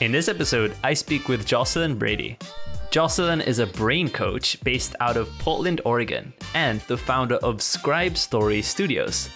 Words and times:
In 0.00 0.12
this 0.12 0.28
episode, 0.28 0.76
I 0.84 0.94
speak 0.94 1.26
with 1.26 1.44
Jocelyn 1.44 1.98
Brady. 1.98 2.38
Jocelyn 2.92 3.40
is 3.40 3.58
a 3.58 3.66
brain 3.66 4.08
coach 4.08 4.62
based 4.62 4.94
out 5.00 5.16
of 5.16 5.28
Portland, 5.40 5.80
Oregon, 5.84 6.32
and 6.54 6.80
the 6.82 6.96
founder 6.96 7.34
of 7.36 7.60
Scribe 7.60 8.16
Story 8.16 8.62
Studios. 8.62 9.28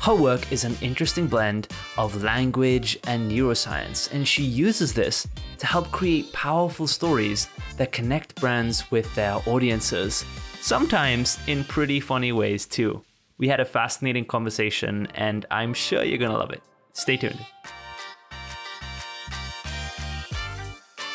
Her 0.00 0.16
work 0.16 0.50
is 0.50 0.64
an 0.64 0.76
interesting 0.80 1.28
blend 1.28 1.68
of 1.96 2.24
language 2.24 2.98
and 3.06 3.30
neuroscience, 3.30 4.12
and 4.12 4.26
she 4.26 4.42
uses 4.42 4.92
this 4.92 5.28
to 5.58 5.66
help 5.66 5.92
create 5.92 6.32
powerful 6.32 6.88
stories 6.88 7.46
that 7.76 7.92
connect 7.92 8.40
brands 8.40 8.90
with 8.90 9.14
their 9.14 9.38
audiences, 9.46 10.24
sometimes 10.60 11.38
in 11.46 11.62
pretty 11.62 12.00
funny 12.00 12.32
ways 12.32 12.66
too. 12.66 13.00
We 13.38 13.46
had 13.46 13.60
a 13.60 13.64
fascinating 13.64 14.24
conversation, 14.24 15.06
and 15.14 15.46
I'm 15.52 15.72
sure 15.72 16.02
you're 16.02 16.18
gonna 16.18 16.36
love 16.36 16.50
it. 16.50 16.64
Stay 16.94 17.16
tuned. 17.16 17.38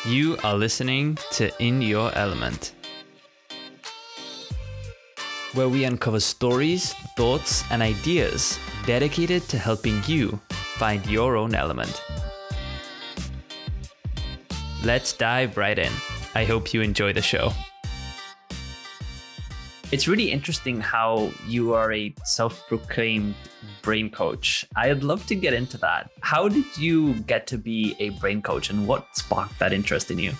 You 0.06 0.38
are 0.42 0.56
listening 0.56 1.18
to 1.32 1.50
In 1.62 1.82
Your 1.82 2.10
Element, 2.14 2.72
where 5.52 5.68
we 5.68 5.84
uncover 5.84 6.20
stories, 6.20 6.94
thoughts, 7.18 7.64
and 7.70 7.82
ideas 7.82 8.58
dedicated 8.86 9.42
to 9.50 9.58
helping 9.58 10.02
you 10.06 10.40
find 10.78 11.04
your 11.06 11.36
own 11.36 11.54
element. 11.54 12.02
Let's 14.82 15.12
dive 15.12 15.58
right 15.58 15.78
in. 15.78 15.92
I 16.34 16.46
hope 16.46 16.72
you 16.72 16.80
enjoy 16.80 17.12
the 17.12 17.20
show. 17.20 17.52
It's 19.92 20.06
really 20.06 20.30
interesting 20.30 20.80
how 20.80 21.32
you 21.48 21.74
are 21.74 21.92
a 21.92 22.14
self 22.24 22.68
proclaimed 22.68 23.34
brain 23.82 24.08
coach. 24.08 24.64
I'd 24.76 25.02
love 25.02 25.26
to 25.26 25.34
get 25.34 25.52
into 25.52 25.78
that. 25.78 26.10
How 26.20 26.48
did 26.48 26.64
you 26.78 27.14
get 27.26 27.48
to 27.48 27.58
be 27.58 27.96
a 27.98 28.10
brain 28.10 28.40
coach 28.40 28.70
and 28.70 28.86
what 28.86 29.08
sparked 29.16 29.58
that 29.58 29.72
interest 29.72 30.12
in 30.12 30.20
you? 30.20 30.32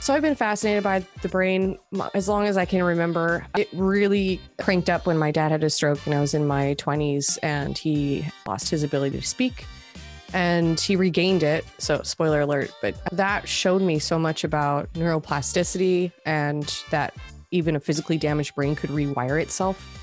So 0.00 0.12
I've 0.12 0.20
been 0.20 0.34
fascinated 0.34 0.84
by 0.84 1.02
the 1.22 1.30
brain 1.30 1.78
as 2.12 2.28
long 2.28 2.44
as 2.44 2.58
I 2.58 2.66
can 2.66 2.82
remember. 2.82 3.46
It 3.56 3.70
really 3.72 4.38
cranked 4.60 4.90
up 4.90 5.06
when 5.06 5.16
my 5.16 5.30
dad 5.30 5.50
had 5.50 5.64
a 5.64 5.70
stroke 5.70 6.04
and 6.04 6.14
I 6.14 6.20
was 6.20 6.34
in 6.34 6.46
my 6.46 6.74
20s 6.74 7.38
and 7.42 7.76
he 7.76 8.26
lost 8.46 8.68
his 8.68 8.82
ability 8.82 9.18
to 9.18 9.26
speak 9.26 9.64
and 10.34 10.78
he 10.78 10.94
regained 10.94 11.42
it. 11.42 11.64
So, 11.78 12.02
spoiler 12.02 12.42
alert, 12.42 12.70
but 12.82 12.96
that 13.12 13.48
showed 13.48 13.80
me 13.80 13.98
so 13.98 14.18
much 14.18 14.44
about 14.44 14.92
neuroplasticity 14.92 16.12
and 16.26 16.82
that 16.90 17.14
even 17.50 17.76
a 17.76 17.80
physically 17.80 18.18
damaged 18.18 18.54
brain 18.54 18.74
could 18.74 18.90
rewire 18.90 19.40
itself. 19.40 19.94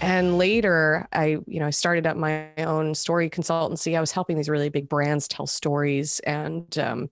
And 0.00 0.36
later, 0.36 1.06
I, 1.12 1.38
you 1.46 1.60
know, 1.60 1.66
I 1.66 1.70
started 1.70 2.06
up 2.06 2.16
my 2.16 2.48
own 2.58 2.94
story 2.94 3.30
consultancy. 3.30 3.96
I 3.96 4.00
was 4.00 4.10
helping 4.10 4.36
these 4.36 4.48
really 4.48 4.68
big 4.68 4.88
brands 4.88 5.28
tell 5.28 5.46
stories, 5.46 6.18
and 6.20 6.76
um, 6.78 7.08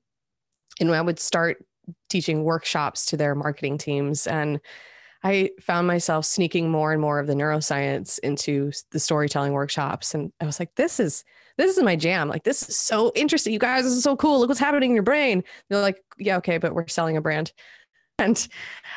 and 0.81 0.91
I 0.91 1.01
would 1.01 1.21
start 1.21 1.65
teaching 2.09 2.43
workshops 2.43 3.07
to 3.07 3.17
their 3.17 3.35
marketing 3.35 3.79
teams. 3.79 4.27
And 4.27 4.61
I 5.23 5.51
found 5.61 5.87
myself 5.87 6.25
sneaking 6.25 6.71
more 6.71 6.93
and 6.93 7.01
more 7.01 7.21
of 7.21 7.27
the 7.27 7.35
neuroscience 7.35 8.19
into 8.21 8.73
the 8.91 8.99
storytelling 8.99 9.53
workshops. 9.53 10.15
And 10.15 10.33
I 10.41 10.47
was 10.47 10.59
like, 10.59 10.75
this 10.75 10.99
is 10.99 11.25
this 11.59 11.77
is 11.77 11.85
my 11.85 11.95
jam. 11.95 12.29
Like, 12.29 12.45
this 12.45 12.69
is 12.69 12.77
so 12.77 13.13
interesting. 13.15 13.53
You 13.53 13.59
guys, 13.59 13.85
this 13.85 13.93
is 13.93 14.03
so 14.03 14.17
cool. 14.17 14.41
Look 14.41 14.49
what's 14.49 14.61
happening 14.61 14.91
in 14.91 14.97
your 14.97 15.03
brain. 15.03 15.45
They're 15.69 15.81
like, 15.81 16.03
yeah, 16.19 16.39
okay, 16.39 16.59
but 16.59 16.75
we're 16.75 16.89
selling 16.89 17.17
a 17.17 17.21
brand 17.21 17.53
and 18.21 18.49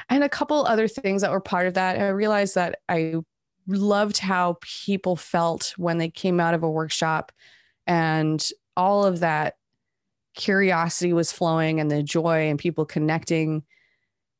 and 0.09 0.23
a 0.23 0.29
couple 0.29 0.65
other 0.65 0.87
things 0.87 1.21
that 1.21 1.31
were 1.31 1.39
part 1.39 1.67
of 1.67 1.73
that. 1.75 1.99
I 1.99 2.09
realized 2.09 2.55
that 2.55 2.79
I 2.89 3.15
loved 3.67 4.17
how 4.17 4.57
people 4.61 5.15
felt 5.15 5.73
when 5.77 5.97
they 5.97 6.09
came 6.09 6.39
out 6.39 6.53
of 6.53 6.63
a 6.63 6.69
workshop 6.69 7.31
and 7.87 8.49
all 8.75 9.05
of 9.05 9.19
that 9.19 9.55
curiosity 10.35 11.13
was 11.13 11.31
flowing 11.31 11.79
and 11.79 11.89
the 11.91 12.03
joy 12.03 12.49
and 12.49 12.59
people 12.59 12.85
connecting 12.85 13.63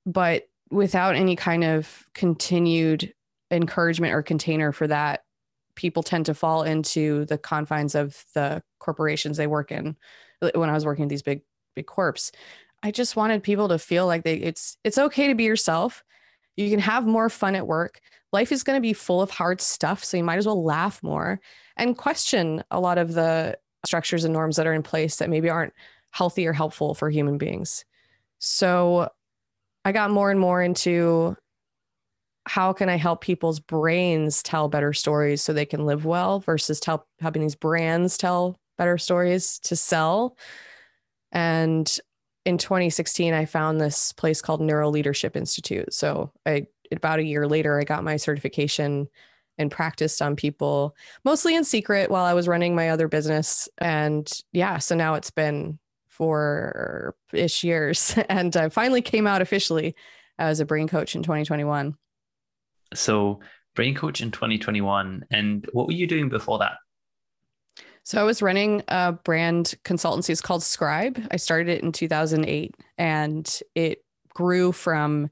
but 0.05 0.49
without 0.71 1.15
any 1.15 1.35
kind 1.35 1.63
of 1.63 2.05
continued 2.13 3.13
encouragement 3.51 4.13
or 4.13 4.23
container 4.23 4.71
for 4.71 4.87
that 4.87 5.23
people 5.75 6.03
tend 6.03 6.25
to 6.25 6.33
fall 6.33 6.63
into 6.63 7.25
the 7.25 7.37
confines 7.37 7.95
of 7.95 8.25
the 8.33 8.61
corporations 8.79 9.37
they 9.37 9.47
work 9.47 9.71
in 9.71 9.95
when 10.55 10.69
i 10.69 10.73
was 10.73 10.85
working 10.85 11.03
at 11.03 11.09
these 11.09 11.21
big 11.21 11.41
big 11.75 11.85
corps 11.85 12.31
I 12.83 12.91
just 12.91 13.15
wanted 13.15 13.41
people 13.41 13.69
to 13.69 13.79
feel 13.79 14.05
like 14.05 14.23
they 14.23 14.35
it's 14.35 14.77
it's 14.83 14.97
okay 14.97 15.29
to 15.29 15.35
be 15.35 15.45
yourself. 15.45 16.03
You 16.57 16.69
can 16.69 16.79
have 16.79 17.07
more 17.07 17.29
fun 17.29 17.55
at 17.55 17.65
work. 17.65 18.01
Life 18.33 18.51
is 18.51 18.63
going 18.63 18.77
to 18.77 18.81
be 18.81 18.93
full 18.93 19.21
of 19.21 19.31
hard 19.31 19.61
stuff, 19.61 20.03
so 20.03 20.17
you 20.17 20.23
might 20.23 20.37
as 20.37 20.45
well 20.45 20.63
laugh 20.63 21.01
more 21.01 21.39
and 21.77 21.97
question 21.97 22.63
a 22.69 22.79
lot 22.79 22.97
of 22.97 23.13
the 23.13 23.57
structures 23.85 24.25
and 24.25 24.33
norms 24.33 24.57
that 24.57 24.67
are 24.67 24.73
in 24.73 24.83
place 24.83 25.15
that 25.17 25.29
maybe 25.29 25.49
aren't 25.49 25.73
healthy 26.11 26.45
or 26.45 26.53
helpful 26.53 26.93
for 26.93 27.09
human 27.09 27.37
beings. 27.37 27.85
So 28.39 29.09
I 29.85 29.93
got 29.93 30.11
more 30.11 30.29
and 30.29 30.39
more 30.39 30.61
into 30.61 31.35
how 32.45 32.73
can 32.73 32.89
I 32.89 32.97
help 32.97 33.21
people's 33.21 33.59
brains 33.59 34.43
tell 34.43 34.67
better 34.67 34.91
stories 34.91 35.41
so 35.41 35.53
they 35.53 35.65
can 35.65 35.85
live 35.85 36.05
well 36.05 36.41
versus 36.41 36.79
tell 36.79 37.07
helping 37.21 37.41
these 37.41 37.55
brands 37.55 38.17
tell 38.17 38.57
better 38.77 38.97
stories 38.97 39.59
to 39.59 39.75
sell. 39.77 40.37
And 41.31 41.99
in 42.45 42.57
2016, 42.57 43.33
I 43.33 43.45
found 43.45 43.79
this 43.79 44.11
place 44.13 44.41
called 44.41 44.61
Neuro 44.61 44.89
Leadership 44.89 45.35
Institute. 45.35 45.93
So 45.93 46.31
I 46.45 46.67
about 46.91 47.19
a 47.19 47.23
year 47.23 47.47
later, 47.47 47.79
I 47.79 47.83
got 47.83 48.03
my 48.03 48.17
certification 48.17 49.07
and 49.57 49.71
practiced 49.71 50.21
on 50.21 50.35
people 50.35 50.95
mostly 51.23 51.55
in 51.55 51.63
secret 51.63 52.09
while 52.09 52.25
I 52.25 52.33
was 52.33 52.47
running 52.47 52.75
my 52.75 52.89
other 52.89 53.07
business. 53.07 53.69
And 53.77 54.29
yeah, 54.51 54.77
so 54.79 54.95
now 54.95 55.13
it's 55.13 55.31
been 55.31 55.79
four 56.07 57.15
ish 57.31 57.63
years. 57.63 58.15
And 58.29 58.55
I 58.55 58.69
finally 58.69 59.01
came 59.01 59.27
out 59.27 59.41
officially 59.41 59.95
as 60.37 60.59
a 60.59 60.65
brain 60.65 60.87
coach 60.87 61.15
in 61.15 61.23
2021. 61.23 61.95
So, 62.93 63.39
brain 63.75 63.95
coach 63.95 64.21
in 64.21 64.31
2021. 64.31 65.25
And 65.31 65.67
what 65.73 65.87
were 65.87 65.93
you 65.93 66.05
doing 66.05 66.29
before 66.29 66.59
that? 66.59 66.73
So 68.03 68.19
I 68.19 68.23
was 68.23 68.41
running 68.41 68.83
a 68.89 69.13
brand 69.13 69.75
consultancy. 69.85 70.29
It's 70.29 70.41
called 70.41 70.61
Scribe. 70.63 71.25
I 71.31 71.37
started 71.37 71.69
it 71.69 71.83
in 71.83 71.91
2008 71.91 72.75
and 72.97 73.61
it 73.75 74.03
grew 74.29 74.71
from 74.71 75.29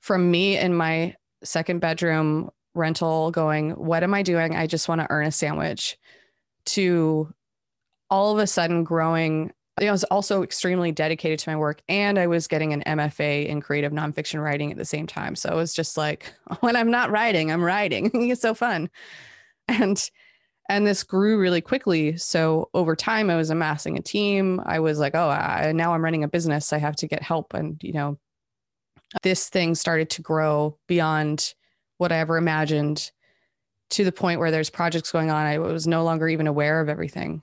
from 0.00 0.30
me 0.30 0.56
in 0.56 0.74
my 0.74 1.14
second 1.42 1.80
bedroom 1.80 2.50
rental 2.74 3.30
going, 3.30 3.70
what 3.72 4.02
am 4.02 4.14
I 4.14 4.22
doing? 4.22 4.54
I 4.54 4.66
just 4.66 4.88
want 4.88 5.00
to 5.00 5.06
earn 5.10 5.26
a 5.26 5.32
sandwich 5.32 5.98
to 6.66 7.32
all 8.08 8.32
of 8.32 8.38
a 8.38 8.46
sudden 8.46 8.84
growing 8.84 9.52
I 9.78 9.90
was 9.90 10.04
also 10.04 10.42
extremely 10.42 10.90
dedicated 10.90 11.38
to 11.40 11.50
my 11.50 11.56
work 11.56 11.82
and 11.86 12.18
I 12.18 12.28
was 12.28 12.46
getting 12.46 12.72
an 12.72 12.82
MFA 12.86 13.46
in 13.46 13.60
creative 13.60 13.92
nonfiction 13.92 14.42
writing 14.42 14.72
at 14.72 14.78
the 14.78 14.86
same 14.86 15.06
time. 15.06 15.36
So 15.36 15.50
it 15.50 15.54
was 15.54 15.74
just 15.74 15.98
like, 15.98 16.32
when 16.60 16.76
I'm 16.76 16.90
not 16.90 17.10
writing, 17.10 17.52
I'm 17.52 17.62
writing. 17.62 18.10
it's 18.30 18.40
so 18.40 18.54
fun. 18.54 18.88
And 19.68 20.10
and 20.68 20.86
this 20.86 21.02
grew 21.02 21.38
really 21.38 21.60
quickly. 21.60 22.16
So 22.16 22.70
over 22.74 22.96
time 22.96 23.30
i 23.30 23.36
was 23.36 23.50
amassing 23.50 23.96
a 23.96 24.02
team. 24.02 24.60
I 24.64 24.80
was 24.80 24.98
like 24.98 25.14
oh 25.14 25.28
I, 25.28 25.72
now 25.72 25.94
i'm 25.94 26.04
running 26.04 26.24
a 26.24 26.28
business. 26.28 26.72
I 26.72 26.78
have 26.78 26.96
to 26.96 27.08
get 27.08 27.22
help. 27.22 27.54
And 27.54 27.82
you 27.82 27.92
know 27.92 28.18
this 29.22 29.48
thing 29.48 29.74
started 29.74 30.10
to 30.10 30.22
grow 30.22 30.78
beyond 30.88 31.54
what 31.98 32.12
i 32.12 32.18
ever 32.18 32.36
imagined 32.36 33.10
to 33.90 34.04
the 34.04 34.12
point 34.12 34.40
where 34.40 34.50
there's 34.50 34.70
projects 34.70 35.12
going 35.12 35.30
on. 35.30 35.46
I 35.46 35.58
was 35.58 35.86
no 35.86 36.02
longer 36.02 36.28
even 36.28 36.46
aware 36.46 36.80
of 36.80 36.88
everything. 36.88 37.42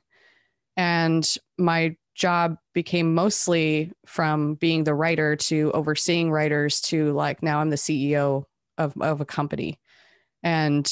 And 0.75 1.27
my 1.57 1.95
job 2.15 2.57
became 2.73 3.15
mostly 3.15 3.91
from 4.05 4.55
being 4.55 4.83
the 4.83 4.93
writer 4.93 5.35
to 5.35 5.71
overseeing 5.71 6.31
writers 6.31 6.79
to 6.79 7.11
like 7.13 7.41
now 7.41 7.59
i'm 7.59 7.71
the 7.71 7.75
ceo 7.75 8.43
of, 8.77 8.93
of 9.01 9.21
a 9.21 9.25
company. 9.25 9.79
And 10.43 10.89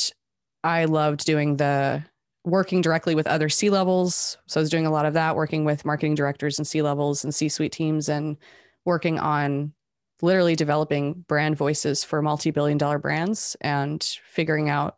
i 0.64 0.86
loved 0.86 1.26
doing 1.26 1.58
the 1.58 2.04
working 2.44 2.82
directly 2.82 3.16
with 3.16 3.28
other 3.28 3.50
C 3.50 3.70
levels. 3.70 4.38
So 4.48 4.60
I 4.60 4.62
was 4.62 4.70
doing 4.70 4.86
a 4.86 4.92
lot 4.92 5.06
of 5.06 5.14
that, 5.14 5.36
working 5.36 5.64
with 5.66 5.86
marketing 5.86 6.16
directors 6.16 6.58
and 6.58 6.68
C 6.68 6.82
levels 6.82 7.24
and 7.24 7.34
C 7.34 7.50
suite 7.50 7.72
teams 7.72 8.10
and 8.10 8.38
working 8.86 9.20
on 9.20 9.74
literally 10.22 10.56
developing 10.56 11.26
brand 11.28 11.58
voices 11.58 12.04
for 12.04 12.22
multi 12.22 12.52
billion 12.52 12.78
dollar 12.78 13.00
brands 13.00 13.56
and 13.62 14.04
figuring 14.26 14.70
out 14.70 14.98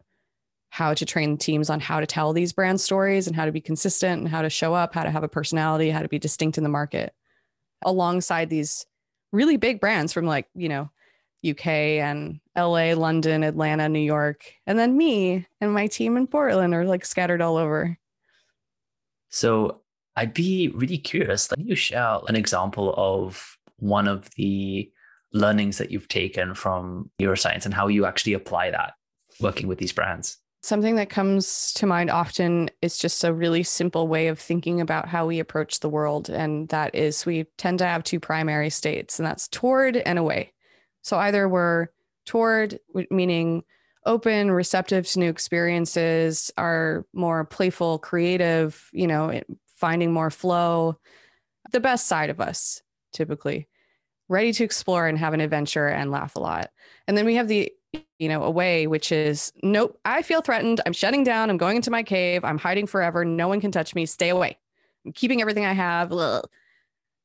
how 0.70 0.94
to 0.94 1.06
train 1.06 1.38
teams 1.38 1.70
on 1.70 1.80
how 1.80 2.00
to 2.00 2.08
tell 2.08 2.34
these 2.34 2.52
brand 2.52 2.82
stories 2.82 3.28
and 3.28 3.36
how 3.36 3.46
to 3.46 3.52
be 3.52 3.62
consistent 3.62 4.20
and 4.20 4.28
how 4.28 4.42
to 4.42 4.50
show 4.50 4.74
up, 4.74 4.94
how 4.94 5.04
to 5.04 5.12
have 5.12 5.24
a 5.24 5.28
personality, 5.28 5.90
how 5.90 6.02
to 6.02 6.08
be 6.08 6.18
distinct 6.18 6.58
in 6.58 6.64
the 6.64 6.70
market 6.70 7.14
alongside 7.84 8.50
these 8.50 8.86
really 9.32 9.58
big 9.58 9.80
brands 9.80 10.12
from 10.14 10.26
like, 10.26 10.48
you 10.56 10.70
know, 10.70 10.90
UK 11.46 11.68
and 11.68 12.40
LA, 12.56 12.94
London, 12.94 13.44
Atlanta, 13.44 13.90
New 13.90 14.00
York. 14.00 14.54
And 14.66 14.78
then 14.78 14.98
me 14.98 15.46
and 15.60 15.74
my 15.74 15.88
team 15.88 16.18
in 16.18 16.28
Portland 16.28 16.74
are 16.74 16.86
like 16.86 17.06
scattered 17.06 17.42
all 17.42 17.58
over. 17.58 17.98
So 19.30 19.82
I'd 20.16 20.34
be 20.34 20.70
really 20.70 20.98
curious. 20.98 21.48
Can 21.48 21.68
you 21.68 21.76
share 21.76 22.20
an 22.28 22.36
example 22.36 22.94
of 22.98 23.58
one 23.78 24.08
of 24.08 24.30
the 24.36 24.92
learnings 25.34 25.80
that 25.80 25.92
you've 25.92 26.08
taken 26.08 26.54
from 26.54 27.10
neuroscience 27.20 27.66
and 27.66 27.74
how 27.74 27.88
you 27.88 28.06
actually 28.06 28.34
apply 28.34 28.72
that 28.72 28.94
working 29.40 29.68
with 29.68 29.80
these 29.80 29.92
brands? 29.92 30.38
Something 30.62 30.96
that 30.96 31.10
comes 31.10 31.74
to 31.74 31.86
mind 31.86 32.10
often 32.10 32.70
is 32.82 32.98
just 32.98 33.24
a 33.26 33.34
really 33.34 33.64
simple 33.64 34.08
way 34.08 34.28
of 34.28 34.40
thinking 34.40 34.80
about 34.80 35.10
how 35.10 35.26
we 35.26 35.40
approach 35.40 35.82
the 35.82 35.90
world. 35.90 36.30
And 36.30 36.70
that 36.70 36.96
is 36.96 37.26
we 37.26 37.46
tend 37.58 37.80
to 37.80 37.86
have 37.86 38.04
two 38.04 38.20
primary 38.20 38.70
states, 38.70 39.20
and 39.20 39.26
that's 39.26 39.50
toward 39.50 39.98
and 39.98 40.18
away. 40.18 40.54
So 41.04 41.18
either 41.18 41.48
we're 41.48 41.88
toward, 42.26 42.80
meaning 43.12 43.64
open, 44.06 44.52
receptive 44.52 45.08
to 45.08 45.20
new 45.20 45.30
experiences, 45.30 46.52
are 46.58 47.06
more 47.14 47.46
playful, 47.46 48.00
creative, 48.00 48.90
you 48.92 49.08
know, 49.08 49.42
finding 49.76 50.12
more 50.12 50.30
flow, 50.30 50.98
the 51.72 51.80
best 51.80 52.08
side 52.08 52.30
of 52.30 52.42
us 52.42 52.82
typically, 53.14 53.68
ready 54.28 54.52
to 54.52 54.64
explore 54.64 55.08
and 55.08 55.20
have 55.20 55.34
an 55.34 55.42
adventure 55.42 55.88
and 55.88 56.10
laugh 56.10 56.36
a 56.36 56.40
lot. 56.40 56.72
And 57.08 57.16
then 57.16 57.26
we 57.26 57.36
have 57.36 57.48
the 57.48 57.72
you 58.20 58.30
know, 58.30 58.44
away, 58.44 58.88
which 58.88 59.12
is 59.12 59.52
nope, 59.62 60.00
I 60.06 60.22
feel 60.22 60.42
threatened. 60.42 60.82
I'm 60.86 60.94
shutting 60.94 61.24
down. 61.24 61.50
I'm 61.50 61.58
going 61.58 61.76
into 61.76 61.92
my 61.92 62.04
cave. 62.04 62.44
I'm 62.44 62.58
hiding 62.58 62.88
forever. 62.88 63.26
No 63.26 63.48
one 63.48 63.62
can 63.62 63.72
touch 63.72 63.94
me. 63.96 64.06
Stay 64.06 64.30
away. 64.30 64.58
I'm 65.06 65.12
keeping 65.12 65.42
everything 65.42 65.66
I 65.66 65.74
have. 65.74 66.12
Ugh. 66.12 66.48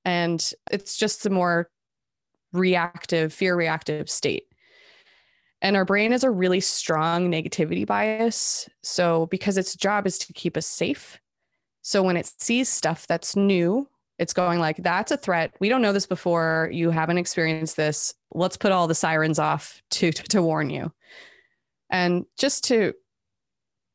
And 0.05 0.53
it's 0.71 0.97
just 0.97 1.23
the 1.23 1.31
more 1.31 1.71
reactive, 2.53 3.33
fear 3.33 3.57
reactive 3.57 4.09
state. 4.11 4.45
And 5.61 5.77
our 5.77 5.85
brain 5.85 6.13
has 6.13 6.25
a 6.25 6.31
really 6.31 6.61
strong 6.61 7.31
negativity 7.31 7.85
bias. 7.87 8.69
So, 8.83 9.27
because 9.27 9.59
its 9.59 9.75
job 9.75 10.07
is 10.07 10.19
to 10.19 10.33
keep 10.33 10.57
us 10.57 10.67
safe. 10.67 11.19
So, 11.83 12.03
when 12.03 12.17
it 12.17 12.33
sees 12.39 12.69
stuff 12.69 13.07
that's 13.07 13.35
new, 13.35 13.89
it's 14.19 14.33
going 14.33 14.59
like, 14.59 14.77
that's 14.79 15.13
a 15.13 15.17
threat. 15.17 15.55
We 15.61 15.69
don't 15.69 15.83
know 15.83 15.93
this 15.93 16.07
before. 16.07 16.69
You 16.73 16.91
haven't 16.91 17.19
experienced 17.19 17.77
this. 17.77 18.15
Let's 18.33 18.57
put 18.57 18.73
all 18.73 18.87
the 18.87 18.95
sirens 18.95 19.39
off 19.39 19.81
to, 19.91 20.13
to, 20.13 20.23
to 20.29 20.43
warn 20.43 20.71
you. 20.71 20.93
And 21.91 22.27
just 22.37 22.65
to 22.65 22.95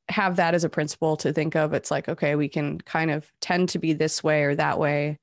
have 0.10 0.36
that 0.38 0.54
as 0.54 0.64
a 0.64 0.70
principle 0.70 1.16
to 1.18 1.32
think 1.32 1.56
of, 1.56 1.74
it's 1.74 1.92
like, 1.92 2.10
okay, 2.10 2.36
we 2.36 2.50
can 2.50 2.80
kind 2.82 3.12
of 3.12 3.32
tend 3.42 3.70
to 3.70 3.80
be 3.80 3.94
this 3.94 4.24
way 4.24 4.44
or 4.44 4.56
that 4.56 4.80
way, 4.80 5.20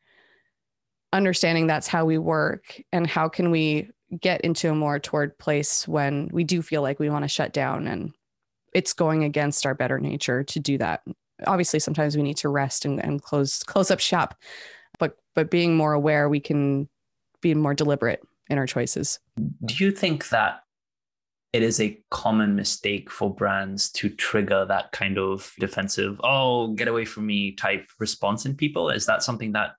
understanding 1.12 1.66
that's 1.66 1.88
how 1.88 2.04
we 2.04 2.18
work 2.18 2.80
and 2.92 3.06
how 3.06 3.28
can 3.28 3.50
we 3.50 3.90
get 4.20 4.40
into 4.42 4.70
a 4.70 4.74
more 4.74 4.98
toward 4.98 5.36
place 5.38 5.86
when 5.86 6.28
we 6.32 6.44
do 6.44 6.62
feel 6.62 6.82
like 6.82 6.98
we 6.98 7.10
want 7.10 7.24
to 7.24 7.28
shut 7.28 7.52
down 7.52 7.86
and 7.86 8.12
it's 8.72 8.92
going 8.92 9.24
against 9.24 9.66
our 9.66 9.74
better 9.74 9.98
nature 9.98 10.44
to 10.44 10.60
do 10.60 10.78
that. 10.78 11.02
Obviously 11.46 11.80
sometimes 11.80 12.16
we 12.16 12.22
need 12.22 12.36
to 12.38 12.48
rest 12.48 12.84
and, 12.84 13.02
and 13.02 13.22
close 13.22 13.62
close 13.62 13.90
up 13.90 14.00
shop 14.00 14.34
but 14.98 15.16
but 15.34 15.50
being 15.50 15.76
more 15.76 15.92
aware 15.92 16.28
we 16.28 16.40
can 16.40 16.88
be 17.40 17.54
more 17.54 17.74
deliberate 17.74 18.22
in 18.48 18.58
our 18.58 18.66
choices. 18.66 19.18
Do 19.64 19.74
you 19.82 19.90
think 19.90 20.28
that 20.28 20.60
it 21.52 21.62
is 21.62 21.80
a 21.80 22.00
common 22.10 22.54
mistake 22.54 23.10
for 23.10 23.34
brands 23.34 23.90
to 23.90 24.08
trigger 24.08 24.64
that 24.66 24.92
kind 24.92 25.18
of 25.18 25.52
defensive 25.58 26.20
oh 26.22 26.68
get 26.74 26.88
away 26.88 27.04
from 27.04 27.26
me 27.26 27.52
type 27.52 27.88
response 27.98 28.44
in 28.44 28.54
people? 28.54 28.90
Is 28.90 29.06
that 29.06 29.22
something 29.22 29.52
that 29.52 29.72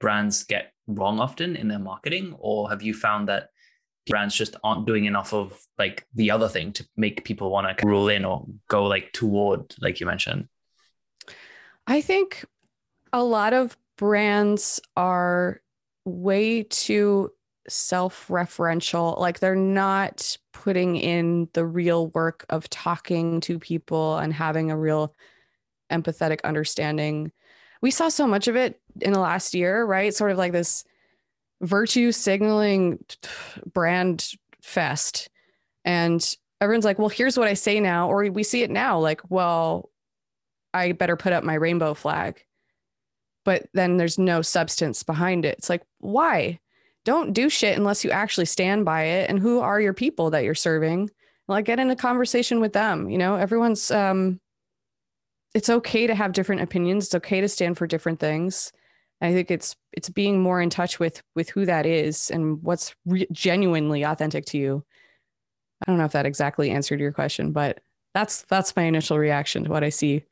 brands 0.00 0.44
get 0.44 0.72
wrong 0.86 1.20
often 1.20 1.56
in 1.56 1.68
their 1.68 1.78
marketing? 1.78 2.34
Or 2.38 2.70
have 2.70 2.82
you 2.82 2.94
found 2.94 3.28
that 3.28 3.48
brands 4.06 4.34
just 4.34 4.56
aren't 4.62 4.86
doing 4.86 5.06
enough 5.06 5.32
of 5.32 5.58
like 5.78 6.06
the 6.14 6.30
other 6.30 6.48
thing 6.48 6.72
to 6.74 6.86
make 6.96 7.24
people 7.24 7.50
want 7.50 7.78
to 7.78 7.86
rule 7.86 8.08
in 8.08 8.24
or 8.24 8.46
go 8.68 8.84
like 8.84 9.12
toward 9.12 9.74
like 9.80 10.00
you 10.00 10.06
mentioned? 10.06 10.48
I 11.86 12.00
think 12.00 12.44
a 13.12 13.22
lot 13.22 13.52
of 13.52 13.76
brands 13.96 14.80
are 14.96 15.62
way 16.04 16.64
too 16.64 17.30
self-referential. 17.68 19.18
Like 19.18 19.40
they're 19.40 19.56
not 19.56 20.36
putting 20.52 20.96
in 20.96 21.48
the 21.54 21.64
real 21.64 22.08
work 22.08 22.44
of 22.50 22.68
talking 22.68 23.40
to 23.42 23.58
people 23.58 24.18
and 24.18 24.32
having 24.32 24.70
a 24.70 24.76
real 24.76 25.14
empathetic 25.90 26.42
understanding. 26.44 27.32
We 27.80 27.90
saw 27.90 28.08
so 28.08 28.26
much 28.26 28.48
of 28.48 28.56
it 28.56 28.80
in 29.00 29.12
the 29.12 29.20
last 29.20 29.54
year 29.54 29.84
right 29.84 30.14
sort 30.14 30.30
of 30.30 30.38
like 30.38 30.52
this 30.52 30.84
virtue 31.60 32.12
signaling 32.12 33.02
brand 33.72 34.32
fest 34.62 35.28
and 35.84 36.36
everyone's 36.60 36.84
like 36.84 36.98
well 36.98 37.08
here's 37.08 37.38
what 37.38 37.48
i 37.48 37.54
say 37.54 37.80
now 37.80 38.08
or 38.08 38.30
we 38.30 38.42
see 38.42 38.62
it 38.62 38.70
now 38.70 38.98
like 38.98 39.20
well 39.28 39.90
i 40.72 40.92
better 40.92 41.16
put 41.16 41.32
up 41.32 41.44
my 41.44 41.54
rainbow 41.54 41.94
flag 41.94 42.44
but 43.44 43.68
then 43.74 43.96
there's 43.96 44.18
no 44.18 44.42
substance 44.42 45.02
behind 45.02 45.44
it. 45.44 45.58
It's 45.58 45.70
like, 45.70 45.82
why? 45.98 46.58
Don't 47.04 47.34
do 47.34 47.50
shit 47.50 47.76
unless 47.76 48.04
you 48.04 48.10
actually 48.10 48.46
stand 48.46 48.84
by 48.84 49.02
it. 49.02 49.28
And 49.28 49.38
who 49.38 49.60
are 49.60 49.80
your 49.80 49.92
people 49.92 50.30
that 50.30 50.44
you're 50.44 50.54
serving? 50.54 51.10
Like, 51.46 51.66
get 51.66 51.78
in 51.78 51.90
a 51.90 51.96
conversation 51.96 52.60
with 52.60 52.72
them. 52.72 53.10
You 53.10 53.18
know, 53.18 53.36
everyone's, 53.36 53.90
um, 53.90 54.40
it's 55.54 55.68
okay 55.68 56.06
to 56.06 56.14
have 56.14 56.32
different 56.32 56.62
opinions. 56.62 57.06
It's 57.06 57.14
okay 57.16 57.42
to 57.42 57.48
stand 57.48 57.76
for 57.76 57.86
different 57.86 58.18
things. 58.18 58.72
I 59.20 59.32
think 59.32 59.50
it's 59.50 59.76
it's 59.92 60.08
being 60.08 60.40
more 60.40 60.60
in 60.60 60.70
touch 60.70 60.98
with 60.98 61.22
with 61.34 61.48
who 61.50 61.64
that 61.66 61.86
is 61.86 62.30
and 62.30 62.62
what's 62.62 62.94
re- 63.06 63.26
genuinely 63.32 64.02
authentic 64.02 64.44
to 64.46 64.58
you. 64.58 64.84
I 65.82 65.90
don't 65.90 65.98
know 65.98 66.04
if 66.04 66.12
that 66.12 66.26
exactly 66.26 66.70
answered 66.70 67.00
your 67.00 67.12
question, 67.12 67.52
but 67.52 67.80
that's 68.12 68.42
that's 68.42 68.76
my 68.76 68.82
initial 68.82 69.18
reaction 69.18 69.64
to 69.64 69.70
what 69.70 69.84
I 69.84 69.88
see 69.88 70.24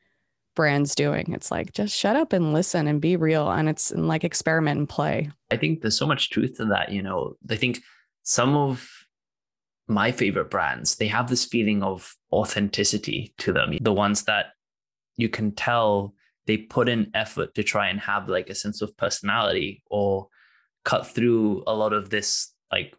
brands 0.54 0.94
doing. 0.94 1.32
It's 1.32 1.50
like 1.50 1.72
just 1.72 1.96
shut 1.96 2.16
up 2.16 2.32
and 2.32 2.52
listen 2.52 2.86
and 2.86 3.00
be 3.00 3.16
real 3.16 3.50
and 3.50 3.68
it's 3.68 3.90
and 3.90 4.08
like 4.08 4.24
experiment 4.24 4.78
and 4.78 4.88
play. 4.88 5.30
I 5.50 5.56
think 5.56 5.80
there's 5.80 5.98
so 5.98 6.06
much 6.06 6.30
truth 6.30 6.56
to 6.58 6.66
that, 6.66 6.92
you 6.92 7.02
know. 7.02 7.36
I 7.50 7.56
think 7.56 7.80
some 8.22 8.56
of 8.56 8.88
my 9.88 10.12
favorite 10.12 10.50
brands, 10.50 10.96
they 10.96 11.08
have 11.08 11.28
this 11.28 11.44
feeling 11.44 11.82
of 11.82 12.14
authenticity 12.32 13.34
to 13.38 13.52
them. 13.52 13.76
The 13.80 13.92
ones 13.92 14.24
that 14.24 14.52
you 15.16 15.28
can 15.28 15.52
tell 15.52 16.14
they 16.46 16.56
put 16.56 16.88
in 16.88 17.10
effort 17.14 17.54
to 17.54 17.62
try 17.62 17.88
and 17.88 18.00
have 18.00 18.28
like 18.28 18.50
a 18.50 18.54
sense 18.54 18.82
of 18.82 18.96
personality 18.96 19.82
or 19.90 20.28
cut 20.84 21.06
through 21.06 21.62
a 21.66 21.74
lot 21.74 21.92
of 21.92 22.10
this 22.10 22.52
like 22.70 22.94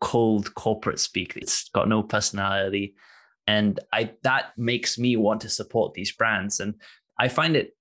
cold 0.00 0.54
corporate 0.54 1.00
speak. 1.00 1.36
It's 1.36 1.68
got 1.70 1.88
no 1.88 2.02
personality. 2.02 2.94
And 3.46 3.78
i 3.92 4.10
that 4.22 4.52
makes 4.56 4.98
me 4.98 5.16
want 5.16 5.40
to 5.42 5.48
support 5.48 5.94
these 5.94 6.12
brands. 6.12 6.60
And 6.60 6.74
i 7.18 7.28
find 7.28 7.56
it 7.56 7.76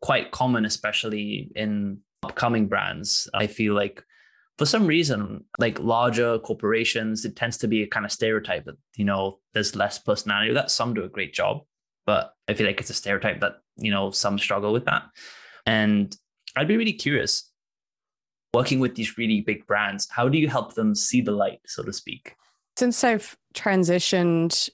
quite 0.00 0.32
common 0.32 0.64
especially 0.64 1.50
in 1.54 1.98
upcoming 2.22 2.68
brands. 2.68 3.28
I 3.34 3.46
feel 3.46 3.74
like 3.74 4.02
for 4.58 4.66
some 4.66 4.86
reason 4.86 5.44
like 5.58 5.78
larger 5.78 6.38
corporations 6.38 7.24
it 7.24 7.36
tends 7.36 7.56
to 7.58 7.68
be 7.68 7.82
a 7.82 7.86
kind 7.86 8.04
of 8.04 8.12
stereotype 8.12 8.64
that 8.66 8.76
you 8.96 9.04
know 9.04 9.38
there's 9.54 9.76
less 9.76 9.98
personality. 9.98 10.52
That 10.52 10.70
some 10.70 10.94
do 10.94 11.04
a 11.04 11.08
great 11.08 11.32
job 11.32 11.62
but 12.06 12.34
i 12.48 12.54
feel 12.54 12.66
like 12.66 12.80
it's 12.80 12.90
a 12.90 12.94
stereotype 12.94 13.40
that 13.40 13.61
you 13.76 13.90
know 13.90 14.10
some 14.10 14.38
struggle 14.38 14.72
with 14.72 14.84
that 14.84 15.04
and 15.66 16.16
i'd 16.56 16.68
be 16.68 16.76
really 16.76 16.92
curious 16.92 17.50
working 18.54 18.80
with 18.80 18.94
these 18.94 19.16
really 19.16 19.40
big 19.40 19.66
brands 19.66 20.08
how 20.10 20.28
do 20.28 20.38
you 20.38 20.48
help 20.48 20.74
them 20.74 20.94
see 20.94 21.20
the 21.20 21.32
light 21.32 21.60
so 21.66 21.82
to 21.82 21.92
speak 21.92 22.34
since 22.76 23.02
i've 23.04 23.36
transitioned 23.54 24.68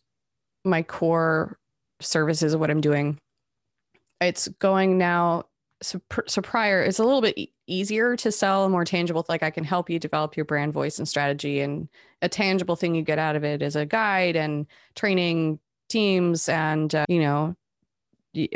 my 0.64 0.82
core 0.82 1.58
services 2.00 2.54
of 2.54 2.60
what 2.60 2.70
I'm 2.70 2.80
doing. 2.80 3.18
It's 4.20 4.48
going 4.58 4.98
now. 4.98 5.44
So, 5.80 6.00
so 6.26 6.42
prior, 6.42 6.82
it's 6.82 6.98
a 6.98 7.04
little 7.04 7.20
bit 7.20 7.38
easier 7.68 8.16
to 8.16 8.32
sell, 8.32 8.68
more 8.68 8.84
tangible. 8.84 9.24
Like 9.28 9.44
I 9.44 9.50
can 9.50 9.62
help 9.62 9.88
you 9.88 9.98
develop 10.00 10.36
your 10.36 10.44
brand 10.44 10.72
voice 10.72 10.98
and 10.98 11.08
strategy, 11.08 11.60
and 11.60 11.88
a 12.20 12.28
tangible 12.28 12.74
thing 12.74 12.94
you 12.96 13.02
get 13.02 13.20
out 13.20 13.36
of 13.36 13.44
it 13.44 13.62
is 13.62 13.76
a 13.76 13.86
guide 13.86 14.34
and 14.34 14.66
training 14.96 15.60
teams, 15.88 16.48
and 16.48 16.92
uh, 16.96 17.06
you 17.08 17.20
know, 17.20 17.54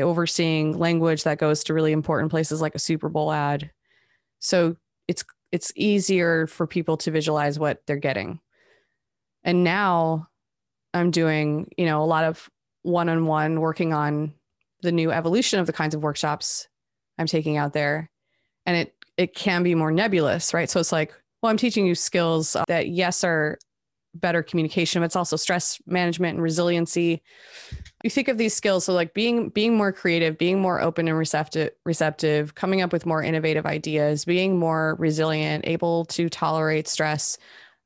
overseeing 0.00 0.78
language 0.78 1.24
that 1.24 1.38
goes 1.38 1.64
to 1.64 1.74
really 1.74 1.92
important 1.92 2.30
places 2.30 2.60
like 2.60 2.74
a 2.74 2.78
Super 2.80 3.08
Bowl 3.08 3.32
ad. 3.32 3.70
So 4.38 4.76
it's 5.08 5.24
it's 5.50 5.72
easier 5.76 6.46
for 6.46 6.66
people 6.66 6.96
to 6.98 7.10
visualize 7.10 7.58
what 7.58 7.82
they're 7.86 7.96
getting. 7.96 8.40
And 9.44 9.64
now 9.64 10.28
I'm 10.94 11.10
doing, 11.10 11.70
you 11.76 11.86
know, 11.86 12.02
a 12.02 12.06
lot 12.06 12.24
of 12.24 12.48
one-on-one 12.82 13.60
working 13.60 13.92
on 13.92 14.32
the 14.82 14.92
new 14.92 15.10
evolution 15.10 15.60
of 15.60 15.66
the 15.66 15.72
kinds 15.72 15.94
of 15.94 16.02
workshops 16.02 16.68
I'm 17.18 17.26
taking 17.26 17.56
out 17.56 17.72
there. 17.72 18.10
And 18.66 18.76
it 18.76 18.94
it 19.16 19.34
can 19.34 19.62
be 19.62 19.74
more 19.74 19.90
nebulous, 19.90 20.54
right? 20.54 20.70
So 20.70 20.80
it's 20.80 20.92
like, 20.92 21.12
well, 21.42 21.50
I'm 21.50 21.56
teaching 21.56 21.86
you 21.86 21.94
skills 21.94 22.56
that 22.68 22.88
yes 22.88 23.24
are 23.24 23.58
better 24.14 24.42
communication, 24.42 25.00
but 25.00 25.06
it's 25.06 25.16
also 25.16 25.36
stress 25.36 25.80
management 25.86 26.34
and 26.34 26.42
resiliency. 26.42 27.22
You 28.02 28.10
think 28.10 28.28
of 28.28 28.38
these 28.38 28.54
skills, 28.54 28.84
so 28.84 28.92
like 28.92 29.14
being 29.14 29.48
being 29.50 29.76
more 29.76 29.92
creative, 29.92 30.36
being 30.36 30.60
more 30.60 30.80
open 30.80 31.06
and 31.08 31.16
receptive, 31.16 31.70
receptive, 31.84 32.54
coming 32.54 32.82
up 32.82 32.92
with 32.92 33.06
more 33.06 33.22
innovative 33.22 33.64
ideas, 33.64 34.24
being 34.24 34.58
more 34.58 34.96
resilient, 34.98 35.66
able 35.66 36.04
to 36.06 36.28
tolerate 36.28 36.88
stress, 36.88 37.38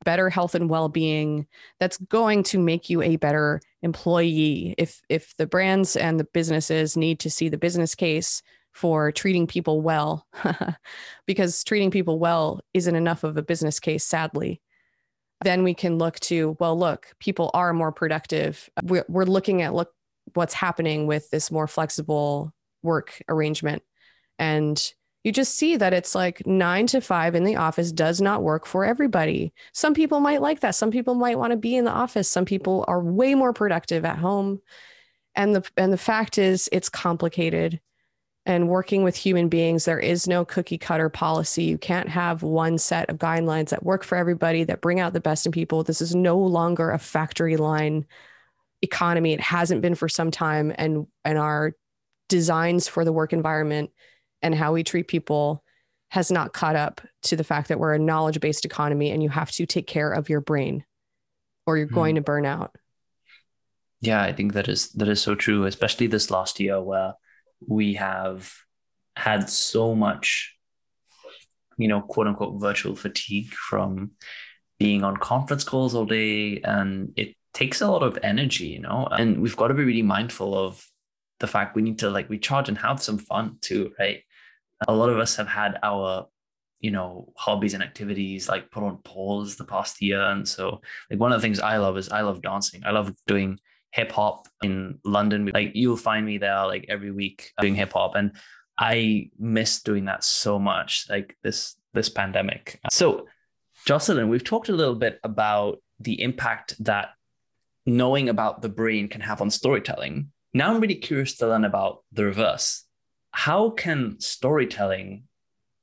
better 0.04 0.30
health 0.30 0.54
and 0.54 0.70
well-being 0.70 1.46
that's 1.80 1.98
going 1.98 2.42
to 2.44 2.58
make 2.58 2.88
you 2.88 3.02
a 3.02 3.16
better 3.16 3.60
employee 3.82 4.74
if 4.78 5.02
if 5.08 5.36
the 5.36 5.46
brands 5.46 5.96
and 5.96 6.18
the 6.18 6.24
businesses 6.24 6.96
need 6.96 7.18
to 7.20 7.30
see 7.30 7.48
the 7.48 7.58
business 7.58 7.94
case 7.94 8.42
for 8.72 9.10
treating 9.10 9.46
people 9.46 9.80
well. 9.80 10.26
Because 11.26 11.64
treating 11.64 11.90
people 11.90 12.20
well 12.20 12.60
isn't 12.72 12.94
enough 12.94 13.24
of 13.24 13.36
a 13.36 13.42
business 13.42 13.80
case 13.80 14.04
sadly. 14.04 14.60
Then 15.42 15.64
we 15.64 15.74
can 15.74 15.98
look 15.98 16.20
to 16.20 16.56
well 16.60 16.78
look 16.78 17.08
people 17.18 17.50
are 17.52 17.72
more 17.72 17.92
productive. 17.92 18.70
We're, 18.82 19.04
we're 19.08 19.24
looking 19.24 19.62
at 19.62 19.74
look 19.74 19.92
what's 20.34 20.54
happening 20.54 21.06
with 21.06 21.30
this 21.30 21.50
more 21.50 21.66
flexible 21.66 22.52
work 22.82 23.20
arrangement. 23.28 23.82
And 24.38 24.82
you 25.24 25.32
just 25.32 25.56
see 25.56 25.76
that 25.76 25.92
it's 25.92 26.14
like 26.14 26.46
nine 26.46 26.86
to 26.86 27.00
five 27.00 27.34
in 27.34 27.42
the 27.42 27.56
office 27.56 27.90
does 27.90 28.20
not 28.20 28.44
work 28.44 28.64
for 28.64 28.84
everybody. 28.84 29.52
Some 29.72 29.92
people 29.92 30.20
might 30.20 30.40
like 30.40 30.60
that. 30.60 30.76
Some 30.76 30.92
people 30.92 31.16
might 31.16 31.36
want 31.36 31.50
to 31.50 31.56
be 31.56 31.74
in 31.74 31.84
the 31.84 31.90
office. 31.90 32.30
Some 32.30 32.44
people 32.44 32.84
are 32.86 33.02
way 33.02 33.34
more 33.34 33.52
productive 33.52 34.04
at 34.04 34.18
home. 34.18 34.60
And 35.34 35.54
the 35.54 35.68
and 35.76 35.92
the 35.92 35.98
fact 35.98 36.38
is 36.38 36.68
it's 36.70 36.88
complicated. 36.88 37.80
And 38.46 38.68
working 38.68 39.02
with 39.02 39.16
human 39.16 39.48
beings, 39.48 39.84
there 39.84 39.98
is 39.98 40.28
no 40.28 40.44
cookie 40.44 40.78
cutter 40.78 41.08
policy. 41.08 41.64
You 41.64 41.78
can't 41.78 42.08
have 42.08 42.44
one 42.44 42.78
set 42.78 43.10
of 43.10 43.18
guidelines 43.18 43.70
that 43.70 43.82
work 43.82 44.04
for 44.04 44.16
everybody, 44.16 44.62
that 44.62 44.80
bring 44.80 45.00
out 45.00 45.12
the 45.12 45.20
best 45.20 45.44
in 45.44 45.50
people. 45.50 45.82
This 45.82 46.00
is 46.00 46.14
no 46.14 46.38
longer 46.38 46.92
a 46.92 46.98
factory 47.00 47.56
line 47.56 48.06
economy. 48.82 49.32
It 49.32 49.40
hasn't 49.40 49.82
been 49.82 49.94
for 49.94 50.08
some 50.08 50.30
time. 50.30 50.72
And 50.76 51.06
and 51.24 51.38
our 51.38 51.72
designs 52.28 52.88
for 52.88 53.04
the 53.04 53.12
work 53.12 53.32
environment 53.32 53.90
and 54.42 54.54
how 54.54 54.72
we 54.72 54.84
treat 54.84 55.08
people 55.08 55.62
has 56.10 56.30
not 56.30 56.52
caught 56.52 56.76
up 56.76 57.00
to 57.22 57.36
the 57.36 57.44
fact 57.44 57.68
that 57.68 57.80
we're 57.80 57.94
a 57.94 57.98
knowledge 57.98 58.40
based 58.40 58.64
economy 58.64 59.10
and 59.10 59.22
you 59.22 59.28
have 59.28 59.50
to 59.50 59.66
take 59.66 59.86
care 59.86 60.12
of 60.12 60.28
your 60.28 60.40
brain 60.40 60.84
or 61.66 61.76
you're 61.76 61.88
mm. 61.88 61.94
going 61.94 62.14
to 62.14 62.20
burn 62.20 62.46
out. 62.46 62.74
Yeah, 64.00 64.22
I 64.22 64.32
think 64.32 64.52
that 64.52 64.68
is 64.68 64.90
that 64.92 65.08
is 65.08 65.20
so 65.20 65.34
true, 65.34 65.64
especially 65.64 66.06
this 66.06 66.30
last 66.30 66.60
year 66.60 66.80
where 66.80 67.14
we 67.66 67.94
have 67.94 68.52
had 69.16 69.48
so 69.48 69.94
much 69.94 70.56
you 71.76 71.88
know, 71.88 72.00
quote 72.00 72.26
unquote 72.26 72.60
virtual 72.60 72.96
fatigue 72.96 73.52
from 73.52 74.12
being 74.78 75.04
on 75.04 75.16
conference 75.16 75.64
calls 75.64 75.94
all 75.94 76.04
day 76.04 76.60
and 76.62 77.12
it 77.16 77.35
takes 77.56 77.80
a 77.80 77.90
lot 77.90 78.02
of 78.02 78.18
energy, 78.22 78.66
you 78.66 78.78
know, 78.78 79.08
and 79.10 79.40
we've 79.40 79.56
got 79.56 79.68
to 79.68 79.74
be 79.74 79.82
really 79.82 80.02
mindful 80.02 80.54
of 80.54 80.86
the 81.40 81.46
fact 81.46 81.74
we 81.74 81.80
need 81.80 81.98
to 81.98 82.10
like 82.10 82.28
recharge 82.28 82.68
and 82.68 82.76
have 82.76 83.02
some 83.02 83.16
fun 83.16 83.56
too, 83.62 83.92
right? 83.98 84.20
A 84.86 84.94
lot 84.94 85.08
of 85.08 85.18
us 85.18 85.36
have 85.36 85.48
had 85.48 85.78
our, 85.82 86.26
you 86.80 86.90
know, 86.90 87.32
hobbies 87.34 87.72
and 87.72 87.82
activities 87.82 88.46
like 88.46 88.70
put 88.70 88.82
on 88.82 88.98
pause 88.98 89.56
the 89.56 89.64
past 89.64 90.02
year. 90.02 90.20
And 90.20 90.46
so 90.46 90.82
like 91.10 91.18
one 91.18 91.32
of 91.32 91.40
the 91.40 91.42
things 91.46 91.58
I 91.58 91.78
love 91.78 91.96
is 91.96 92.10
I 92.10 92.20
love 92.20 92.42
dancing. 92.42 92.82
I 92.84 92.90
love 92.90 93.14
doing 93.26 93.58
hip 93.90 94.12
hop 94.12 94.48
in 94.62 94.98
London. 95.02 95.46
Like 95.46 95.72
you'll 95.74 95.96
find 95.96 96.26
me 96.26 96.36
there 96.36 96.66
like 96.66 96.84
every 96.90 97.10
week 97.10 97.52
doing 97.58 97.74
hip 97.74 97.94
hop. 97.94 98.16
And 98.16 98.32
I 98.78 99.30
miss 99.38 99.82
doing 99.82 100.04
that 100.04 100.24
so 100.24 100.58
much, 100.58 101.06
like 101.08 101.34
this 101.42 101.74
this 101.94 102.10
pandemic. 102.10 102.78
So 102.92 103.28
Jocelyn, 103.86 104.28
we've 104.28 104.44
talked 104.44 104.68
a 104.68 104.76
little 104.76 104.94
bit 104.94 105.20
about 105.24 105.78
the 106.00 106.20
impact 106.20 106.74
that 106.84 107.15
knowing 107.86 108.28
about 108.28 108.62
the 108.62 108.68
brain 108.68 109.08
can 109.08 109.20
have 109.20 109.40
on 109.40 109.50
storytelling. 109.50 110.32
Now 110.52 110.74
I'm 110.74 110.80
really 110.80 110.96
curious 110.96 111.36
to 111.36 111.46
learn 111.46 111.64
about 111.64 112.02
the 112.12 112.24
reverse. 112.24 112.84
How 113.30 113.70
can 113.70 114.18
storytelling 114.18 115.24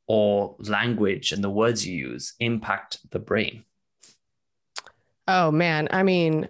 or 0.08 0.56
language 0.60 1.32
and 1.32 1.44
the 1.44 1.50
words 1.50 1.88
you 1.88 1.96
use 1.96 2.34
impact 2.40 3.00
the 3.12 3.20
brain? 3.20 3.64
Oh 5.28 5.52
man, 5.52 5.88
I 5.92 6.04
mean, 6.04 6.50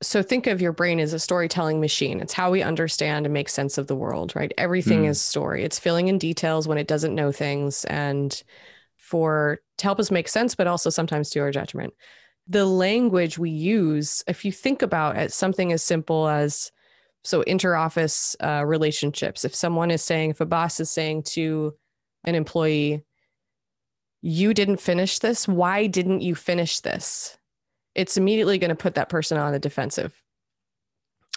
so 0.00 0.22
think 0.22 0.46
of 0.46 0.60
your 0.60 0.72
brain 0.72 1.00
as 1.00 1.12
a 1.12 1.18
storytelling 1.18 1.80
machine. 1.80 2.20
It's 2.20 2.32
how 2.32 2.50
we 2.50 2.62
understand 2.62 3.26
and 3.26 3.32
make 3.32 3.48
sense 3.48 3.78
of 3.78 3.86
the 3.86 3.96
world, 3.96 4.34
right? 4.34 4.52
Everything 4.56 5.04
mm. 5.04 5.08
is 5.08 5.20
story. 5.20 5.64
It's 5.64 5.78
filling 5.78 6.08
in 6.08 6.18
details 6.18 6.66
when 6.66 6.78
it 6.78 6.86
doesn't 6.86 7.14
know 7.14 7.32
things 7.32 7.84
and 7.86 8.42
for 8.96 9.60
to 9.78 9.84
help 9.84 9.98
us 9.98 10.10
make 10.10 10.28
sense, 10.28 10.54
but 10.54 10.66
also 10.66 10.88
sometimes 10.90 11.30
to 11.30 11.40
our 11.40 11.50
judgment. 11.50 11.92
The 12.46 12.66
language 12.66 13.38
we 13.38 13.50
use, 13.50 14.22
if 14.26 14.44
you 14.44 14.52
think 14.52 14.82
about 14.82 15.16
it, 15.16 15.32
something 15.32 15.72
as 15.72 15.82
simple 15.82 16.28
as 16.28 16.70
so 17.22 17.42
interoffice 17.44 18.36
uh, 18.40 18.64
relationships. 18.66 19.44
If 19.44 19.54
someone 19.54 19.90
is 19.90 20.02
saying 20.02 20.30
if 20.30 20.40
a 20.40 20.46
boss 20.46 20.78
is 20.78 20.90
saying 20.90 21.22
to 21.34 21.74
an 22.24 22.34
employee 22.34 23.04
you 24.26 24.54
didn't 24.54 24.78
finish 24.78 25.18
this. 25.18 25.46
Why 25.46 25.86
didn't 25.86 26.22
you 26.22 26.34
finish 26.34 26.80
this? 26.80 27.36
It's 27.94 28.16
immediately 28.16 28.56
going 28.56 28.70
to 28.70 28.74
put 28.74 28.94
that 28.94 29.10
person 29.10 29.36
on 29.36 29.52
the 29.52 29.58
defensive. 29.58 30.14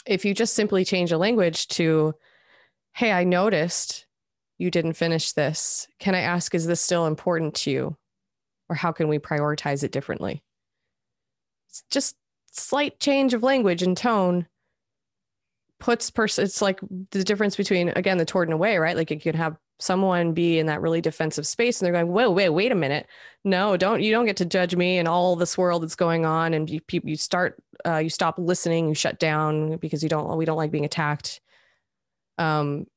If 0.05 0.23
you 0.23 0.33
just 0.33 0.53
simply 0.53 0.85
change 0.85 1.11
a 1.11 1.17
language 1.17 1.67
to 1.69 2.13
hey 2.93 3.11
i 3.11 3.25
noticed 3.25 4.07
you 4.57 4.71
didn't 4.71 4.93
finish 4.93 5.33
this. 5.33 5.87
Can 5.99 6.15
i 6.15 6.21
ask 6.21 6.55
is 6.55 6.65
this 6.65 6.79
still 6.79 7.07
important 7.07 7.55
to 7.55 7.71
you? 7.71 7.97
Or 8.69 8.75
how 8.75 8.93
can 8.93 9.09
we 9.09 9.19
prioritize 9.19 9.83
it 9.83 9.91
differently 9.91 10.41
just 11.89 12.15
slight 12.51 12.99
change 12.99 13.33
of 13.33 13.43
language 13.43 13.83
and 13.83 13.95
tone 13.95 14.47
puts 15.79 16.09
person 16.09 16.43
it's 16.43 16.61
like 16.61 16.79
the 17.11 17.23
difference 17.23 17.55
between 17.55 17.89
again 17.89 18.17
the 18.17 18.25
and 18.41 18.53
away 18.53 18.77
right? 18.77 18.95
Like 18.97 19.11
you 19.11 19.19
can 19.19 19.35
have 19.35 19.57
someone 19.79 20.33
be 20.33 20.57
in 20.57 20.65
that 20.65 20.81
really 20.81 21.01
defensive 21.01 21.45
space 21.45 21.79
and 21.79 21.85
they're 21.85 21.93
going 21.93 22.11
whoa 22.11 22.31
wait 22.31 22.49
wait 22.49 22.71
a 22.71 22.75
minute. 22.75 23.07
No 23.43 23.77
don't 23.77 24.01
you 24.01 24.11
don't 24.11 24.25
get 24.25 24.37
to 24.37 24.45
judge 24.45 24.75
me 24.75 24.97
and 24.97 25.07
all 25.07 25.35
this 25.35 25.57
world 25.57 25.83
that's 25.83 25.95
going 25.95 26.25
on 26.25 26.53
and 26.53 26.69
you, 26.69 26.81
you 26.89 27.15
start 27.15 27.61
uh, 27.85 27.97
you 27.97 28.09
stop 28.09 28.35
listening 28.39 28.87
you 28.87 28.95
shut 28.95 29.19
down 29.19 29.77
because 29.77 30.01
you 30.01 30.09
don't 30.09 30.35
we 30.37 30.45
don't 30.45 30.57
like 30.57 30.71
being 30.71 30.85
attacked. 30.85 31.41
Um 32.39 32.87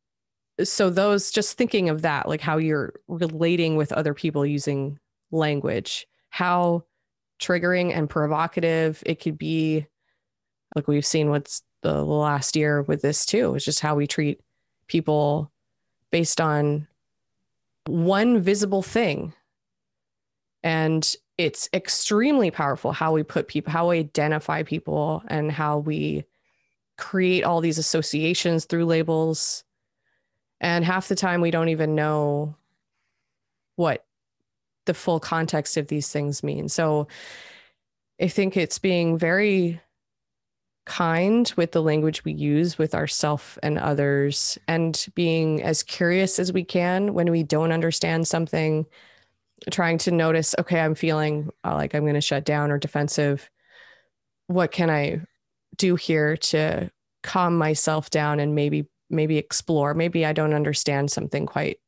so 0.65 0.91
those 0.91 1.31
just 1.31 1.57
thinking 1.57 1.91
of 1.91 2.03
that 2.03 2.29
like 2.29 2.41
how 2.41 2.57
you're 2.57 2.95
relating 3.09 3.77
with 3.77 3.93
other 3.93 4.15
people 4.15 4.45
using 4.47 4.99
language 5.31 6.07
how 6.31 6.85
triggering 7.41 7.97
and 7.97 8.09
provocative 8.09 9.03
it 9.07 9.21
could 9.21 9.39
be 9.39 9.87
like 10.77 10.87
we've 10.87 11.07
seen 11.07 11.31
what's 11.31 11.63
the 11.83 12.05
last 12.05 12.57
year 12.57 12.83
with 12.83 13.03
this 13.03 13.25
too. 13.25 13.55
It's 13.55 13.65
just 13.65 13.81
how 13.81 13.95
we 13.95 14.07
treat 14.07 14.41
people 14.87 15.51
based 16.11 16.41
on 16.41 16.87
one 17.87 18.41
visible 18.41 18.83
thing. 18.83 19.33
And 20.63 21.15
it's 21.39 21.69
extremely 21.73 22.51
powerful 22.51 22.93
how 22.93 23.13
we 23.13 23.23
put 23.23 23.49
people, 23.49 23.73
how 23.73 23.89
we 23.89 23.99
identify 23.99 24.63
people, 24.63 25.23
and 25.29 25.51
how 25.51 25.79
we 25.79 26.25
create 26.99 27.45
all 27.45 27.63
these 27.63 27.79
associations 27.79 28.67
through 28.67 28.85
labels. 28.85 29.65
And 30.61 30.85
half 30.85 31.09
the 31.09 31.15
time, 31.15 31.41
we 31.41 31.51
don't 31.51 31.71
even 31.71 31.95
know 31.95 32.57
what 33.77 34.05
the 34.87 34.95
full 34.95 35.21
context 35.21 35.77
of 35.77 35.89
these 35.89 36.11
things 36.11 36.43
mean. 36.43 36.69
So 36.69 37.09
I 38.21 38.29
think 38.29 38.57
it's 38.57 38.79
being 38.79 39.19
very 39.19 39.81
kind 40.87 41.53
with 41.57 41.73
the 41.73 41.83
language 41.83 42.25
we 42.25 42.33
use 42.33 42.79
with 42.79 42.95
ourself 42.95 43.59
and 43.63 43.79
others 43.79 44.59
and 44.67 45.07
being 45.15 45.63
as 45.63 45.83
curious 45.83 46.39
as 46.39 46.53
we 46.53 46.65
can 46.65 47.15
when 47.15 47.31
we 47.31 47.43
don't 47.43 47.71
understand 47.71 48.27
something 48.27 48.85
trying 49.71 49.99
to 49.99 50.11
notice 50.11 50.55
okay 50.59 50.81
i'm 50.81 50.95
feeling 50.95 51.51
uh, 51.65 51.75
like 51.75 51.95
i'm 51.95 52.03
going 52.03 52.15
to 52.15 52.21
shut 52.21 52.45
down 52.45 52.71
or 52.71 52.79
defensive 52.79 53.51
what 54.47 54.73
can 54.73 54.91
i 54.91 55.21
do 55.77 55.97
here 55.97 56.37
to 56.37 56.91
calm 57.23 57.57
myself 57.57 58.11
down 58.11 58.41
and 58.41 58.55
maybe 58.55 58.85
maybe 59.11 59.37
explore 59.37 59.93
maybe 59.93 60.25
i 60.25 60.33
don't 60.33 60.55
understand 60.55 61.11
something 61.11 61.47
quite 61.47 61.79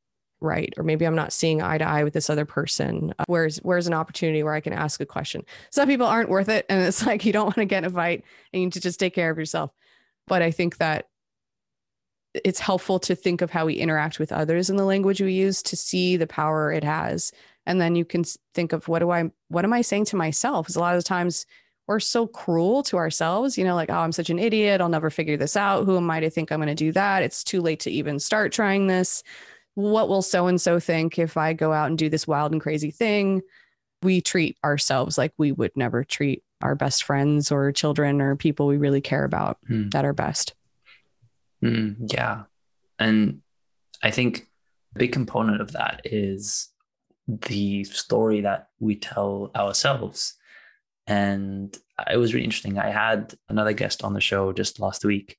right 0.42 0.72
or 0.76 0.84
maybe 0.84 1.04
i'm 1.06 1.14
not 1.14 1.32
seeing 1.32 1.62
eye 1.62 1.78
to 1.78 1.86
eye 1.86 2.04
with 2.04 2.12
this 2.12 2.28
other 2.28 2.44
person 2.44 3.14
uh, 3.18 3.24
where's 3.26 3.58
where's 3.58 3.86
an 3.86 3.94
opportunity 3.94 4.42
where 4.42 4.54
i 4.54 4.60
can 4.60 4.72
ask 4.72 5.00
a 5.00 5.06
question. 5.06 5.44
Some 5.70 5.88
people 5.88 6.06
aren't 6.06 6.28
worth 6.28 6.48
it 6.48 6.66
and 6.68 6.82
it's 6.82 7.06
like 7.06 7.24
you 7.24 7.32
don't 7.32 7.46
want 7.46 7.56
to 7.56 7.64
get 7.64 7.84
in 7.84 7.90
a 7.90 7.94
fight 7.94 8.24
and 8.52 8.60
you 8.60 8.66
need 8.66 8.72
to 8.74 8.80
just 8.80 9.00
take 9.00 9.14
care 9.14 9.30
of 9.30 9.38
yourself. 9.38 9.70
But 10.26 10.42
i 10.42 10.50
think 10.50 10.78
that 10.78 11.08
it's 12.34 12.60
helpful 12.60 12.98
to 12.98 13.14
think 13.14 13.42
of 13.42 13.50
how 13.50 13.66
we 13.66 13.74
interact 13.74 14.18
with 14.18 14.32
others 14.32 14.70
in 14.70 14.76
the 14.76 14.84
language 14.84 15.20
we 15.20 15.32
use 15.32 15.62
to 15.62 15.76
see 15.76 16.16
the 16.16 16.26
power 16.26 16.72
it 16.72 16.82
has. 16.82 17.30
And 17.66 17.78
then 17.80 17.94
you 17.94 18.04
can 18.04 18.24
think 18.54 18.72
of 18.72 18.88
what 18.88 19.00
do 19.00 19.10
i 19.10 19.30
what 19.48 19.64
am 19.64 19.72
i 19.72 19.82
saying 19.82 20.06
to 20.06 20.16
myself? 20.16 20.66
Because 20.66 20.76
a 20.76 20.80
lot 20.80 20.94
of 20.94 21.02
the 21.02 21.08
times 21.08 21.46
we're 21.86 22.00
so 22.00 22.26
cruel 22.26 22.82
to 22.84 22.96
ourselves 22.96 23.58
you 23.58 23.64
know 23.64 23.74
like 23.74 23.90
oh 23.90 23.94
i'm 23.94 24.12
such 24.12 24.30
an 24.30 24.38
idiot 24.38 24.80
i'll 24.80 24.88
never 24.88 25.10
figure 25.10 25.36
this 25.36 25.56
out. 25.56 25.84
Who 25.84 25.96
am 25.96 26.10
i 26.10 26.20
to 26.20 26.30
think 26.30 26.50
i'm 26.50 26.58
going 26.58 26.68
to 26.68 26.74
do 26.74 26.92
that? 26.92 27.22
It's 27.22 27.44
too 27.44 27.60
late 27.60 27.80
to 27.80 27.90
even 27.90 28.18
start 28.18 28.52
trying 28.52 28.86
this 28.86 29.22
what 29.74 30.08
will 30.08 30.22
so 30.22 30.46
and 30.46 30.60
so 30.60 30.78
think 30.78 31.18
if 31.18 31.36
I 31.36 31.52
go 31.52 31.72
out 31.72 31.88
and 31.88 31.98
do 31.98 32.08
this 32.08 32.26
wild 32.26 32.52
and 32.52 32.60
crazy 32.60 32.90
thing? 32.90 33.42
We 34.02 34.20
treat 34.20 34.56
ourselves 34.64 35.16
like 35.16 35.32
we 35.38 35.52
would 35.52 35.72
never 35.76 36.04
treat 36.04 36.42
our 36.62 36.74
best 36.74 37.04
friends 37.04 37.50
or 37.52 37.72
children 37.72 38.20
or 38.20 38.36
people 38.36 38.66
we 38.66 38.76
really 38.76 39.00
care 39.00 39.24
about 39.24 39.58
mm. 39.68 39.90
that 39.92 40.04
are 40.04 40.12
best. 40.12 40.54
Mm, 41.62 42.12
yeah. 42.12 42.42
And 42.98 43.42
I 44.02 44.10
think 44.10 44.48
a 44.94 44.98
big 44.98 45.12
component 45.12 45.60
of 45.60 45.72
that 45.72 46.02
is 46.04 46.68
the 47.28 47.84
story 47.84 48.42
that 48.42 48.68
we 48.80 48.96
tell 48.96 49.50
ourselves. 49.54 50.34
And 51.06 51.76
it 52.10 52.16
was 52.16 52.34
really 52.34 52.44
interesting. 52.44 52.78
I 52.78 52.90
had 52.90 53.34
another 53.48 53.72
guest 53.72 54.02
on 54.02 54.14
the 54.14 54.20
show 54.20 54.52
just 54.52 54.80
last 54.80 55.04
week, 55.04 55.36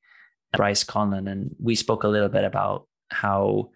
Bryce 0.55 0.83
Conlon, 0.83 1.29
and 1.29 1.55
we 1.59 1.75
spoke 1.75 2.03
a 2.03 2.09
little 2.09 2.29
bit 2.29 2.43
about 2.43 2.87
how 3.09 3.69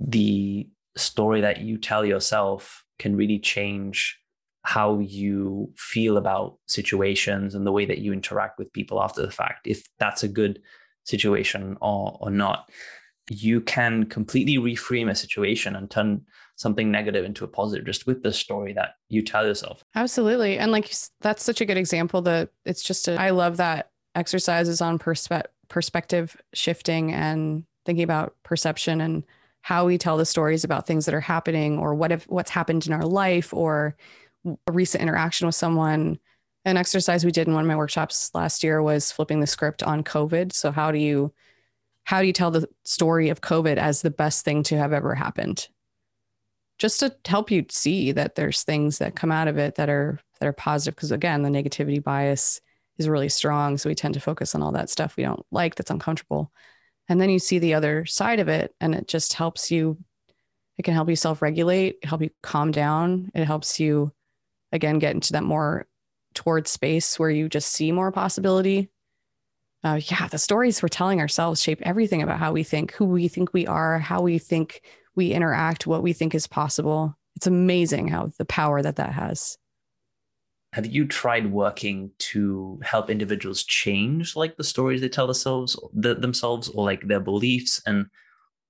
the 0.00 0.68
story 0.96 1.40
that 1.42 1.60
you 1.60 1.78
tell 1.78 2.04
yourself 2.04 2.84
can 2.98 3.16
really 3.16 3.38
change 3.38 4.18
how 4.62 4.98
you 4.98 5.72
feel 5.76 6.16
about 6.16 6.58
situations 6.66 7.54
and 7.54 7.66
the 7.66 7.72
way 7.72 7.84
that 7.84 7.98
you 7.98 8.12
interact 8.12 8.58
with 8.58 8.72
people 8.72 9.00
after 9.00 9.22
the 9.22 9.30
fact 9.30 9.66
if 9.66 9.86
that's 9.98 10.24
a 10.24 10.28
good 10.28 10.60
situation 11.04 11.76
or 11.80 12.18
or 12.20 12.30
not, 12.30 12.68
you 13.30 13.60
can 13.60 14.04
completely 14.06 14.56
reframe 14.56 15.10
a 15.10 15.14
situation 15.14 15.76
and 15.76 15.90
turn 15.90 16.20
something 16.56 16.90
negative 16.90 17.24
into 17.24 17.44
a 17.44 17.48
positive 17.48 17.84
just 17.84 18.06
with 18.06 18.22
the 18.22 18.32
story 18.32 18.72
that 18.72 18.94
you 19.08 19.22
tell 19.22 19.46
yourself. 19.46 19.84
Absolutely. 19.94 20.58
And 20.58 20.72
like 20.72 20.92
that's 21.20 21.44
such 21.44 21.60
a 21.60 21.64
good 21.64 21.76
example 21.76 22.22
that 22.22 22.50
it's 22.64 22.82
just 22.82 23.08
a, 23.08 23.20
I 23.20 23.30
love 23.30 23.58
that 23.58 23.90
exercises 24.14 24.80
on 24.80 24.98
perspe- 24.98 25.44
perspective 25.68 26.36
shifting 26.54 27.12
and 27.12 27.64
thinking 27.84 28.04
about 28.04 28.34
perception 28.42 29.00
and 29.00 29.24
how 29.66 29.84
we 29.84 29.98
tell 29.98 30.16
the 30.16 30.24
stories 30.24 30.62
about 30.62 30.86
things 30.86 31.06
that 31.06 31.14
are 31.14 31.20
happening 31.20 31.76
or 31.76 31.92
what 31.92 32.12
if 32.12 32.22
what's 32.28 32.52
happened 32.52 32.86
in 32.86 32.92
our 32.92 33.04
life 33.04 33.52
or 33.52 33.96
a 34.68 34.70
recent 34.70 35.02
interaction 35.02 35.44
with 35.44 35.56
someone. 35.56 36.20
An 36.64 36.76
exercise 36.76 37.24
we 37.24 37.32
did 37.32 37.48
in 37.48 37.52
one 37.52 37.64
of 37.64 37.66
my 37.66 37.74
workshops 37.74 38.30
last 38.32 38.62
year 38.62 38.80
was 38.80 39.10
flipping 39.10 39.40
the 39.40 39.46
script 39.48 39.82
on 39.82 40.04
covid. 40.04 40.52
So 40.52 40.70
how 40.70 40.92
do 40.92 40.98
you 40.98 41.32
how 42.04 42.20
do 42.20 42.28
you 42.28 42.32
tell 42.32 42.52
the 42.52 42.68
story 42.84 43.28
of 43.28 43.40
covid 43.40 43.76
as 43.76 44.02
the 44.02 44.10
best 44.10 44.44
thing 44.44 44.62
to 44.62 44.78
have 44.78 44.92
ever 44.92 45.16
happened? 45.16 45.66
Just 46.78 47.00
to 47.00 47.16
help 47.26 47.50
you 47.50 47.66
see 47.68 48.12
that 48.12 48.36
there's 48.36 48.62
things 48.62 48.98
that 48.98 49.16
come 49.16 49.32
out 49.32 49.48
of 49.48 49.58
it 49.58 49.74
that 49.74 49.88
are 49.88 50.20
that 50.38 50.46
are 50.46 50.52
positive 50.52 50.94
because 50.94 51.10
again 51.10 51.42
the 51.42 51.50
negativity 51.50 52.00
bias 52.00 52.60
is 52.98 53.08
really 53.08 53.28
strong. 53.28 53.78
So 53.78 53.88
we 53.88 53.96
tend 53.96 54.14
to 54.14 54.20
focus 54.20 54.54
on 54.54 54.62
all 54.62 54.70
that 54.70 54.90
stuff 54.90 55.16
we 55.16 55.24
don't 55.24 55.44
like 55.50 55.74
that's 55.74 55.90
uncomfortable 55.90 56.52
and 57.08 57.20
then 57.20 57.30
you 57.30 57.38
see 57.38 57.58
the 57.58 57.74
other 57.74 58.04
side 58.06 58.40
of 58.40 58.48
it 58.48 58.74
and 58.80 58.94
it 58.94 59.08
just 59.08 59.34
helps 59.34 59.70
you 59.70 59.96
it 60.78 60.82
can 60.82 60.94
help 60.94 61.08
you 61.08 61.16
self-regulate 61.16 62.04
help 62.04 62.20
you 62.20 62.30
calm 62.42 62.70
down. 62.70 63.30
It 63.34 63.44
helps 63.46 63.80
you 63.80 64.12
again 64.72 64.98
get 64.98 65.14
into 65.14 65.32
that 65.32 65.44
more 65.44 65.86
towards 66.34 66.70
space 66.70 67.18
where 67.18 67.30
you 67.30 67.48
just 67.48 67.72
see 67.72 67.92
more 67.92 68.12
possibility. 68.12 68.90
Uh, 69.84 70.00
yeah 70.10 70.26
the 70.28 70.38
stories 70.38 70.82
we're 70.82 70.88
telling 70.88 71.20
ourselves 71.20 71.62
shape 71.62 71.80
everything 71.82 72.22
about 72.22 72.38
how 72.38 72.52
we 72.52 72.62
think 72.64 72.92
who 72.92 73.04
we 73.04 73.28
think 73.28 73.52
we 73.52 73.66
are 73.66 73.98
how 73.98 74.20
we 74.20 74.38
think 74.38 74.82
we 75.14 75.32
interact 75.32 75.86
what 75.86 76.02
we 76.02 76.12
think 76.12 76.34
is 76.34 76.46
possible. 76.46 77.16
It's 77.36 77.46
amazing 77.46 78.08
how 78.08 78.32
the 78.38 78.44
power 78.44 78.82
that 78.82 78.96
that 78.96 79.12
has 79.12 79.56
have 80.76 80.84
you 80.84 81.06
tried 81.06 81.50
working 81.50 82.10
to 82.18 82.78
help 82.84 83.08
individuals 83.08 83.64
change 83.64 84.36
like 84.36 84.58
the 84.58 84.62
stories 84.62 85.00
they 85.00 85.08
tell 85.08 85.26
themselves 85.26 85.74
the, 85.94 86.14
themselves 86.14 86.68
or 86.68 86.84
like 86.84 87.00
their 87.08 87.18
beliefs? 87.18 87.80
And 87.86 88.08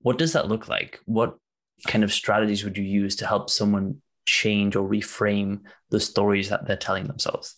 what 0.03 0.17
does 0.17 0.33
that 0.35 0.47
look 0.47 0.69
like? 0.69 1.01
What 1.07 1.37
kind 1.89 2.05
of 2.05 2.13
strategies 2.13 2.63
would 2.63 2.79
you 2.79 2.85
use 2.85 3.17
to 3.17 3.27
help 3.27 3.51
someone 3.51 4.03
change 4.25 4.77
or 4.77 4.89
reframe 4.89 5.63
the 5.91 5.99
stories 5.99 6.49
that 6.49 6.65
they're 6.65 6.77
telling 6.77 7.09
themselves? 7.09 7.57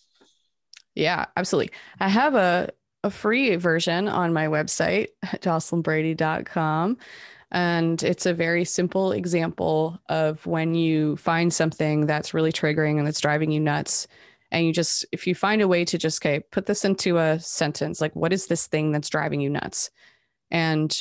Yeah 0.95 1.27
absolutely. 1.37 1.71
I 2.01 2.09
have 2.09 2.35
a, 2.35 2.71
a 3.05 3.11
free 3.11 3.55
version 3.57 4.09
on 4.09 4.33
my 4.33 4.47
website 4.47 5.09
jocelynbrady.com 5.27 6.97
and 7.51 8.03
it's 8.03 8.25
a 8.25 8.33
very 8.33 8.65
simple 8.65 9.13
example 9.13 10.01
of 10.09 10.47
when 10.47 10.75
you 10.75 11.17
find 11.17 11.53
something 11.53 12.07
that's 12.07 12.33
really 12.33 12.53
triggering 12.53 12.97
and 12.97 13.07
that's 13.07 13.21
driving 13.21 13.51
you 13.51 13.61
nuts 13.61 14.09
and 14.51 14.67
you 14.67 14.73
just 14.73 15.05
if 15.13 15.27
you 15.27 15.35
find 15.35 15.61
a 15.63 15.69
way 15.69 15.85
to 15.85 15.99
just 15.99 16.25
okay 16.25 16.41
put 16.51 16.67
this 16.67 16.85
into 16.85 17.19
a 17.19 17.39
sentence 17.39 18.01
like 18.01 18.15
what 18.17 18.33
is 18.33 18.47
this 18.47 18.67
thing 18.67 18.93
that's 18.93 19.09
driving 19.09 19.41
you 19.41 19.51
nuts? 19.51 19.91
And 20.51 20.99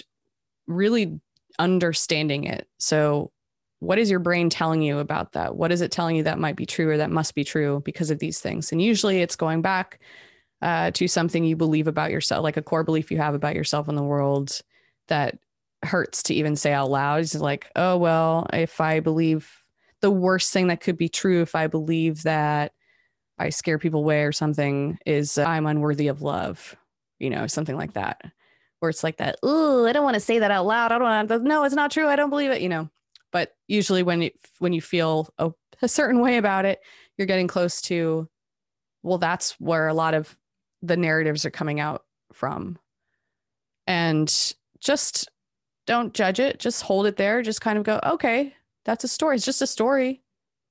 really 0.67 1.19
understanding 1.59 2.43
it. 2.43 2.67
So 2.77 3.31
what 3.79 3.99
is 3.99 4.09
your 4.09 4.19
brain 4.19 4.49
telling 4.49 4.81
you 4.81 4.99
about 4.99 5.33
that? 5.33 5.55
What 5.55 5.71
is 5.71 5.81
it 5.81 5.91
telling 5.91 6.15
you 6.15 6.23
that 6.23 6.39
might 6.39 6.55
be 6.55 6.65
true 6.65 6.89
or 6.89 6.97
that 6.97 7.11
must 7.11 7.35
be 7.35 7.43
true 7.43 7.81
because 7.85 8.09
of 8.09 8.19
these 8.19 8.39
things? 8.39 8.71
And 8.71 8.81
usually 8.81 9.21
it's 9.21 9.35
going 9.35 9.61
back 9.61 9.99
uh, 10.61 10.91
to 10.91 11.07
something 11.07 11.43
you 11.43 11.55
believe 11.55 11.87
about 11.87 12.11
yourself 12.11 12.43
like 12.43 12.57
a 12.57 12.63
core 12.63 12.83
belief 12.83 13.11
you 13.11 13.17
have 13.17 13.35
about 13.35 13.55
yourself 13.55 13.87
and 13.87 13.97
the 13.97 14.03
world 14.03 14.59
that 15.07 15.37
hurts 15.83 16.23
to 16.23 16.33
even 16.33 16.55
say 16.55 16.73
out 16.73 16.89
loud. 16.89 17.21
It's 17.21 17.35
like 17.35 17.71
oh 17.75 17.97
well 17.97 18.47
if 18.51 18.81
i 18.81 18.99
believe 18.99 19.63
the 20.01 20.11
worst 20.11 20.51
thing 20.51 20.67
that 20.67 20.81
could 20.81 20.97
be 20.97 21.09
true 21.09 21.41
if 21.41 21.53
i 21.53 21.67
believe 21.67 22.23
that 22.23 22.73
I 23.39 23.49
scare 23.49 23.77
people 23.79 24.01
away 24.01 24.23
or 24.23 24.31
something 24.31 24.97
is 25.05 25.37
uh, 25.37 25.43
I'm 25.43 25.67
unworthy 25.67 26.07
of 26.07 26.21
love, 26.21 26.75
you 27.19 27.29
know, 27.29 27.47
something 27.47 27.75
like 27.75 27.93
that. 27.93 28.21
Where 28.79 28.89
it's 28.89 29.03
like 29.03 29.17
that, 29.17 29.37
oh, 29.41 29.87
I 29.87 29.93
don't 29.93 30.03
want 30.03 30.15
to 30.15 30.19
say 30.19 30.37
that 30.39 30.51
out 30.51 30.67
loud. 30.67 30.91
I 30.91 30.99
don't 30.99 31.07
want 31.07 31.29
to, 31.29 31.39
no, 31.39 31.63
it's 31.63 31.73
not 31.73 31.89
true. 31.89 32.07
I 32.07 32.15
don't 32.15 32.29
believe 32.29 32.51
it, 32.51 32.61
you 32.61 32.69
know. 32.69 32.89
But 33.31 33.55
usually 33.67 34.03
when 34.03 34.21
you 34.21 34.31
when 34.59 34.71
you 34.71 34.81
feel 34.81 35.29
a, 35.37 35.51
a 35.81 35.87
certain 35.87 36.21
way 36.21 36.37
about 36.37 36.65
it, 36.65 36.79
you're 37.17 37.27
getting 37.27 37.47
close 37.47 37.81
to 37.83 38.29
well, 39.03 39.17
that's 39.17 39.59
where 39.59 39.87
a 39.87 39.93
lot 39.93 40.13
of 40.13 40.35
the 40.81 40.97
narratives 40.97 41.45
are 41.45 41.51
coming 41.51 41.79
out 41.79 42.03
from. 42.33 42.77
And 43.85 44.27
just 44.79 45.29
don't 45.85 46.13
judge 46.13 46.39
it, 46.39 46.59
just 46.59 46.83
hold 46.83 47.05
it 47.05 47.15
there, 47.15 47.41
just 47.41 47.61
kind 47.61 47.77
of 47.77 47.83
go, 47.83 47.99
okay, 48.03 48.53
that's 48.85 49.03
a 49.03 49.07
story. 49.07 49.37
It's 49.37 49.45
just 49.45 49.61
a 49.61 49.67
story. 49.67 50.21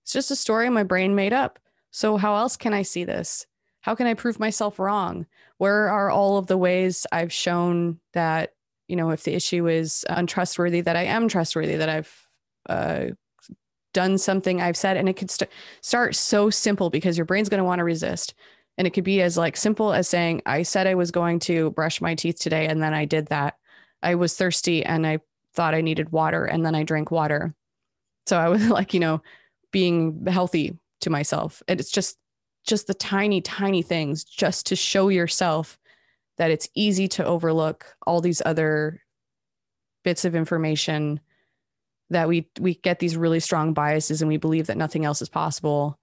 It's 0.03 0.13
just 0.13 0.31
a 0.31 0.37
story 0.37 0.69
my 0.69 0.83
brain 0.83 1.15
made 1.15 1.33
up 1.33 1.59
so, 1.97 2.19
how 2.19 2.37
else 2.37 2.59
can 2.59 2.75
I 2.75 2.83
see 2.83 3.05
this? 3.05 3.47
How 3.81 3.95
can 3.95 4.07
I 4.07 4.13
prove 4.13 4.39
myself 4.39 4.79
wrong? 4.79 5.25
Where 5.57 5.89
are 5.89 6.11
all 6.11 6.37
of 6.37 6.47
the 6.47 6.59
ways 6.59 7.07
I've 7.11 7.33
shown 7.33 8.01
that, 8.13 8.53
you 8.87 8.97
know, 8.97 9.13
if 9.13 9.23
the 9.23 9.33
issue 9.33 9.67
is 9.67 10.05
untrustworthy, 10.11 10.83
that 10.83 10.95
I 10.95 11.05
am 11.05 11.27
trustworthy, 11.27 11.77
that 11.77 11.89
I've 11.89 12.29
uh, 12.69 13.07
done 13.95 14.19
something 14.19 14.61
I've 14.61 14.77
said? 14.77 14.99
And 14.99 15.09
it 15.09 15.17
could 15.17 15.31
st- 15.31 15.51
start 15.81 16.15
so 16.15 16.51
simple 16.51 16.91
because 16.91 17.17
your 17.17 17.25
brain's 17.25 17.49
going 17.49 17.63
to 17.63 17.65
want 17.65 17.79
to 17.79 17.85
resist. 17.85 18.35
And 18.77 18.87
it 18.87 18.91
could 18.91 19.03
be 19.03 19.23
as 19.23 19.39
like 19.39 19.57
simple 19.57 19.95
as 19.95 20.07
saying, 20.07 20.43
I 20.45 20.65
said 20.65 20.87
I 20.87 20.97
was 20.97 21.11
going 21.11 21.39
to 21.41 21.71
brush 21.71 22.03
my 22.03 22.15
teeth 22.15 22.39
today, 22.39 22.67
and 22.67 22.83
then 22.83 22.93
I 22.93 23.07
did 23.07 23.29
that. 23.29 23.57
I 24.03 24.17
was 24.17 24.37
thirsty 24.37 24.85
and 24.85 25.07
I 25.07 25.21
thought 25.55 25.73
I 25.73 25.81
needed 25.81 26.13
water, 26.13 26.45
and 26.45 26.63
then 26.63 26.75
I 26.75 26.83
drank 26.83 27.11
water. 27.11 27.55
So 28.27 28.37
I 28.37 28.51
was 28.51 28.69
like, 28.69 28.93
you 28.93 29.01
know, 29.01 29.23
being 29.73 30.27
healthy 30.27 30.77
to 31.01 31.11
myself. 31.11 31.63
And 31.69 31.81
it's 31.81 31.91
just 31.91 32.19
just 32.67 32.87
the 32.89 32.95
tiny, 32.95 33.41
tiny 33.41 33.83
things 33.83 34.25
just 34.25 34.67
to 34.67 34.77
show 34.77 35.09
yourself 35.09 35.79
that 36.37 36.51
it's 36.51 36.69
easy 36.75 37.09
to 37.09 37.25
overlook 37.25 37.87
all 38.07 38.21
these 38.21 38.43
other 38.45 39.01
bits 40.05 40.25
of 40.25 40.35
information 40.35 41.21
that 42.11 42.29
we 42.29 42.49
we 42.61 42.75
get 42.75 42.99
these 42.99 43.17
really 43.17 43.41
strong 43.41 43.73
biases 43.73 44.23
and 44.23 44.29
we 44.29 44.37
believe 44.37 44.67
that 44.67 44.77
nothing 44.77 45.05
else 45.05 45.21
is 45.23 45.29
possible. 45.29 45.99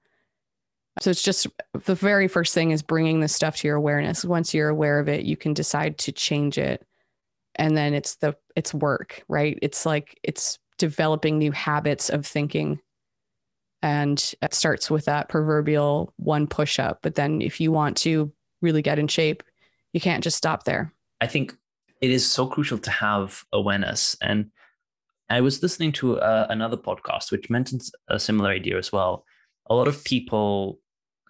So 1.02 1.10
it's 1.10 1.24
just 1.24 1.48
the 1.86 1.96
very 1.96 2.28
first 2.28 2.54
thing 2.54 2.72
is 2.72 2.82
bringing 2.82 3.20
this 3.20 3.34
stuff 3.34 3.58
to 3.58 3.68
your 3.68 3.78
awareness. 3.78 4.26
Once 4.26 4.54
you're 4.54 4.70
aware 4.70 5.00
of 5.00 5.08
it 5.08 5.24
you 5.24 5.38
can 5.38 5.54
decide 5.54 5.98
to 6.00 6.12
change 6.12 6.58
it. 6.58 6.86
And 7.56 7.78
then 7.78 7.94
it's 7.94 8.16
the 8.16 8.36
it's 8.56 8.74
work 8.74 9.24
right? 9.28 9.58
It's 9.62 9.86
like 9.86 10.20
it's 10.24 10.60
developing 10.78 11.38
new 11.38 11.52
habits 11.52 12.10
of 12.10 12.26
thinking 12.26 12.80
and 13.84 14.34
it 14.42 14.54
starts 14.54 14.90
with 14.90 15.06
that 15.06 15.28
proverbial 15.28 16.14
one 16.16 16.48
push 16.48 16.80
up. 16.80 17.00
But 17.04 17.16
then 17.16 17.42
if 17.42 17.60
you 17.60 17.72
want 17.72 17.98
to 17.98 18.32
really 18.62 18.82
get 18.82 18.98
in 18.98 19.10
shape, 19.10 19.44
you 19.92 20.00
can't 20.00 20.24
just 20.24 20.38
stop 20.38 20.64
there. 20.64 20.92
I 21.20 21.28
think 21.28 21.54
it 22.02 22.10
is 22.10 22.28
so 22.28 22.48
crucial 22.48 22.78
to 22.80 22.90
have 22.90 23.44
awareness. 23.52 24.16
And 24.22 24.52
I 25.30 25.42
was 25.42 25.62
listening 25.62 25.92
to 25.94 26.20
uh, 26.20 26.48
another 26.50 26.78
podcast 26.78 27.30
which 27.32 27.50
mentions 27.50 27.92
a 28.08 28.20
similar 28.20 28.50
idea 28.50 28.78
as 28.78 28.92
well. 28.92 29.26
A 29.68 29.76
lot 29.76 29.90
of 29.90 30.04
people 30.06 30.80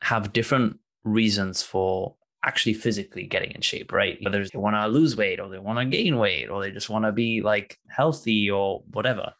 have 0.02 0.32
different 0.32 0.78
reasons 1.04 1.63
for 1.63 2.16
actually 2.46 2.74
physically 2.76 3.26
getting 3.26 3.52
in 3.52 3.62
shape, 3.62 3.92
right? 3.92 4.20
Whether 4.22 4.46
they 4.46 4.60
want 4.60 4.76
to 4.76 4.88
lose 4.88 5.16
weight 5.16 5.39
or 5.39 5.50
they 5.50 5.58
want 5.58 5.80
to 5.80 5.86
gain 5.86 6.18
weight 6.18 6.50
or 6.50 6.62
they 6.62 6.72
just 6.72 6.89
want 6.89 7.06
to 7.06 7.12
be 7.12 7.42
like 7.42 7.80
healthy 7.88 8.52
or 8.52 8.84
whatever. 8.92 9.34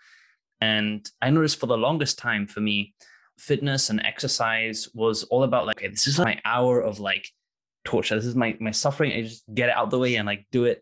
And 0.63 1.12
I 1.21 1.30
noticed 1.30 1.60
for 1.60 1.67
the 1.67 1.78
longest 1.78 2.17
time 2.17 2.47
for 2.47 2.62
me, 2.62 2.93
fitness 3.38 3.89
and 3.89 3.99
exercise 4.06 4.88
was 4.93 5.23
all 5.23 5.43
about 5.43 5.65
like, 5.65 5.76
okay, 5.78 5.89
this 5.89 6.08
is 6.08 6.17
my 6.17 6.39
hour 6.45 6.80
of 6.80 7.02
like 7.02 7.28
torture. 7.84 8.15
This 8.15 8.26
is 8.26 8.36
my 8.36 8.56
my 8.62 8.71
suffering. 8.71 9.12
I 9.12 9.23
just 9.23 9.43
get 9.54 9.67
it 9.67 9.76
out 9.76 9.89
the 9.89 9.99
way 9.99 10.15
and 10.15 10.26
like 10.26 10.45
do 10.54 10.63
it 10.63 10.80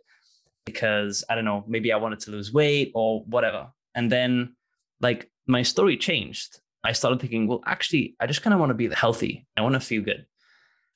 because 0.67 1.23
I 1.27 1.33
don't 1.33 1.45
know, 1.45 1.63
maybe 1.67 1.91
I 1.91 1.97
wanted 1.97 2.19
to 2.21 2.31
lose 2.31 2.53
weight 2.53 2.91
or 2.93 3.23
whatever. 3.23 3.71
And 3.95 4.11
then 4.11 4.55
like 4.99 5.31
my 5.47 5.63
story 5.63 5.97
changed. 5.97 6.59
I 6.83 6.91
started 6.91 7.19
thinking, 7.19 7.47
well, 7.47 7.61
actually, 7.65 8.15
I 8.19 8.27
just 8.27 8.43
kind 8.43 8.53
of 8.53 8.59
want 8.59 8.69
to 8.69 8.75
be 8.83 8.87
healthy. 8.89 9.47
I 9.57 9.61
want 9.61 9.73
to 9.73 9.79
feel 9.79 10.03
good. 10.03 10.27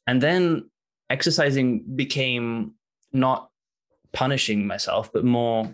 And 0.05 0.21
then 0.21 0.69
exercising 1.09 1.83
became 1.95 2.75
not 3.11 3.49
punishing 4.13 4.67
myself, 4.67 5.11
but 5.11 5.25
more 5.25 5.73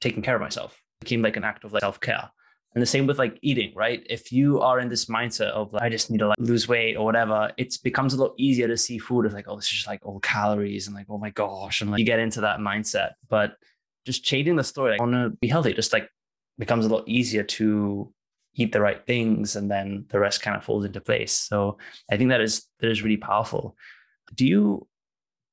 taking 0.00 0.22
care 0.22 0.36
of 0.36 0.42
myself 0.42 0.82
became 1.00 1.22
like 1.22 1.36
an 1.36 1.44
act 1.44 1.64
of 1.64 1.72
like 1.72 1.80
self-care. 1.80 2.30
And 2.74 2.82
the 2.82 2.86
same 2.86 3.06
with 3.06 3.18
like 3.18 3.38
eating 3.42 3.72
right? 3.74 4.06
If 4.08 4.30
you 4.30 4.60
are 4.60 4.78
in 4.78 4.88
this 4.88 5.06
mindset 5.06 5.50
of 5.50 5.72
like, 5.72 5.82
i 5.82 5.88
just 5.88 6.10
need 6.10 6.18
to 6.18 6.28
like 6.28 6.38
lose 6.38 6.68
weight 6.68 6.96
or 6.96 7.04
whatever 7.04 7.50
it 7.56 7.74
becomes 7.82 8.14
a 8.14 8.20
lot 8.20 8.34
easier 8.36 8.68
to 8.68 8.76
see 8.76 8.98
food 8.98 9.26
as 9.26 9.32
like 9.32 9.46
oh 9.48 9.56
this 9.56 9.64
is 9.64 9.70
just 9.70 9.86
like 9.86 10.04
all 10.04 10.20
calories 10.20 10.86
and 10.86 10.94
like 10.94 11.06
oh 11.08 11.18
my 11.18 11.30
gosh 11.30 11.80
and 11.80 11.90
like 11.90 11.98
you 11.98 12.04
get 12.04 12.18
into 12.18 12.40
that 12.42 12.60
mindset. 12.60 13.12
But 13.28 13.56
just 14.04 14.22
changing 14.24 14.56
the 14.56 14.64
story 14.64 14.92
like, 14.92 15.00
i 15.00 15.04
want 15.04 15.14
to 15.14 15.36
be 15.40 15.48
healthy 15.48 15.72
just 15.72 15.92
like 15.92 16.08
becomes 16.58 16.86
a 16.86 16.88
lot 16.88 17.04
easier 17.06 17.42
to 17.42 18.12
eat 18.54 18.72
the 18.72 18.80
right 18.80 19.06
things 19.06 19.54
and 19.54 19.70
then 19.70 20.06
the 20.08 20.18
rest 20.18 20.42
kind 20.42 20.56
of 20.56 20.64
falls 20.64 20.84
into 20.84 21.00
place. 21.00 21.32
So 21.32 21.78
i 22.10 22.16
think 22.16 22.30
that 22.30 22.40
is 22.40 22.66
that 22.80 22.90
is 22.90 23.02
really 23.02 23.16
powerful. 23.16 23.76
Do 24.34 24.46
you 24.46 24.86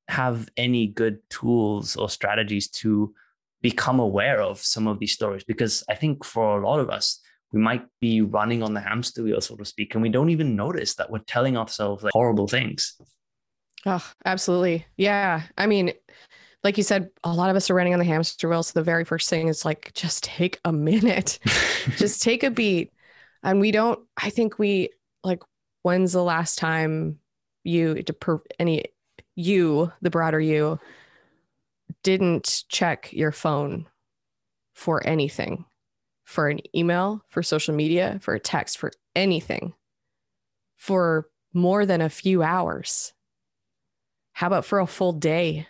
have 0.08 0.48
any 0.56 0.86
good 0.86 1.18
tools 1.30 1.96
or 1.96 2.08
strategies 2.08 2.68
to 2.68 3.12
become 3.62 4.00
aware 4.00 4.40
of 4.40 4.60
some 4.60 4.86
of 4.86 4.98
these 4.98 5.12
stories 5.12 5.44
because 5.44 5.82
I 5.88 5.94
think 5.94 6.24
for 6.24 6.60
a 6.60 6.66
lot 6.68 6.80
of 6.80 6.90
us, 6.90 7.20
we 7.52 7.60
might 7.60 7.84
be 8.00 8.20
running 8.20 8.62
on 8.62 8.74
the 8.74 8.80
hamster 8.80 9.22
wheel, 9.22 9.40
so 9.40 9.56
to 9.56 9.64
speak, 9.64 9.94
and 9.94 10.02
we 10.02 10.08
don't 10.08 10.30
even 10.30 10.56
notice 10.56 10.94
that 10.96 11.10
we're 11.10 11.20
telling 11.20 11.56
ourselves 11.56 12.02
like 12.02 12.12
horrible 12.12 12.48
things. 12.48 12.96
Oh, 13.86 14.04
absolutely. 14.24 14.84
Yeah. 14.96 15.42
I 15.56 15.66
mean, 15.66 15.92
like 16.64 16.76
you 16.76 16.82
said, 16.82 17.10
a 17.22 17.32
lot 17.32 17.50
of 17.50 17.56
us 17.56 17.70
are 17.70 17.74
running 17.74 17.92
on 17.92 18.00
the 18.00 18.04
hamster 18.04 18.48
wheel. 18.48 18.64
So 18.64 18.78
the 18.78 18.84
very 18.84 19.04
first 19.04 19.30
thing 19.30 19.46
is 19.46 19.64
like, 19.64 19.92
just 19.94 20.24
take 20.24 20.58
a 20.64 20.72
minute, 20.72 21.38
just 21.96 22.20
take 22.22 22.42
a 22.42 22.50
beat. 22.50 22.92
And 23.44 23.60
we 23.60 23.70
don't, 23.70 24.00
I 24.20 24.30
think 24.30 24.58
we 24.58 24.90
like, 25.22 25.42
when's 25.82 26.12
the 26.12 26.24
last 26.24 26.58
time 26.58 27.20
you, 27.62 28.02
to 28.02 28.12
per, 28.12 28.42
any, 28.58 28.86
you, 29.36 29.92
the 30.02 30.10
broader 30.10 30.40
you, 30.40 30.80
didn't 32.06 32.62
check 32.68 33.12
your 33.12 33.32
phone 33.32 33.84
for 34.74 35.04
anything, 35.04 35.64
for 36.22 36.48
an 36.48 36.60
email, 36.72 37.20
for 37.26 37.42
social 37.42 37.74
media, 37.74 38.20
for 38.22 38.32
a 38.32 38.38
text, 38.38 38.78
for 38.78 38.92
anything, 39.16 39.74
for 40.76 41.26
more 41.52 41.84
than 41.84 42.00
a 42.00 42.08
few 42.08 42.44
hours? 42.44 43.12
How 44.34 44.46
about 44.46 44.64
for 44.64 44.78
a 44.78 44.86
full 44.86 45.14
day 45.14 45.66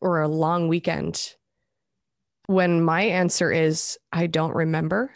or 0.00 0.20
a 0.20 0.26
long 0.26 0.66
weekend? 0.66 1.36
When 2.46 2.82
my 2.82 3.02
answer 3.02 3.52
is, 3.52 4.00
I 4.12 4.26
don't 4.26 4.56
remember, 4.56 5.12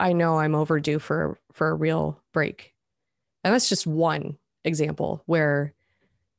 I 0.00 0.12
know 0.12 0.40
I'm 0.40 0.56
overdue 0.56 0.98
for, 0.98 1.38
for 1.52 1.68
a 1.68 1.74
real 1.74 2.20
break. 2.32 2.74
And 3.44 3.54
that's 3.54 3.68
just 3.68 3.86
one 3.86 4.38
example 4.64 5.22
where 5.26 5.72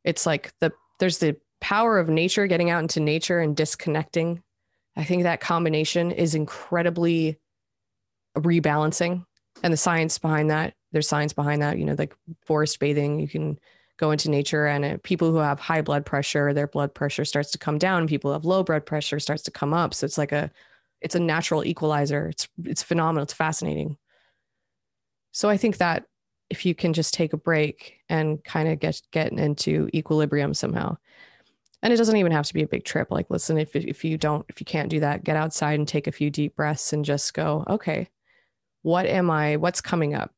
it's 0.03 0.25
like 0.25 0.51
the 0.59 0.73
there's 0.99 1.19
the 1.19 1.37
power 1.61 1.99
of 1.99 2.09
nature, 2.09 2.47
getting 2.47 2.69
out 2.69 2.81
into 2.81 2.99
nature 2.99 3.39
and 3.39 3.55
disconnecting. 3.55 4.41
I 4.95 5.03
think 5.03 5.23
that 5.23 5.39
combination 5.39 6.11
is 6.11 6.35
incredibly 6.35 7.39
rebalancing. 8.35 9.25
And 9.63 9.73
the 9.73 9.77
science 9.77 10.17
behind 10.19 10.49
that, 10.51 10.73
there's 10.91 11.07
science 11.07 11.33
behind 11.33 11.61
that, 11.61 11.77
you 11.77 11.85
know, 11.85 11.95
like 11.97 12.15
forest 12.45 12.79
bathing, 12.79 13.19
you 13.19 13.27
can 13.27 13.59
go 13.97 14.11
into 14.11 14.29
nature 14.29 14.67
and 14.67 14.85
uh, 14.85 14.97
people 15.03 15.31
who 15.31 15.37
have 15.37 15.59
high 15.59 15.81
blood 15.81 16.05
pressure, 16.05 16.53
their 16.53 16.67
blood 16.67 16.93
pressure 16.93 17.25
starts 17.25 17.51
to 17.51 17.57
come 17.57 17.79
down. 17.79 18.07
People 18.07 18.29
who 18.29 18.33
have 18.33 18.45
low 18.45 18.63
blood 18.63 18.85
pressure 18.85 19.19
starts 19.19 19.43
to 19.43 19.51
come 19.51 19.73
up. 19.73 19.93
So 19.93 20.05
it's 20.05 20.17
like 20.17 20.31
a, 20.31 20.51
it's 21.01 21.15
a 21.15 21.19
natural 21.19 21.65
equalizer. 21.65 22.27
It's, 22.27 22.47
it's 22.63 22.83
phenomenal. 22.83 23.23
It's 23.23 23.33
fascinating. 23.33 23.97
So 25.31 25.49
I 25.49 25.57
think 25.57 25.77
that 25.77 26.05
if 26.49 26.65
you 26.65 26.75
can 26.75 26.93
just 26.93 27.13
take 27.13 27.33
a 27.33 27.37
break 27.37 27.97
and 28.07 28.43
kind 28.43 28.69
of 28.69 28.79
get, 28.79 29.01
get 29.11 29.31
into 29.31 29.89
equilibrium 29.93 30.53
somehow, 30.53 30.97
and 31.83 31.93
it 31.93 31.97
doesn't 31.97 32.17
even 32.17 32.31
have 32.31 32.45
to 32.47 32.53
be 32.53 32.63
a 32.63 32.67
big 32.67 32.83
trip. 32.83 33.11
Like 33.11 33.29
listen 33.29 33.57
if, 33.57 33.75
if 33.75 34.03
you 34.03 34.17
don't 34.17 34.45
if 34.49 34.59
you 34.59 34.65
can't 34.65 34.89
do 34.89 34.99
that 35.01 35.23
get 35.23 35.35
outside 35.35 35.79
and 35.79 35.87
take 35.87 36.07
a 36.07 36.11
few 36.11 36.29
deep 36.29 36.55
breaths 36.55 36.93
and 36.93 37.05
just 37.05 37.33
go 37.33 37.63
okay 37.69 38.09
what 38.83 39.05
am 39.05 39.29
i 39.29 39.57
what's 39.57 39.81
coming 39.81 40.13
up? 40.13 40.33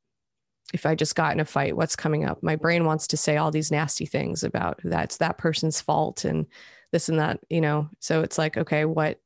If 0.74 0.86
i 0.86 0.96
just 0.96 1.16
got 1.16 1.34
in 1.34 1.40
a 1.40 1.46
fight 1.46 1.76
what's 1.76 1.96
coming 1.96 2.26
up? 2.26 2.44
My 2.44 2.56
brain 2.56 2.86
wants 2.86 3.08
to 3.08 3.18
say 3.18 3.38
all 3.38 3.52
these 3.52 3.72
nasty 3.72 4.06
things 4.06 4.44
about 4.44 4.80
that's 4.84 5.18
that 5.18 5.38
person's 5.38 5.82
fault 5.82 6.26
and 6.26 6.46
this 6.92 7.10
and 7.10 7.20
that 7.20 7.40
you 7.50 7.62
know? 7.62 7.90
So 8.00 8.22
it's 8.22 8.38
like 8.38 8.58
okay 8.58 8.86
what 8.86 9.20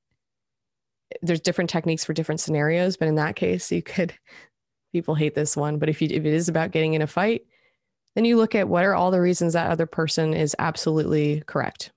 there's 1.22 1.42
different 1.42 1.70
techniques 1.70 2.04
for 2.04 2.14
different 2.14 2.42
scenarios 2.42 2.98
but 2.98 3.08
in 3.08 3.16
that 3.16 3.36
case 3.36 3.72
you 3.72 3.82
could 3.82 4.14
people 4.94 5.16
hate 5.16 5.36
this 5.36 5.58
one 5.58 5.80
but 5.80 5.90
if 5.90 6.02
you 6.02 6.08
if 6.12 6.26
it 6.26 6.34
is 6.34 6.50
about 6.50 6.72
getting 6.72 6.94
in 6.94 7.02
a 7.02 7.08
fight 7.08 7.46
then 8.16 8.26
you 8.26 8.38
look 8.38 8.54
at 8.54 8.70
what 8.70 8.86
are 8.86 8.94
all 8.94 9.10
the 9.10 9.22
reasons 9.22 9.54
that 9.54 9.72
other 9.72 9.88
person 9.88 10.34
is 10.34 10.56
absolutely 10.60 11.42
correct 11.48 11.92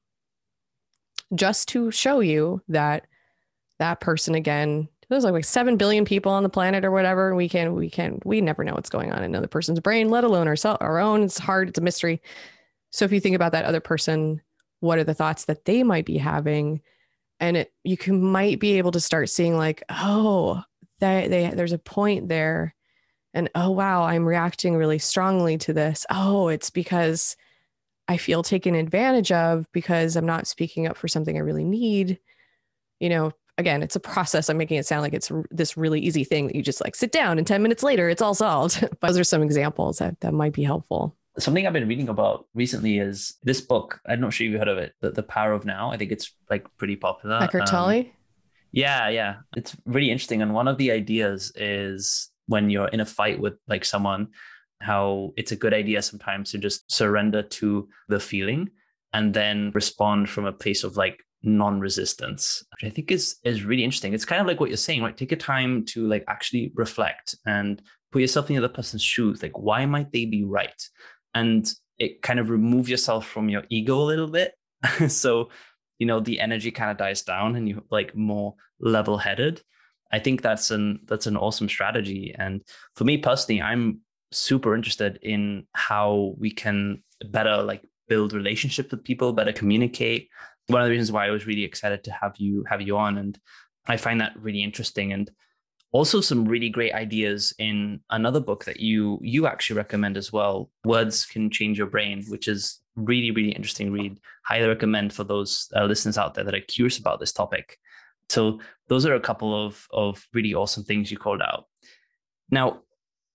just 1.34 1.68
to 1.68 1.90
show 1.90 2.20
you 2.20 2.62
that 2.68 3.06
that 3.78 4.00
person 4.00 4.34
again 4.34 4.88
there's 5.08 5.24
like, 5.24 5.32
like 5.32 5.44
7 5.44 5.76
billion 5.76 6.04
people 6.04 6.32
on 6.32 6.42
the 6.42 6.48
planet 6.48 6.84
or 6.84 6.90
whatever 6.90 7.34
we 7.34 7.48
can 7.48 7.74
we 7.74 7.88
can 7.88 8.20
we 8.24 8.40
never 8.40 8.64
know 8.64 8.74
what's 8.74 8.90
going 8.90 9.12
on 9.12 9.18
in 9.18 9.24
another 9.24 9.46
person's 9.46 9.80
brain 9.80 10.08
let 10.08 10.24
alone 10.24 10.48
our, 10.48 10.56
our 10.80 10.98
own. 10.98 11.22
It's 11.22 11.38
hard. 11.38 11.68
It's 11.68 11.78
a 11.78 11.82
mystery. 11.82 12.20
So 12.90 13.04
if 13.04 13.12
you 13.12 13.20
think 13.20 13.36
about 13.36 13.52
that 13.52 13.64
other 13.64 13.80
person 13.80 14.40
what 14.80 14.98
are 14.98 15.04
the 15.04 15.14
thoughts 15.14 15.46
that 15.46 15.64
they 15.64 15.82
might 15.82 16.04
be 16.04 16.18
having? 16.18 16.82
And 17.40 17.56
it 17.56 17.72
you 17.84 17.96
can 17.96 18.20
might 18.20 18.58
be 18.60 18.78
able 18.78 18.92
to 18.92 19.00
start 19.00 19.28
seeing 19.28 19.56
like 19.56 19.82
oh 19.88 20.62
that 21.00 21.30
they, 21.30 21.50
there's 21.50 21.72
a 21.72 21.78
point 21.78 22.28
there. 22.28 22.74
And 23.34 23.50
oh 23.54 23.70
wow 23.70 24.02
i'm 24.02 24.24
reacting 24.24 24.76
really 24.76 24.98
strongly 24.98 25.58
to 25.58 25.72
this. 25.72 26.04
Oh 26.10 26.48
it's 26.48 26.70
because 26.70 27.36
I 28.08 28.16
feel 28.16 28.42
taken 28.42 28.74
advantage 28.74 29.32
of 29.32 29.66
because 29.72 30.16
I'm 30.16 30.26
not 30.26 30.46
speaking 30.46 30.86
up 30.86 30.96
for 30.96 31.08
something 31.08 31.36
I 31.36 31.40
really 31.40 31.64
need. 31.64 32.18
You 33.00 33.08
know, 33.08 33.32
again, 33.58 33.82
it's 33.82 33.96
a 33.96 34.00
process. 34.00 34.48
I'm 34.48 34.58
making 34.58 34.78
it 34.78 34.86
sound 34.86 35.02
like 35.02 35.14
it's 35.14 35.30
this 35.50 35.76
really 35.76 36.00
easy 36.00 36.24
thing 36.24 36.46
that 36.46 36.56
you 36.56 36.62
just 36.62 36.82
like 36.82 36.94
sit 36.94 37.12
down 37.12 37.38
and 37.38 37.46
10 37.46 37.62
minutes 37.62 37.82
later 37.82 38.08
it's 38.08 38.22
all 38.22 38.34
solved. 38.34 38.80
but 39.00 39.08
those 39.08 39.18
are 39.18 39.24
some 39.24 39.42
examples 39.42 39.98
that, 39.98 40.20
that 40.20 40.34
might 40.34 40.52
be 40.52 40.62
helpful. 40.62 41.16
Something 41.38 41.66
I've 41.66 41.72
been 41.72 41.88
reading 41.88 42.08
about 42.08 42.46
recently 42.54 42.98
is 42.98 43.34
this 43.42 43.60
book. 43.60 44.00
I'm 44.06 44.20
not 44.20 44.32
sure 44.32 44.46
you've 44.46 44.58
heard 44.58 44.68
of 44.68 44.78
it, 44.78 44.94
The, 45.00 45.10
the 45.10 45.22
Power 45.22 45.52
of 45.52 45.66
Now. 45.66 45.90
I 45.90 45.98
think 45.98 46.10
it's 46.10 46.32
like 46.48 46.66
pretty 46.78 46.96
popular. 46.96 47.42
Eckhart 47.42 47.66
Tolle? 47.66 47.90
Um, 47.90 48.06
yeah, 48.72 49.08
yeah. 49.10 49.36
It's 49.54 49.76
really 49.84 50.10
interesting. 50.10 50.40
And 50.40 50.54
one 50.54 50.68
of 50.68 50.78
the 50.78 50.92
ideas 50.92 51.52
is 51.54 52.30
when 52.46 52.70
you're 52.70 52.88
in 52.88 53.00
a 53.00 53.06
fight 53.06 53.38
with 53.38 53.54
like 53.68 53.84
someone, 53.84 54.28
how 54.80 55.32
it's 55.36 55.52
a 55.52 55.56
good 55.56 55.74
idea 55.74 56.02
sometimes 56.02 56.50
to 56.50 56.58
just 56.58 56.90
surrender 56.92 57.42
to 57.42 57.88
the 58.08 58.20
feeling 58.20 58.68
and 59.12 59.32
then 59.32 59.70
respond 59.74 60.28
from 60.28 60.44
a 60.44 60.52
place 60.52 60.84
of 60.84 60.96
like 60.96 61.22
non-resistance 61.42 62.64
which 62.72 62.90
i 62.90 62.92
think 62.92 63.10
is 63.10 63.36
is 63.44 63.64
really 63.64 63.84
interesting. 63.84 64.12
It's 64.12 64.24
kind 64.24 64.40
of 64.40 64.46
like 64.46 64.60
what 64.60 64.68
you're 64.68 64.76
saying 64.76 65.02
right? 65.02 65.16
Take 65.16 65.32
a 65.32 65.36
time 65.36 65.84
to 65.86 66.06
like 66.06 66.24
actually 66.28 66.72
reflect 66.74 67.36
and 67.46 67.80
put 68.12 68.20
yourself 68.20 68.50
in 68.50 68.56
the 68.56 68.64
other 68.64 68.72
person's 68.72 69.02
shoes. 69.02 69.42
Like 69.42 69.58
why 69.58 69.86
might 69.86 70.12
they 70.12 70.24
be 70.24 70.44
right? 70.44 70.82
And 71.34 71.70
it 71.98 72.22
kind 72.22 72.40
of 72.40 72.50
remove 72.50 72.88
yourself 72.88 73.26
from 73.26 73.48
your 73.48 73.64
ego 73.70 73.98
a 74.00 74.10
little 74.10 74.28
bit. 74.28 74.54
So 75.08 75.50
you 75.98 76.06
know 76.06 76.20
the 76.20 76.40
energy 76.40 76.70
kind 76.70 76.90
of 76.90 76.98
dies 76.98 77.22
down 77.22 77.56
and 77.56 77.68
you're 77.68 77.82
like 77.90 78.14
more 78.14 78.54
level-headed. 78.80 79.62
I 80.12 80.18
think 80.18 80.42
that's 80.42 80.70
an 80.70 81.00
that's 81.06 81.26
an 81.26 81.36
awesome 81.36 81.68
strategy. 81.68 82.34
And 82.38 82.62
for 82.94 83.04
me 83.04 83.18
personally 83.18 83.62
i'm 83.62 84.00
super 84.32 84.74
interested 84.74 85.18
in 85.22 85.66
how 85.72 86.34
we 86.38 86.50
can 86.50 87.02
better 87.30 87.62
like 87.62 87.82
build 88.08 88.32
relationships 88.32 88.90
with 88.90 89.04
people, 89.04 89.32
better 89.32 89.52
communicate. 89.52 90.28
One 90.68 90.82
of 90.82 90.86
the 90.86 90.90
reasons 90.90 91.12
why 91.12 91.26
I 91.26 91.30
was 91.30 91.46
really 91.46 91.64
excited 91.64 92.04
to 92.04 92.10
have 92.12 92.34
you 92.38 92.64
have 92.68 92.82
you 92.82 92.96
on, 92.96 93.18
and 93.18 93.38
I 93.86 93.96
find 93.96 94.20
that 94.20 94.32
really 94.40 94.62
interesting. 94.62 95.12
And 95.12 95.30
also 95.92 96.20
some 96.20 96.44
really 96.44 96.68
great 96.68 96.92
ideas 96.92 97.54
in 97.58 98.00
another 98.10 98.40
book 98.40 98.64
that 98.64 98.80
you 98.80 99.18
you 99.22 99.46
actually 99.46 99.76
recommend 99.76 100.16
as 100.16 100.32
well. 100.32 100.70
Words 100.84 101.24
can 101.24 101.50
change 101.50 101.78
your 101.78 101.86
brain, 101.86 102.24
which 102.28 102.48
is 102.48 102.80
really 102.96 103.30
really 103.30 103.52
interesting 103.52 103.92
read. 103.92 104.18
Highly 104.44 104.68
recommend 104.68 105.12
for 105.12 105.24
those 105.24 105.68
uh, 105.76 105.84
listeners 105.84 106.18
out 106.18 106.34
there 106.34 106.44
that 106.44 106.54
are 106.54 106.60
curious 106.60 106.98
about 106.98 107.20
this 107.20 107.32
topic. 107.32 107.78
So 108.28 108.60
those 108.88 109.06
are 109.06 109.14
a 109.14 109.20
couple 109.20 109.66
of 109.66 109.86
of 109.92 110.26
really 110.34 110.54
awesome 110.54 110.84
things 110.84 111.10
you 111.10 111.18
called 111.18 111.42
out. 111.42 111.66
Now, 112.50 112.82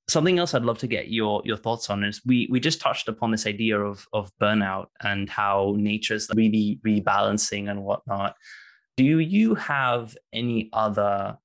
something 0.08 0.40
else 0.40 0.54
I'd 0.54 0.64
love 0.64 0.78
to 0.80 0.88
get 0.88 1.10
your 1.10 1.42
your 1.46 1.58
thoughts 1.58 1.90
on 1.90 2.04
is 2.04 2.22
we 2.26 2.48
we 2.52 2.60
just 2.60 2.82
touched 2.82 3.08
upon 3.08 3.32
this 3.32 3.48
idea 3.48 3.80
of 3.80 4.08
of 4.14 4.32
burnout 4.42 4.88
and 5.02 5.30
how 5.30 5.76
nature's 5.78 6.30
really 6.36 6.80
rebalancing 6.86 7.70
and 7.70 7.84
whatnot. 7.84 8.36
Do 8.98 9.04
you 9.04 9.56
have 9.56 10.16
any 10.34 10.70
other 10.74 11.38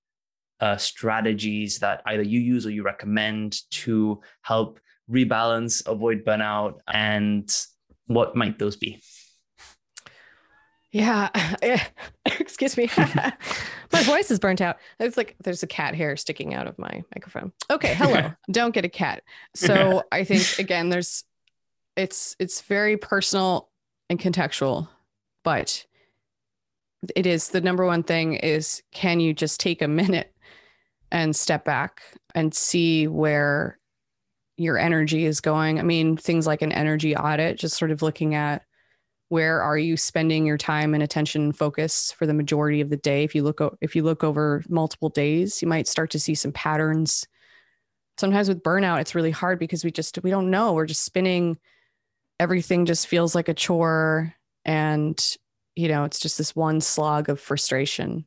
uh, 0.60 0.76
strategies 0.76 1.78
that 1.78 2.02
either 2.06 2.22
you 2.22 2.40
use 2.40 2.66
or 2.66 2.70
you 2.70 2.82
recommend 2.82 3.58
to 3.70 4.20
help 4.42 4.80
rebalance, 5.10 5.86
avoid 5.86 6.24
burnout, 6.24 6.74
and 6.88 7.54
what 8.06 8.34
might 8.36 8.58
those 8.58 8.76
be? 8.76 9.00
Yeah. 10.92 11.28
Excuse 12.40 12.76
me. 12.76 12.90
my 13.92 14.02
voice 14.02 14.30
is 14.30 14.38
burnt 14.38 14.60
out. 14.60 14.76
It's 14.98 15.16
like 15.16 15.36
there's 15.42 15.62
a 15.62 15.66
cat 15.66 15.94
hair 15.94 16.16
sticking 16.16 16.54
out 16.54 16.66
of 16.66 16.78
my 16.78 17.02
microphone. 17.14 17.52
Okay, 17.70 17.94
hello. 17.94 18.32
Don't 18.50 18.74
get 18.74 18.84
a 18.84 18.88
cat. 18.88 19.22
So 19.54 20.02
I 20.12 20.24
think 20.24 20.58
again, 20.58 20.88
there's 20.88 21.24
it's 21.96 22.36
it's 22.38 22.60
very 22.62 22.96
personal 22.96 23.68
and 24.10 24.18
contextual, 24.18 24.88
but 25.44 25.84
it 27.14 27.26
is 27.26 27.48
the 27.48 27.60
number 27.60 27.84
one 27.84 28.02
thing 28.02 28.34
is 28.34 28.82
can 28.92 29.20
you 29.20 29.32
just 29.32 29.60
take 29.60 29.82
a 29.82 29.88
minute 29.88 30.34
and 31.12 31.36
step 31.36 31.64
back 31.64 32.02
and 32.34 32.54
see 32.54 33.06
where 33.06 33.78
your 34.56 34.78
energy 34.78 35.24
is 35.24 35.40
going? 35.40 35.78
I 35.78 35.82
mean, 35.82 36.16
things 36.16 36.46
like 36.46 36.62
an 36.62 36.72
energy 36.72 37.16
audit, 37.16 37.58
just 37.58 37.76
sort 37.76 37.90
of 37.90 38.02
looking 38.02 38.34
at 38.34 38.62
where 39.28 39.60
are 39.60 39.78
you 39.78 39.96
spending 39.96 40.46
your 40.46 40.56
time 40.56 40.94
and 40.94 41.02
attention 41.02 41.42
and 41.42 41.56
focus 41.56 42.12
for 42.12 42.26
the 42.26 42.34
majority 42.34 42.80
of 42.80 42.90
the 42.90 42.96
day 42.96 43.24
if 43.24 43.34
you 43.34 43.42
look 43.42 43.60
if 43.80 43.96
you 43.96 44.02
look 44.02 44.22
over 44.22 44.62
multiple 44.68 45.08
days 45.08 45.60
you 45.60 45.68
might 45.68 45.88
start 45.88 46.10
to 46.10 46.20
see 46.20 46.34
some 46.34 46.52
patterns 46.52 47.26
sometimes 48.18 48.48
with 48.48 48.62
burnout 48.62 49.00
it's 49.00 49.14
really 49.14 49.30
hard 49.30 49.58
because 49.58 49.84
we 49.84 49.90
just 49.90 50.18
we 50.22 50.30
don't 50.30 50.50
know 50.50 50.72
we're 50.72 50.86
just 50.86 51.04
spinning 51.04 51.58
everything 52.38 52.84
just 52.86 53.06
feels 53.06 53.34
like 53.34 53.48
a 53.48 53.54
chore 53.54 54.34
And, 54.64 55.36
you 55.76 55.88
know, 55.88 56.04
it's 56.04 56.18
just 56.18 56.36
this 56.38 56.54
one 56.54 56.80
slog 56.80 57.28
of 57.28 57.40
frustration. 57.40 58.26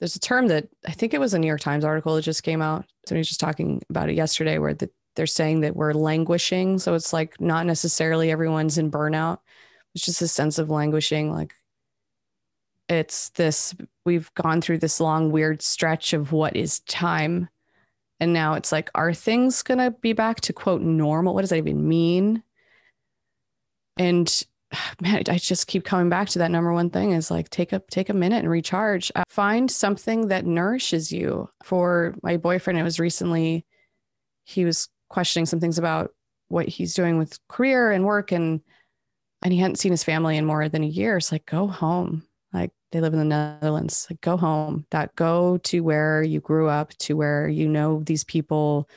There's 0.00 0.16
a 0.16 0.20
term 0.20 0.48
that 0.48 0.68
I 0.86 0.92
think 0.92 1.14
it 1.14 1.20
was 1.20 1.32
a 1.32 1.38
New 1.38 1.46
York 1.46 1.60
Times 1.60 1.84
article 1.84 2.14
that 2.16 2.22
just 2.22 2.42
came 2.42 2.60
out. 2.60 2.84
Somebody 3.06 3.20
was 3.20 3.28
just 3.28 3.40
talking 3.40 3.82
about 3.88 4.10
it 4.10 4.16
yesterday 4.16 4.58
where 4.58 4.74
the, 4.74 4.90
they're 5.16 5.26
saying 5.26 5.60
that 5.60 5.76
we're 5.76 5.92
languishing. 5.92 6.78
So 6.78 6.94
it's 6.94 7.12
like 7.12 7.40
not 7.40 7.66
necessarily 7.66 8.30
everyone's 8.30 8.78
in 8.78 8.90
burnout. 8.90 9.38
It's 9.98 10.06
just 10.06 10.22
a 10.22 10.28
sense 10.28 10.60
of 10.60 10.70
languishing. 10.70 11.32
Like 11.32 11.56
it's 12.88 13.30
this, 13.30 13.74
we've 14.04 14.32
gone 14.34 14.60
through 14.60 14.78
this 14.78 15.00
long, 15.00 15.32
weird 15.32 15.60
stretch 15.60 16.12
of 16.12 16.30
what 16.30 16.54
is 16.54 16.78
time. 16.80 17.48
And 18.20 18.32
now 18.32 18.54
it's 18.54 18.70
like, 18.70 18.90
are 18.94 19.12
things 19.12 19.64
going 19.64 19.78
to 19.78 19.90
be 19.90 20.12
back 20.12 20.40
to 20.42 20.52
quote 20.52 20.82
normal? 20.82 21.34
What 21.34 21.40
does 21.40 21.50
that 21.50 21.56
even 21.56 21.88
mean? 21.88 22.44
And 23.96 24.46
man, 25.00 25.24
I 25.28 25.36
just 25.36 25.66
keep 25.66 25.84
coming 25.84 26.08
back 26.08 26.28
to 26.28 26.38
that 26.38 26.52
number 26.52 26.72
one 26.72 26.90
thing 26.90 27.10
is 27.10 27.28
like 27.28 27.50
take 27.50 27.72
a 27.72 27.82
take 27.90 28.08
a 28.08 28.14
minute 28.14 28.38
and 28.44 28.50
recharge. 28.50 29.10
Uh, 29.16 29.24
find 29.28 29.68
something 29.68 30.28
that 30.28 30.46
nourishes 30.46 31.10
you. 31.10 31.50
For 31.64 32.14
my 32.22 32.36
boyfriend, 32.36 32.78
it 32.78 32.84
was 32.84 33.00
recently 33.00 33.66
he 34.44 34.64
was 34.64 34.88
questioning 35.08 35.46
some 35.46 35.58
things 35.58 35.76
about 35.76 36.12
what 36.46 36.68
he's 36.68 36.94
doing 36.94 37.18
with 37.18 37.40
career 37.48 37.90
and 37.90 38.04
work 38.04 38.30
and 38.30 38.60
and 39.42 39.52
he 39.52 39.58
hadn't 39.58 39.78
seen 39.78 39.92
his 39.92 40.04
family 40.04 40.36
in 40.36 40.44
more 40.44 40.68
than 40.68 40.82
a 40.82 40.88
year. 40.88 41.16
It's 41.16 41.32
like 41.32 41.46
go 41.46 41.66
home. 41.66 42.24
Like 42.52 42.72
they 42.92 43.00
live 43.00 43.12
in 43.12 43.18
the 43.18 43.24
Netherlands. 43.24 44.06
Like 44.10 44.20
go 44.20 44.36
home. 44.36 44.86
That 44.90 45.14
go 45.14 45.58
to 45.58 45.80
where 45.80 46.22
you 46.22 46.40
grew 46.40 46.68
up, 46.68 46.96
to 46.98 47.16
where 47.16 47.48
you 47.48 47.68
know 47.68 48.02
these 48.04 48.24
people 48.24 48.88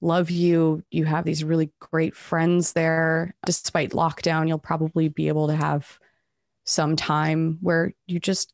love 0.00 0.30
you. 0.30 0.82
You 0.90 1.04
have 1.04 1.24
these 1.24 1.44
really 1.44 1.72
great 1.80 2.14
friends 2.14 2.72
there. 2.72 3.34
Despite 3.46 3.90
lockdown, 3.90 4.48
you'll 4.48 4.58
probably 4.58 5.08
be 5.08 5.28
able 5.28 5.48
to 5.48 5.56
have 5.56 5.98
some 6.64 6.96
time 6.96 7.58
where 7.62 7.94
you 8.06 8.20
just, 8.20 8.52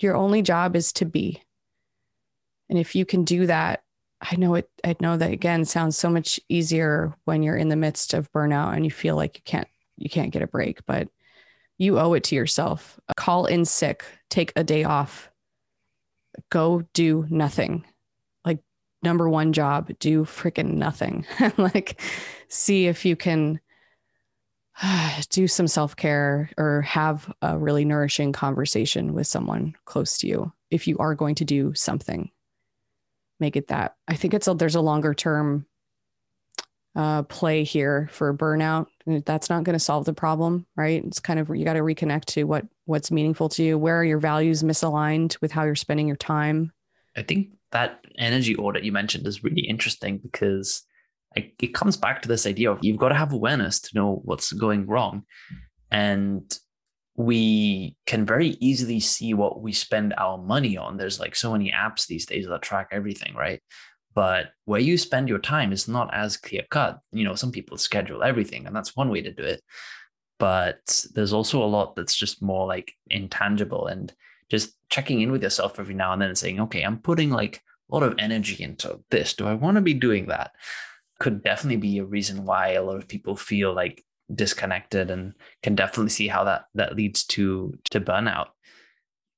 your 0.00 0.16
only 0.16 0.42
job 0.42 0.74
is 0.74 0.92
to 0.94 1.04
be. 1.04 1.42
And 2.70 2.78
if 2.78 2.94
you 2.94 3.04
can 3.04 3.24
do 3.24 3.46
that, 3.46 3.82
I 4.22 4.36
know 4.36 4.54
it, 4.54 4.70
I 4.82 4.96
know 5.00 5.16
that 5.16 5.32
again 5.32 5.64
sounds 5.64 5.98
so 5.98 6.08
much 6.08 6.40
easier 6.48 7.12
when 7.24 7.42
you're 7.42 7.56
in 7.56 7.68
the 7.68 7.76
midst 7.76 8.14
of 8.14 8.32
burnout 8.32 8.74
and 8.74 8.84
you 8.84 8.90
feel 8.90 9.16
like 9.16 9.36
you 9.36 9.42
can't, 9.44 9.68
you 9.96 10.10
can't 10.10 10.32
get 10.32 10.42
a 10.42 10.46
break, 10.46 10.84
but 10.86 11.08
you 11.78 11.98
owe 11.98 12.12
it 12.14 12.24
to 12.24 12.34
yourself. 12.34 12.98
Call 13.16 13.46
in 13.46 13.64
sick, 13.64 14.04
take 14.30 14.52
a 14.56 14.64
day 14.64 14.84
off, 14.84 15.30
go 16.50 16.82
do 16.94 17.26
nothing 17.28 17.84
Like, 18.44 18.60
number 19.02 19.28
one 19.28 19.52
job, 19.52 19.90
do 19.98 20.24
freaking 20.24 20.74
nothing. 20.74 21.26
like, 21.56 22.00
see 22.48 22.86
if 22.86 23.04
you 23.04 23.16
can 23.16 23.60
do 25.30 25.46
some 25.48 25.66
self 25.66 25.96
care 25.96 26.50
or 26.56 26.82
have 26.82 27.32
a 27.42 27.58
really 27.58 27.84
nourishing 27.84 28.32
conversation 28.32 29.14
with 29.14 29.26
someone 29.26 29.74
close 29.84 30.18
to 30.18 30.26
you. 30.26 30.52
If 30.70 30.86
you 30.86 30.98
are 30.98 31.14
going 31.14 31.34
to 31.36 31.44
do 31.44 31.74
something, 31.74 32.30
make 33.40 33.56
it 33.56 33.68
that. 33.68 33.96
I 34.08 34.14
think 34.14 34.34
it's 34.34 34.48
a, 34.48 34.54
there's 34.54 34.74
a 34.74 34.80
longer 34.80 35.14
term 35.14 35.66
uh, 36.94 37.22
play 37.22 37.64
here 37.64 38.08
for 38.12 38.34
burnout. 38.34 38.86
That's 39.06 39.48
not 39.48 39.64
going 39.64 39.74
to 39.74 39.84
solve 39.84 40.04
the 40.04 40.12
problem, 40.12 40.66
right? 40.76 41.04
It's 41.04 41.20
kind 41.20 41.40
of 41.40 41.48
you 41.48 41.64
got 41.64 41.74
to 41.74 41.80
reconnect 41.80 42.26
to 42.26 42.44
what 42.44 42.66
what's 42.84 43.10
meaningful 43.10 43.48
to 43.50 43.62
you. 43.62 43.78
Where 43.78 43.98
are 43.98 44.04
your 44.04 44.18
values 44.18 44.62
misaligned 44.62 45.40
with 45.40 45.52
how 45.52 45.64
you're 45.64 45.74
spending 45.74 46.06
your 46.06 46.16
time? 46.16 46.72
I 47.16 47.22
think 47.22 47.48
that 47.72 48.04
energy 48.16 48.54
audit 48.56 48.84
you 48.84 48.92
mentioned 48.92 49.26
is 49.26 49.42
really 49.42 49.62
interesting 49.62 50.18
because 50.18 50.84
it 51.34 51.74
comes 51.74 51.96
back 51.96 52.22
to 52.22 52.28
this 52.28 52.46
idea 52.46 52.70
of 52.70 52.78
you've 52.82 52.98
got 52.98 53.08
to 53.08 53.14
have 53.14 53.32
awareness 53.32 53.80
to 53.80 53.90
know 53.94 54.20
what's 54.24 54.52
going 54.52 54.86
wrong. 54.86 55.24
And 55.90 56.54
we 57.16 57.96
can 58.06 58.24
very 58.24 58.48
easily 58.60 59.00
see 59.00 59.34
what 59.34 59.62
we 59.62 59.72
spend 59.72 60.14
our 60.16 60.38
money 60.38 60.76
on. 60.76 60.96
There's 60.96 61.20
like 61.20 61.36
so 61.36 61.52
many 61.52 61.70
apps 61.70 62.06
these 62.06 62.26
days 62.26 62.46
that 62.46 62.62
track 62.62 62.88
everything, 62.90 63.34
right? 63.34 63.60
But 64.14 64.52
where 64.66 64.80
you 64.80 64.98
spend 64.98 65.28
your 65.28 65.38
time 65.38 65.72
is 65.72 65.88
not 65.88 66.12
as 66.12 66.36
clear 66.36 66.62
cut. 66.70 67.00
You 67.12 67.24
know, 67.24 67.34
some 67.34 67.52
people 67.52 67.78
schedule 67.78 68.22
everything, 68.22 68.66
and 68.66 68.76
that's 68.76 68.96
one 68.96 69.08
way 69.08 69.22
to 69.22 69.32
do 69.32 69.42
it. 69.42 69.62
But 70.38 71.06
there's 71.14 71.32
also 71.32 71.62
a 71.62 71.64
lot 71.64 71.96
that's 71.96 72.16
just 72.16 72.42
more 72.42 72.66
like 72.66 72.92
intangible. 73.08 73.86
And 73.86 74.12
just 74.50 74.76
checking 74.90 75.22
in 75.22 75.32
with 75.32 75.42
yourself 75.42 75.80
every 75.80 75.94
now 75.94 76.12
and 76.12 76.20
then 76.20 76.28
and 76.28 76.36
saying, 76.36 76.60
okay, 76.60 76.82
I'm 76.82 76.98
putting 76.98 77.30
like 77.30 77.62
a 77.90 77.94
lot 77.94 78.02
of 78.02 78.14
energy 78.18 78.62
into 78.62 79.00
this. 79.10 79.34
Do 79.34 79.46
I 79.46 79.54
want 79.54 79.76
to 79.76 79.80
be 79.80 79.94
doing 79.94 80.26
that? 80.26 80.52
Could 81.20 81.42
definitely 81.42 81.78
be 81.78 81.98
a 81.98 82.04
reason 82.04 82.44
why 82.44 82.72
a 82.72 82.82
lot 82.82 82.96
of 82.96 83.08
people 83.08 83.36
feel 83.36 83.72
like 83.72 84.04
disconnected 84.34 85.10
and 85.10 85.34
can 85.62 85.74
definitely 85.74 86.10
see 86.10 86.28
how 86.28 86.44
that 86.44 86.64
that 86.74 86.96
leads 86.96 87.24
to 87.24 87.74
to 87.90 88.00
burnout. 88.00 88.48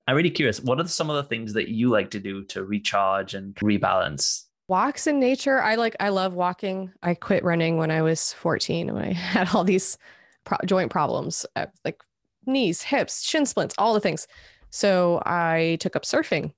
I'm 0.07 0.17
really 0.17 0.31
curious, 0.31 0.61
what 0.61 0.81
are 0.81 0.87
some 0.87 1.11
of 1.11 1.17
the 1.17 1.29
things 1.29 1.55
that 1.55 1.69
you 1.69 1.89
like 1.89 2.11
to 2.11 2.21
do 2.21 2.45
to 2.47 2.65
recharge 2.65 3.35
and 3.35 3.55
rebalance? 3.57 4.45
Walks 4.67 5.07
in 5.07 5.21
nature. 5.21 5.61
I 5.61 5.75
like 5.75 5.97
I 6.01 6.09
love 6.09 6.35
walking. 6.35 6.93
I 7.03 7.15
quit 7.15 7.45
running 7.45 7.77
when 7.77 7.91
I 7.91 8.03
was 8.03 8.33
14 8.35 8.95
when 8.95 9.05
I 9.05 9.13
had 9.13 9.55
all 9.55 9.65
these 9.65 9.99
pro- 10.45 10.59
joint 10.65 10.91
problems, 10.91 11.45
uh, 11.57 11.67
like 11.85 12.03
knees, 12.47 12.83
hips, 12.83 13.23
shin 13.23 13.47
splints, 13.47 13.75
all 13.79 13.95
the 13.95 14.01
things. 14.01 14.27
So 14.71 15.23
I 15.25 15.77
took 15.81 15.97
up 15.97 16.05
surfing 16.05 16.53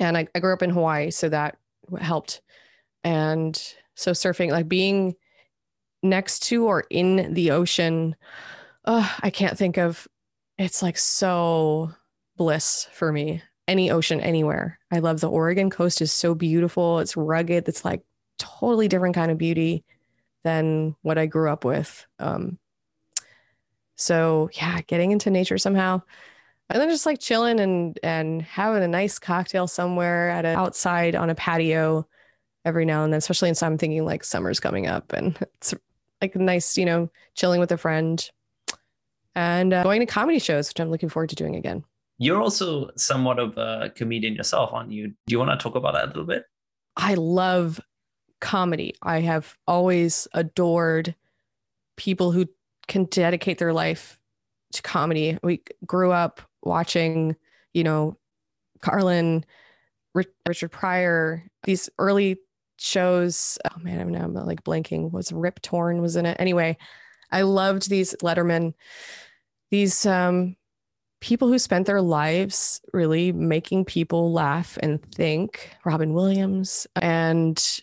and 0.00 0.16
I, 0.16 0.28
I 0.34 0.40
grew 0.40 0.52
up 0.52 0.62
in 0.62 0.70
Hawaii. 0.70 1.10
So 1.10 1.28
that 1.28 1.56
helped. 2.00 2.40
And 3.04 3.60
so 3.94 4.12
surfing, 4.12 4.50
like 4.50 4.68
being 4.68 5.14
next 6.02 6.44
to 6.44 6.66
or 6.66 6.84
in 6.90 7.34
the 7.34 7.50
ocean, 7.50 8.16
I 8.84 9.30
can't 9.30 9.58
think 9.58 9.76
of 9.76 10.08
it's 10.56 10.82
like 10.82 10.98
so 10.98 11.92
bliss 12.36 12.88
for 12.92 13.12
me. 13.12 13.42
Any 13.68 13.90
ocean, 13.90 14.20
anywhere. 14.20 14.80
I 14.90 14.98
love 14.98 15.20
the 15.20 15.30
Oregon 15.30 15.70
coast 15.70 16.00
is 16.00 16.12
so 16.12 16.34
beautiful. 16.34 16.98
It's 16.98 17.16
rugged. 17.16 17.68
It's 17.68 17.84
like 17.84 18.02
totally 18.38 18.88
different 18.88 19.14
kind 19.14 19.30
of 19.30 19.38
beauty 19.38 19.84
than 20.42 20.96
what 21.02 21.18
I 21.18 21.26
grew 21.26 21.50
up 21.50 21.64
with. 21.64 22.06
Um, 22.18 22.58
so 23.94 24.50
yeah, 24.54 24.80
getting 24.82 25.12
into 25.12 25.30
nature 25.30 25.58
somehow 25.58 26.02
and 26.70 26.80
then 26.80 26.90
just 26.90 27.06
like 27.06 27.18
chilling 27.18 27.60
and 27.60 27.98
and 28.02 28.42
having 28.42 28.82
a 28.82 28.88
nice 28.88 29.18
cocktail 29.18 29.66
somewhere 29.66 30.30
at 30.30 30.44
a 30.44 30.48
outside 30.48 31.14
on 31.14 31.30
a 31.30 31.34
patio 31.34 32.06
every 32.64 32.84
now 32.84 33.04
and 33.04 33.12
then 33.12 33.18
especially 33.18 33.48
in 33.48 33.54
some 33.54 33.74
I'm 33.74 33.78
thinking 33.78 34.04
like 34.04 34.24
summer's 34.24 34.60
coming 34.60 34.86
up 34.86 35.12
and 35.12 35.36
it's 35.56 35.74
like 36.20 36.36
nice 36.36 36.76
you 36.76 36.84
know 36.84 37.10
chilling 37.34 37.60
with 37.60 37.72
a 37.72 37.78
friend 37.78 38.28
and 39.34 39.72
uh, 39.72 39.82
going 39.82 40.00
to 40.00 40.06
comedy 40.06 40.38
shows 40.38 40.68
which 40.68 40.80
i'm 40.80 40.90
looking 40.90 41.08
forward 41.08 41.30
to 41.30 41.36
doing 41.36 41.54
again 41.54 41.84
you're 42.18 42.40
also 42.40 42.90
somewhat 42.96 43.38
of 43.38 43.56
a 43.56 43.90
comedian 43.94 44.34
yourself 44.34 44.70
aren't 44.72 44.90
you 44.90 45.08
do 45.08 45.14
you 45.28 45.38
want 45.38 45.50
to 45.50 45.62
talk 45.62 45.74
about 45.74 45.94
that 45.94 46.04
a 46.04 46.08
little 46.08 46.24
bit 46.24 46.44
i 46.96 47.14
love 47.14 47.80
comedy 48.40 48.94
i 49.02 49.20
have 49.20 49.56
always 49.66 50.28
adored 50.34 51.14
people 51.96 52.32
who 52.32 52.46
can 52.86 53.04
dedicate 53.06 53.58
their 53.58 53.72
life 53.72 54.18
to 54.72 54.82
comedy 54.82 55.38
we 55.42 55.62
grew 55.86 56.12
up 56.12 56.40
watching, 56.62 57.36
you 57.72 57.84
know, 57.84 58.16
Carlin, 58.80 59.44
Richard 60.46 60.70
Pryor, 60.70 61.44
these 61.64 61.88
early 61.98 62.38
shows. 62.78 63.58
Oh 63.64 63.78
man, 63.80 64.00
I'm 64.00 64.12
now 64.12 64.28
like 64.28 64.64
blanking. 64.64 65.10
Was 65.10 65.32
Rip 65.32 65.60
Torn 65.62 66.00
was 66.00 66.16
in 66.16 66.26
it? 66.26 66.36
Anyway, 66.38 66.76
I 67.30 67.42
loved 67.42 67.88
these 67.88 68.14
Letterman, 68.22 68.74
these 69.70 70.06
um, 70.06 70.56
people 71.20 71.48
who 71.48 71.58
spent 71.58 71.86
their 71.86 72.00
lives 72.00 72.80
really 72.92 73.32
making 73.32 73.84
people 73.84 74.32
laugh 74.32 74.78
and 74.82 75.02
think. 75.12 75.70
Robin 75.84 76.12
Williams 76.12 76.86
and 76.96 77.82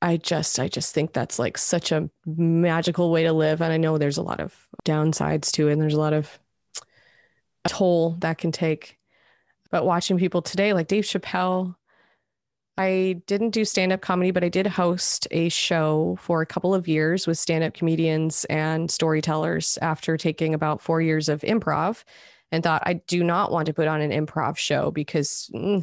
I 0.00 0.16
just 0.16 0.58
I 0.58 0.68
just 0.68 0.94
think 0.94 1.12
that's 1.12 1.38
like 1.38 1.58
such 1.58 1.90
a 1.92 2.08
magical 2.26 3.10
way 3.10 3.24
to 3.24 3.32
live 3.32 3.60
and 3.60 3.72
I 3.72 3.76
know 3.76 3.98
there's 3.98 4.18
a 4.18 4.22
lot 4.22 4.40
of 4.40 4.54
downsides 4.84 5.50
to 5.52 5.68
it 5.68 5.72
and 5.72 5.82
there's 5.82 5.94
a 5.94 6.00
lot 6.00 6.12
of 6.12 6.38
toll 7.66 8.16
that 8.20 8.38
can 8.38 8.52
take. 8.52 8.98
But 9.70 9.84
watching 9.84 10.18
people 10.18 10.40
today, 10.40 10.72
like 10.72 10.88
Dave 10.88 11.04
Chappelle, 11.04 11.74
I 12.78 13.20
didn't 13.26 13.50
do 13.50 13.64
stand 13.64 13.92
up 13.92 14.00
comedy, 14.00 14.30
but 14.30 14.44
I 14.44 14.48
did 14.48 14.66
host 14.68 15.26
a 15.32 15.48
show 15.48 16.16
for 16.20 16.40
a 16.40 16.46
couple 16.46 16.76
of 16.76 16.86
years 16.86 17.26
with 17.26 17.36
stand 17.36 17.64
up 17.64 17.74
comedians 17.74 18.44
and 18.44 18.88
storytellers 18.88 19.78
after 19.82 20.16
taking 20.16 20.54
about 20.54 20.80
four 20.80 21.02
years 21.02 21.28
of 21.28 21.40
improv 21.40 22.04
and 22.52 22.62
thought, 22.62 22.82
I 22.86 22.94
do 22.94 23.24
not 23.24 23.50
want 23.50 23.66
to 23.66 23.74
put 23.74 23.88
on 23.88 24.00
an 24.00 24.12
improv 24.12 24.56
show 24.58 24.92
because 24.92 25.50
mm, 25.52 25.82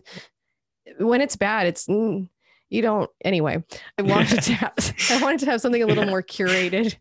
when 0.98 1.22
it's 1.22 1.36
bad, 1.36 1.68
it's. 1.68 1.86
Mm, 1.88 2.30
you 2.72 2.82
don't 2.82 3.12
anyway 3.24 3.64
i 4.00 4.02
wanted 4.02 4.42
to 4.42 4.54
have 4.54 4.74
i 5.12 5.22
wanted 5.22 5.40
to 5.40 5.46
have 5.46 5.62
something 5.62 5.84
a 5.84 5.86
little 5.86 6.08
more 6.08 6.24
curated 6.24 6.96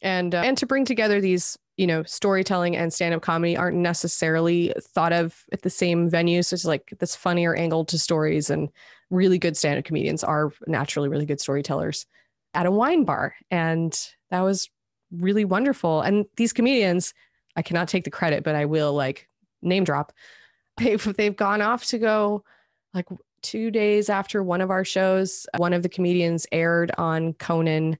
and 0.00 0.32
uh, 0.32 0.42
and 0.42 0.56
to 0.56 0.64
bring 0.64 0.84
together 0.84 1.20
these 1.20 1.58
you 1.76 1.86
know, 1.86 2.02
storytelling 2.04 2.76
and 2.76 2.92
stand 2.92 3.14
up 3.14 3.22
comedy 3.22 3.56
aren't 3.56 3.76
necessarily 3.76 4.72
thought 4.80 5.12
of 5.12 5.44
at 5.52 5.62
the 5.62 5.70
same 5.70 6.08
venue. 6.08 6.42
So 6.42 6.54
it's 6.54 6.64
like 6.64 6.94
this 6.98 7.14
funnier 7.14 7.54
angle 7.54 7.84
to 7.86 7.98
stories, 7.98 8.48
and 8.48 8.70
really 9.10 9.38
good 9.38 9.56
stand 9.56 9.78
up 9.78 9.84
comedians 9.84 10.24
are 10.24 10.52
naturally 10.66 11.08
really 11.08 11.26
good 11.26 11.40
storytellers 11.40 12.06
at 12.54 12.66
a 12.66 12.70
wine 12.70 13.04
bar. 13.04 13.34
And 13.50 13.96
that 14.30 14.40
was 14.40 14.68
really 15.12 15.44
wonderful. 15.44 16.00
And 16.00 16.26
these 16.36 16.52
comedians, 16.52 17.14
I 17.54 17.62
cannot 17.62 17.88
take 17.88 18.04
the 18.04 18.10
credit, 18.10 18.44
but 18.44 18.54
I 18.54 18.64
will 18.64 18.92
like 18.92 19.28
name 19.62 19.84
drop. 19.84 20.12
They've 20.78 21.16
they've 21.16 21.34
gone 21.34 21.62
off 21.62 21.86
to 21.86 21.98
go 21.98 22.44
like 22.92 23.06
two 23.40 23.70
days 23.70 24.10
after 24.10 24.42
one 24.42 24.60
of 24.60 24.70
our 24.70 24.84
shows. 24.84 25.46
One 25.56 25.72
of 25.72 25.82
the 25.82 25.88
comedians 25.88 26.46
aired 26.52 26.90
on 26.98 27.32
Conan, 27.32 27.96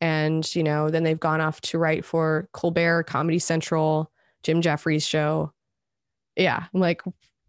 and 0.00 0.56
you 0.56 0.62
know 0.62 0.88
then 0.88 1.02
they've 1.02 1.20
gone 1.20 1.42
off 1.42 1.60
to 1.60 1.78
write 1.78 2.06
for 2.06 2.48
Colbert, 2.52 3.02
Comedy 3.02 3.38
Central, 3.38 4.10
Jim 4.42 4.62
Jefferies 4.62 5.06
show. 5.06 5.52
Yeah, 6.34 6.64
I'm 6.72 6.80
like 6.80 7.02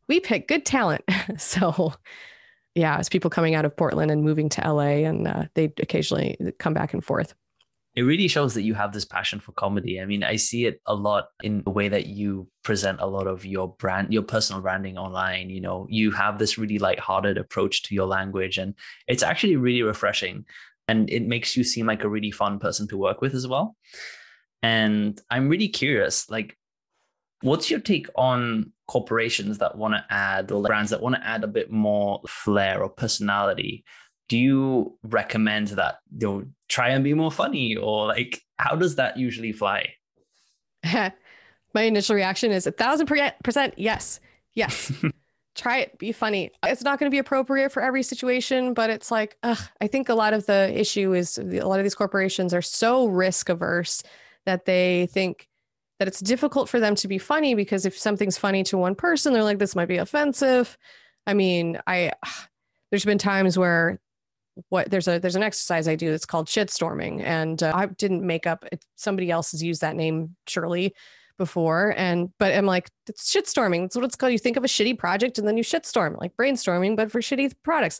we 0.09 0.19
pick 0.19 0.49
good 0.49 0.65
talent. 0.65 1.05
so 1.37 1.93
yeah, 2.79 2.97
it's 2.97 3.09
people 3.09 3.29
coming 3.29 3.55
out 3.55 3.65
of 3.65 3.75
Portland 3.75 4.09
and 4.09 4.23
moving 4.23 4.47
to 4.49 4.61
LA, 4.61 5.03
and 5.09 5.27
uh, 5.27 5.45
they 5.53 5.65
occasionally 5.77 6.37
come 6.59 6.73
back 6.73 6.93
and 6.93 7.03
forth. 7.03 7.33
It 7.95 8.03
really 8.03 8.27
shows 8.27 8.53
that 8.53 8.61
you 8.61 8.75
have 8.75 8.93
this 8.93 9.03
passion 9.03 9.39
for 9.39 9.51
comedy. 9.51 9.99
I 9.99 10.05
mean, 10.05 10.23
I 10.23 10.37
see 10.37 10.65
it 10.65 10.79
a 10.85 10.93
lot 10.93 11.25
in 11.43 11.63
the 11.63 11.71
way 11.71 11.89
that 11.89 12.05
you 12.05 12.47
present 12.63 13.01
a 13.01 13.07
lot 13.07 13.27
of 13.27 13.45
your 13.45 13.75
brand, 13.75 14.13
your 14.13 14.21
personal 14.21 14.61
branding 14.61 14.97
online. 14.97 15.49
You 15.49 15.59
know, 15.59 15.87
you 15.89 16.11
have 16.11 16.39
this 16.39 16.57
really 16.57 16.79
light-hearted 16.79 17.37
approach 17.37 17.83
to 17.83 17.95
your 17.95 18.05
language, 18.05 18.57
and 18.57 18.75
it's 19.07 19.23
actually 19.23 19.57
really 19.57 19.81
refreshing. 19.81 20.45
And 20.87 21.09
it 21.09 21.27
makes 21.27 21.57
you 21.57 21.63
seem 21.63 21.87
like 21.87 22.03
a 22.03 22.09
really 22.09 22.31
fun 22.31 22.59
person 22.59 22.87
to 22.87 22.97
work 22.97 23.21
with 23.21 23.33
as 23.33 23.47
well. 23.47 23.75
And 24.61 25.19
I'm 25.29 25.49
really 25.49 25.67
curious, 25.67 26.29
like, 26.29 26.57
what's 27.41 27.69
your 27.69 27.79
take 27.79 28.07
on 28.15 28.71
corporations 28.87 29.59
that 29.59 29.77
want 29.77 29.93
to 29.93 30.05
add 30.09 30.51
or 30.51 30.63
brands 30.63 30.91
that 30.91 31.01
want 31.01 31.15
to 31.15 31.25
add 31.25 31.43
a 31.43 31.47
bit 31.47 31.71
more 31.71 32.21
flair 32.27 32.81
or 32.81 32.89
personality? 32.89 33.83
Do 34.27 34.37
you 34.37 34.97
recommend 35.03 35.69
that 35.69 35.99
they'll 36.11 36.43
try 36.67 36.89
and 36.89 37.03
be 37.03 37.13
more 37.13 37.31
funny 37.31 37.75
or 37.75 38.07
like 38.07 38.41
how 38.57 38.75
does 38.75 38.95
that 38.95 39.17
usually 39.17 39.51
fly? 39.51 39.93
My 40.83 41.81
initial 41.83 42.15
reaction 42.15 42.51
is 42.51 42.67
a 42.67 42.71
thousand 42.71 43.07
percent 43.43 43.73
yes. 43.77 44.19
Yes. 44.53 44.91
Try 45.55 45.79
it 45.79 45.99
be 45.99 46.11
funny. 46.11 46.51
It's 46.63 46.83
not 46.83 46.99
going 46.99 47.09
to 47.09 47.13
be 47.13 47.19
appropriate 47.19 47.71
for 47.71 47.81
every 47.81 48.03
situation 48.03 48.73
but 48.73 48.89
it's 48.89 49.11
like 49.11 49.37
ugh, 49.43 49.59
i 49.81 49.87
think 49.87 50.09
a 50.09 50.13
lot 50.13 50.33
of 50.33 50.45
the 50.45 50.71
issue 50.79 51.13
is 51.13 51.37
a 51.37 51.43
lot 51.43 51.79
of 51.79 51.85
these 51.85 51.95
corporations 51.95 52.53
are 52.53 52.61
so 52.61 53.07
risk 53.07 53.49
averse 53.49 54.03
that 54.45 54.65
they 54.65 55.07
think 55.11 55.49
that 55.99 56.07
it's 56.07 56.21
difficult 56.21 56.69
for 56.69 56.79
them 56.79 56.95
to 56.95 57.07
be 57.07 57.17
funny 57.17 57.53
because 57.55 57.85
if 57.85 57.97
something's 57.97 58.37
funny 58.37 58.63
to 58.63 58.77
one 58.77 58.95
person, 58.95 59.33
they're 59.33 59.43
like, 59.43 59.59
this 59.59 59.75
might 59.75 59.87
be 59.87 59.97
offensive. 59.97 60.77
I 61.27 61.33
mean, 61.33 61.79
I 61.85 62.13
there's 62.91 63.05
been 63.05 63.17
times 63.17 63.57
where 63.57 63.99
what 64.69 64.89
there's 64.89 65.07
a 65.07 65.19
there's 65.19 65.35
an 65.35 65.43
exercise 65.43 65.87
I 65.87 65.95
do 65.95 66.11
that's 66.11 66.25
called 66.25 66.47
shitstorming, 66.47 67.21
and 67.23 67.61
uh, 67.61 67.71
I 67.73 67.85
didn't 67.87 68.25
make 68.25 68.47
up 68.47 68.65
somebody 68.95 69.31
else 69.31 69.51
has 69.51 69.63
used 69.63 69.81
that 69.81 69.95
name 69.95 70.35
surely 70.47 70.93
before, 71.37 71.93
and 71.97 72.31
but 72.39 72.53
I'm 72.53 72.65
like 72.65 72.89
it's 73.07 73.33
shitstorming. 73.33 73.81
That's 73.81 73.95
what 73.95 74.05
it's 74.05 74.15
called. 74.15 74.31
You 74.33 74.39
think 74.39 74.57
of 74.57 74.63
a 74.63 74.67
shitty 74.67 74.97
project 74.97 75.37
and 75.37 75.47
then 75.47 75.57
you 75.57 75.63
shitstorm, 75.63 76.19
like 76.19 76.35
brainstorming, 76.35 76.95
but 76.95 77.11
for 77.11 77.21
shitty 77.21 77.53
products, 77.63 77.99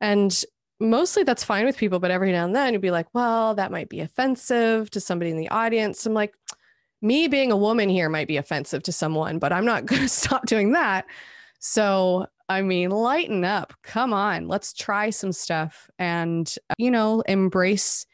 and 0.00 0.44
mostly 0.80 1.22
that's 1.22 1.44
fine 1.44 1.66
with 1.66 1.76
people, 1.76 1.98
but 1.98 2.10
every 2.10 2.32
now 2.32 2.44
and 2.44 2.54
then 2.54 2.72
you'd 2.72 2.82
be 2.82 2.90
like, 2.90 3.06
well, 3.14 3.54
that 3.54 3.70
might 3.70 3.88
be 3.88 4.00
offensive 4.00 4.90
to 4.90 5.00
somebody 5.00 5.30
in 5.30 5.36
the 5.36 5.48
audience. 5.48 6.04
I'm 6.04 6.14
like 6.14 6.34
me 7.02 7.28
being 7.28 7.52
a 7.52 7.56
woman 7.56 7.88
here 7.88 8.08
might 8.08 8.28
be 8.28 8.36
offensive 8.36 8.82
to 8.84 8.92
someone, 8.92 9.38
but 9.38 9.52
I'm 9.52 9.64
not 9.64 9.86
going 9.86 10.02
to 10.02 10.08
stop 10.08 10.46
doing 10.46 10.72
that. 10.72 11.06
So, 11.58 12.26
I 12.48 12.62
mean, 12.62 12.90
lighten 12.90 13.44
up. 13.44 13.72
Come 13.82 14.12
on, 14.12 14.48
let's 14.48 14.72
try 14.72 15.10
some 15.10 15.32
stuff 15.32 15.90
and, 15.98 16.52
uh, 16.70 16.74
you 16.78 16.90
know, 16.90 17.22
embrace 17.22 18.06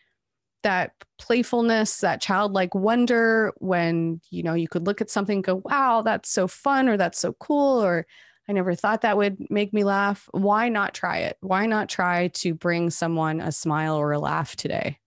that 0.63 0.93
playfulness, 1.19 1.99
that 1.99 2.21
childlike 2.21 2.75
wonder 2.75 3.53
when, 3.59 4.21
you 4.31 4.43
know, 4.43 4.55
you 4.55 4.69
could 4.69 4.87
look 4.87 5.01
at 5.01 5.11
something 5.11 5.43
go, 5.43 5.61
wow, 5.65 6.03
that's 6.03 6.31
so 6.31 6.47
fun 6.47 6.89
or 6.89 6.97
that's 6.97 7.19
so 7.19 7.33
cool 7.35 7.83
or 7.83 8.07
I 8.49 8.53
never 8.53 8.75
thought 8.75 9.03
that 9.03 9.17
would 9.17 9.39
make 9.51 9.73
me 9.73 9.85
laugh. 9.85 10.29
Why 10.33 10.69
not 10.69 10.95
try 10.95 11.19
it? 11.19 11.37
Why 11.41 11.67
not 11.67 11.89
try 11.89 12.29
to 12.29 12.55
bring 12.55 12.91
someone 12.91 13.41
a 13.41 13.53
smile 13.53 13.97
or 13.97 14.13
a 14.13 14.19
laugh 14.19 14.57
today? 14.57 14.99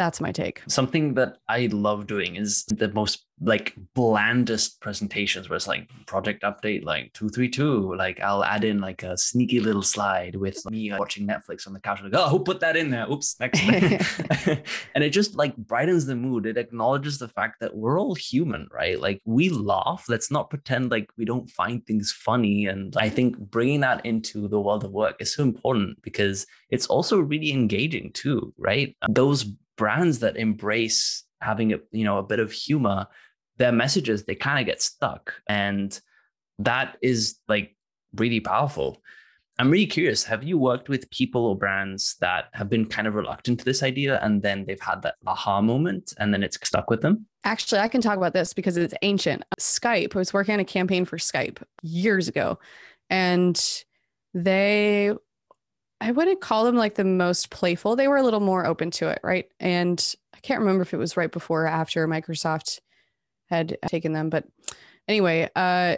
That's 0.00 0.18
my 0.18 0.32
take. 0.32 0.62
Something 0.66 1.12
that 1.16 1.36
I 1.46 1.68
love 1.70 2.06
doing 2.06 2.36
is 2.36 2.64
the 2.64 2.88
most 2.88 3.26
like 3.42 3.74
blandest 3.94 4.80
presentations 4.80 5.50
where 5.50 5.56
it's 5.56 5.66
like 5.66 5.90
project 6.06 6.42
update 6.42 6.84
like 6.84 7.10
232 7.14 7.94
like 7.94 8.20
i'll 8.20 8.44
add 8.44 8.64
in 8.64 8.80
like 8.82 9.02
a 9.02 9.16
sneaky 9.16 9.60
little 9.60 9.80
slide 9.80 10.36
with 10.36 10.62
me 10.70 10.92
watching 10.92 11.26
netflix 11.26 11.66
on 11.66 11.72
the 11.72 11.80
couch. 11.80 12.00
Like 12.02 12.12
oh 12.14 12.28
who 12.28 12.40
put 12.40 12.60
that 12.60 12.76
in 12.76 12.90
there? 12.90 13.06
Oops 13.10 13.40
next 13.40 13.60
and 14.94 15.04
it 15.04 15.10
just 15.10 15.36
like 15.36 15.56
brightens 15.56 16.06
the 16.06 16.16
mood. 16.16 16.46
It 16.46 16.58
acknowledges 16.58 17.18
the 17.18 17.28
fact 17.28 17.60
that 17.60 17.74
we're 17.76 17.98
all 17.98 18.14
human 18.14 18.68
right? 18.72 19.00
Like 19.00 19.20
we 19.24 19.48
laugh. 19.48 20.04
Let's 20.08 20.30
not 20.30 20.50
pretend 20.50 20.90
like 20.90 21.10
we 21.16 21.24
don't 21.24 21.48
find 21.50 21.84
things 21.86 22.12
funny. 22.12 22.66
And 22.66 22.94
i 22.96 23.08
think 23.08 23.38
bringing 23.38 23.80
that 23.80 24.04
into 24.04 24.48
the 24.48 24.60
world 24.60 24.84
of 24.84 24.92
work 24.92 25.16
is 25.20 25.34
so 25.34 25.42
important 25.42 26.02
because 26.02 26.46
it's 26.70 26.86
also 26.86 27.18
really 27.18 27.52
engaging 27.52 28.12
too 28.12 28.52
right? 28.58 28.96
Those 29.08 29.46
brands 29.80 30.18
that 30.18 30.36
embrace 30.36 31.24
having 31.40 31.72
a 31.72 31.78
you 31.90 32.04
know 32.04 32.18
a 32.18 32.22
bit 32.22 32.38
of 32.38 32.52
humor 32.52 33.06
their 33.56 33.72
messages 33.72 34.24
they 34.24 34.34
kind 34.34 34.60
of 34.60 34.66
get 34.66 34.82
stuck. 34.82 35.34
And 35.46 35.98
that 36.58 36.98
is 37.02 37.38
like 37.48 37.76
really 38.16 38.40
powerful. 38.40 39.02
I'm 39.58 39.70
really 39.70 39.86
curious 39.86 40.24
have 40.24 40.42
you 40.42 40.58
worked 40.58 40.90
with 40.90 41.10
people 41.10 41.46
or 41.46 41.56
brands 41.56 42.16
that 42.20 42.46
have 42.52 42.68
been 42.68 42.86
kind 42.86 43.06
of 43.08 43.14
reluctant 43.14 43.58
to 43.60 43.64
this 43.64 43.82
idea 43.82 44.18
and 44.22 44.42
then 44.42 44.64
they've 44.66 44.80
had 44.80 45.00
that 45.02 45.14
aha 45.26 45.62
moment 45.62 46.12
and 46.18 46.32
then 46.32 46.42
it's 46.42 46.58
stuck 46.62 46.90
with 46.90 47.00
them? 47.00 47.26
Actually 47.44 47.80
i 47.80 47.88
can 47.88 48.02
talk 48.02 48.18
about 48.18 48.34
this 48.34 48.52
because 48.52 48.76
it's 48.76 48.94
ancient. 49.00 49.44
Skype 49.58 50.14
i 50.14 50.18
was 50.18 50.34
working 50.34 50.54
on 50.54 50.60
a 50.60 50.64
campaign 50.64 51.06
for 51.06 51.16
skype 51.16 51.58
years 51.82 52.28
ago 52.28 52.58
and 53.08 53.84
they 54.34 55.12
I 56.00 56.12
wouldn't 56.12 56.40
call 56.40 56.64
them 56.64 56.76
like 56.76 56.94
the 56.94 57.04
most 57.04 57.50
playful. 57.50 57.94
They 57.94 58.08
were 58.08 58.16
a 58.16 58.22
little 58.22 58.40
more 58.40 58.64
open 58.64 58.90
to 58.92 59.08
it, 59.08 59.20
right? 59.22 59.46
And 59.60 60.14
I 60.34 60.40
can't 60.40 60.60
remember 60.60 60.82
if 60.82 60.94
it 60.94 60.98
was 60.98 61.16
right 61.16 61.30
before 61.30 61.64
or 61.64 61.68
after 61.68 62.06
Microsoft 62.08 62.80
had 63.48 63.76
taken 63.88 64.12
them, 64.12 64.30
but 64.30 64.44
anyway, 65.08 65.48
uh, 65.56 65.96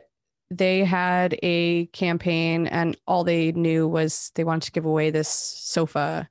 they 0.51 0.85
had 0.85 1.39
a 1.43 1.87
campaign 1.87 2.67
and 2.67 2.97
all 3.07 3.25
they 3.25 3.53
knew 3.53 3.89
was 3.89 4.31
they 4.35 4.45
wanted 4.45 4.67
to 4.67 4.73
give 4.73 4.85
away 4.85 5.11
this 5.11 5.29
sofa 5.29 6.29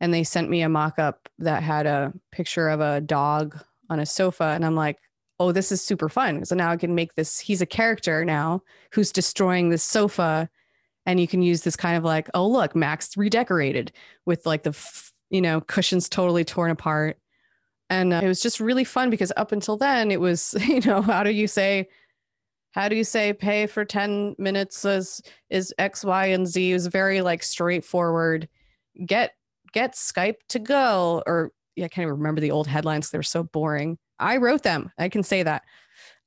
and 0.00 0.12
they 0.12 0.24
sent 0.24 0.50
me 0.50 0.60
a 0.60 0.68
mock-up 0.68 1.28
that 1.38 1.62
had 1.62 1.86
a 1.86 2.12
picture 2.32 2.68
of 2.68 2.80
a 2.80 3.00
dog 3.00 3.58
on 3.88 3.98
a 3.98 4.06
sofa 4.06 4.44
and 4.44 4.64
i'm 4.64 4.74
like 4.74 4.98
oh 5.40 5.52
this 5.52 5.72
is 5.72 5.80
super 5.80 6.08
fun 6.08 6.44
so 6.44 6.54
now 6.54 6.70
i 6.70 6.76
can 6.76 6.94
make 6.94 7.14
this 7.14 7.38
he's 7.38 7.62
a 7.62 7.66
character 7.66 8.24
now 8.24 8.60
who's 8.92 9.10
destroying 9.10 9.70
this 9.70 9.82
sofa 9.82 10.48
and 11.06 11.20
you 11.20 11.28
can 11.28 11.40
use 11.40 11.62
this 11.62 11.76
kind 11.76 11.96
of 11.96 12.04
like 12.04 12.28
oh 12.34 12.46
look 12.46 12.74
max 12.76 13.16
redecorated 13.16 13.92
with 14.26 14.44
like 14.44 14.64
the 14.64 14.76
you 15.30 15.40
know 15.40 15.60
cushions 15.62 16.08
totally 16.08 16.44
torn 16.44 16.70
apart. 16.70 17.18
And 17.88 18.12
uh, 18.12 18.20
it 18.22 18.26
was 18.26 18.40
just 18.40 18.58
really 18.58 18.82
fun 18.82 19.10
because 19.10 19.32
up 19.36 19.52
until 19.52 19.76
then 19.76 20.10
it 20.10 20.20
was 20.20 20.54
you 20.66 20.80
know 20.80 21.00
how 21.00 21.22
do 21.22 21.30
you 21.30 21.46
say 21.46 21.88
how 22.72 22.88
do 22.88 22.96
you 22.96 23.04
say 23.04 23.32
pay 23.32 23.66
for 23.66 23.84
10 23.84 24.34
minutes 24.38 24.84
is 24.84 25.22
is 25.48 25.72
x 25.78 26.04
y 26.04 26.26
and 26.26 26.46
z 26.46 26.70
it 26.70 26.74
was 26.74 26.88
very 26.88 27.22
like 27.22 27.42
straightforward. 27.42 28.48
Get 29.04 29.32
get 29.72 29.94
skype 29.94 30.36
to 30.48 30.58
go 30.58 31.22
or 31.26 31.52
yeah, 31.76 31.84
i 31.84 31.88
can't 31.88 32.04
even 32.04 32.16
remember 32.16 32.40
the 32.40 32.50
old 32.50 32.66
headlines 32.66 33.10
they 33.10 33.18
were 33.18 33.22
so 33.22 33.42
boring. 33.42 33.98
I 34.18 34.38
wrote 34.38 34.62
them. 34.62 34.90
I 34.98 35.08
can 35.08 35.22
say 35.22 35.42
that 35.42 35.62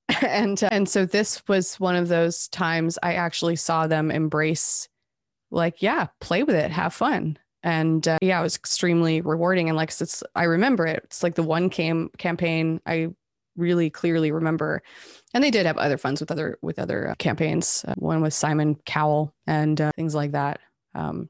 and 0.21 0.63
uh, 0.63 0.69
and 0.71 0.89
so 0.89 1.05
this 1.05 1.41
was 1.47 1.75
one 1.79 1.95
of 1.95 2.07
those 2.07 2.47
times 2.47 2.97
I 3.03 3.13
actually 3.13 3.55
saw 3.55 3.87
them 3.87 4.11
embrace, 4.11 4.87
like, 5.51 5.81
yeah, 5.81 6.07
play 6.19 6.43
with 6.43 6.55
it, 6.55 6.71
have 6.71 6.93
fun, 6.93 7.37
and 7.63 8.07
uh, 8.07 8.17
yeah, 8.21 8.39
it 8.39 8.43
was 8.43 8.55
extremely 8.55 9.21
rewarding. 9.21 9.69
And 9.69 9.77
like, 9.77 9.89
it's 9.89 10.23
I 10.35 10.43
remember 10.45 10.87
it. 10.87 11.01
It's 11.05 11.21
like 11.21 11.35
the 11.35 11.43
one 11.43 11.69
cam 11.69 12.09
campaign 12.17 12.81
I 12.85 13.09
really 13.55 13.89
clearly 13.89 14.31
remember. 14.31 14.81
And 15.33 15.43
they 15.43 15.51
did 15.51 15.65
have 15.65 15.77
other 15.77 15.97
funds 15.97 16.21
with 16.21 16.31
other 16.31 16.57
with 16.61 16.79
other 16.79 17.09
uh, 17.09 17.15
campaigns. 17.15 17.85
Uh, 17.87 17.93
one 17.97 18.21
with 18.21 18.33
Simon 18.33 18.75
Cowell 18.85 19.33
and 19.45 19.79
uh, 19.79 19.91
things 19.95 20.15
like 20.15 20.31
that. 20.31 20.59
Um, 20.95 21.29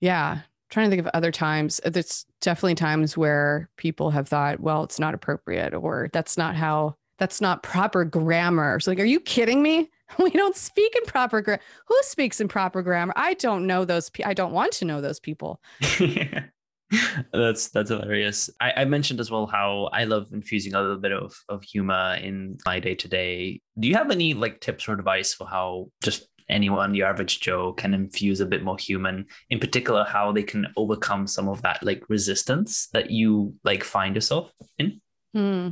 yeah, 0.00 0.40
trying 0.70 0.86
to 0.86 0.90
think 0.90 1.06
of 1.06 1.10
other 1.14 1.32
times. 1.32 1.80
There's 1.84 2.26
definitely 2.40 2.76
times 2.76 3.16
where 3.16 3.70
people 3.76 4.10
have 4.10 4.28
thought, 4.28 4.60
well, 4.60 4.84
it's 4.84 5.00
not 5.00 5.14
appropriate, 5.14 5.74
or 5.74 6.10
that's 6.12 6.36
not 6.36 6.54
how 6.54 6.96
that's 7.18 7.40
not 7.40 7.62
proper 7.62 8.04
grammar. 8.04 8.80
So 8.80 8.90
like, 8.90 9.00
are 9.00 9.04
you 9.04 9.20
kidding 9.20 9.62
me? 9.62 9.90
We 10.20 10.30
don't 10.30 10.54
speak 10.54 10.94
in 10.94 11.04
proper 11.04 11.40
grammar. 11.40 11.60
Who 11.88 11.96
speaks 12.02 12.40
in 12.40 12.46
proper 12.46 12.80
grammar? 12.80 13.12
I 13.16 13.34
don't 13.34 13.66
know 13.66 13.84
those. 13.84 14.08
Pe- 14.08 14.22
I 14.22 14.34
don't 14.34 14.52
want 14.52 14.70
to 14.74 14.84
know 14.84 15.00
those 15.00 15.18
people. 15.18 15.60
that's 17.32 17.70
that's 17.70 17.90
hilarious. 17.90 18.48
I, 18.60 18.72
I, 18.76 18.84
mentioned 18.84 19.18
as 19.18 19.32
well 19.32 19.46
how 19.46 19.90
I 19.92 20.04
love 20.04 20.28
infusing 20.32 20.74
a 20.74 20.80
little 20.80 20.98
bit 20.98 21.10
of, 21.10 21.34
of 21.48 21.64
humor 21.64 22.16
in 22.22 22.56
my 22.64 22.78
day 22.78 22.94
to 22.94 23.08
day. 23.08 23.60
Do 23.80 23.88
you 23.88 23.96
have 23.96 24.12
any 24.12 24.32
like 24.32 24.60
tips 24.60 24.86
or 24.86 24.92
advice 24.92 25.34
for 25.34 25.48
how 25.48 25.88
just 26.04 26.28
anyone, 26.48 26.92
the 26.92 27.02
average 27.02 27.40
Joe, 27.40 27.72
can 27.72 27.94
infuse 27.94 28.40
a 28.40 28.46
bit 28.46 28.62
more 28.62 28.78
human. 28.78 29.26
In 29.50 29.58
particular, 29.58 30.04
how 30.04 30.32
they 30.32 30.42
can 30.42 30.66
overcome 30.76 31.26
some 31.26 31.48
of 31.48 31.62
that 31.62 31.82
like 31.82 32.08
resistance 32.08 32.88
that 32.92 33.10
you 33.10 33.54
like 33.64 33.84
find 33.84 34.14
yourself 34.14 34.52
in. 34.78 35.00
Hmm. 35.34 35.70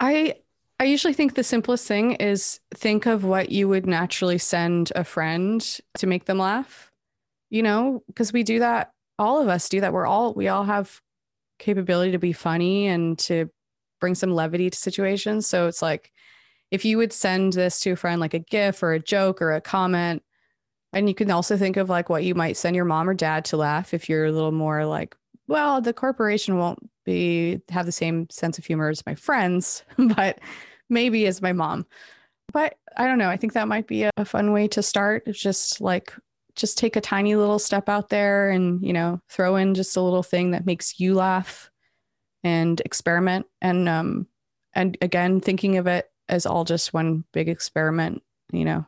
I 0.00 0.36
I 0.80 0.84
usually 0.84 1.12
think 1.12 1.34
the 1.34 1.44
simplest 1.44 1.86
thing 1.86 2.12
is 2.12 2.58
think 2.74 3.06
of 3.06 3.22
what 3.24 3.52
you 3.52 3.68
would 3.68 3.86
naturally 3.86 4.38
send 4.38 4.90
a 4.96 5.04
friend 5.04 5.60
to 5.98 6.06
make 6.06 6.24
them 6.24 6.38
laugh. 6.38 6.90
You 7.50 7.62
know, 7.62 8.02
because 8.06 8.32
we 8.32 8.42
do 8.42 8.60
that. 8.60 8.92
All 9.18 9.42
of 9.42 9.48
us 9.48 9.68
do 9.68 9.80
that. 9.82 9.92
We're 9.92 10.06
all 10.06 10.32
we 10.34 10.48
all 10.48 10.64
have 10.64 11.00
capability 11.58 12.12
to 12.12 12.18
be 12.18 12.32
funny 12.32 12.86
and 12.88 13.18
to 13.20 13.50
bring 14.00 14.14
some 14.14 14.34
levity 14.34 14.70
to 14.70 14.78
situations. 14.78 15.46
So 15.46 15.66
it's 15.66 15.82
like 15.82 16.10
if 16.70 16.84
you 16.84 16.96
would 16.98 17.12
send 17.12 17.52
this 17.52 17.80
to 17.80 17.90
a 17.90 17.96
friend 17.96 18.20
like 18.20 18.34
a 18.34 18.38
gif 18.38 18.82
or 18.82 18.92
a 18.92 19.00
joke 19.00 19.42
or 19.42 19.52
a 19.52 19.60
comment, 19.60 20.22
and 20.92 21.08
you 21.08 21.14
can 21.14 21.30
also 21.30 21.56
think 21.56 21.76
of 21.76 21.90
like 21.90 22.08
what 22.08 22.24
you 22.24 22.34
might 22.34 22.56
send 22.56 22.76
your 22.76 22.84
mom 22.84 23.08
or 23.08 23.14
dad 23.14 23.44
to 23.46 23.56
laugh 23.56 23.94
if 23.94 24.08
you're 24.08 24.26
a 24.26 24.32
little 24.32 24.52
more 24.52 24.86
like, 24.86 25.16
well, 25.46 25.80
the 25.80 25.92
corporation 25.92 26.56
won't 26.58 26.89
be 27.04 27.60
have 27.70 27.86
the 27.86 27.92
same 27.92 28.28
sense 28.30 28.58
of 28.58 28.64
humor 28.64 28.88
as 28.88 29.04
my 29.06 29.14
friends, 29.14 29.84
but 30.16 30.40
maybe 30.88 31.26
as 31.26 31.42
my 31.42 31.52
mom. 31.52 31.86
But 32.52 32.76
I 32.96 33.06
don't 33.06 33.18
know. 33.18 33.30
I 33.30 33.36
think 33.36 33.52
that 33.52 33.68
might 33.68 33.86
be 33.86 34.04
a, 34.04 34.24
fun 34.24 34.52
way 34.52 34.66
to 34.68 34.82
start. 34.82 35.22
It's 35.26 35.40
just 35.40 35.80
like 35.80 36.12
just 36.56 36.78
take 36.78 36.96
a 36.96 37.00
tiny 37.00 37.36
little 37.36 37.60
step 37.60 37.88
out 37.88 38.08
there 38.08 38.50
and, 38.50 38.84
you 38.84 38.92
know, 38.92 39.20
throw 39.28 39.56
in 39.56 39.74
just 39.74 39.96
a 39.96 40.00
little 40.00 40.22
thing 40.22 40.50
that 40.50 40.66
makes 40.66 40.98
you 40.98 41.14
laugh 41.14 41.70
and 42.42 42.80
experiment. 42.84 43.46
And 43.62 43.88
um 43.88 44.26
and 44.72 44.96
again, 45.00 45.40
thinking 45.40 45.78
of 45.78 45.86
it 45.86 46.10
as 46.28 46.46
all 46.46 46.64
just 46.64 46.92
one 46.92 47.24
big 47.32 47.48
experiment, 47.48 48.22
you 48.52 48.64
know, 48.64 48.86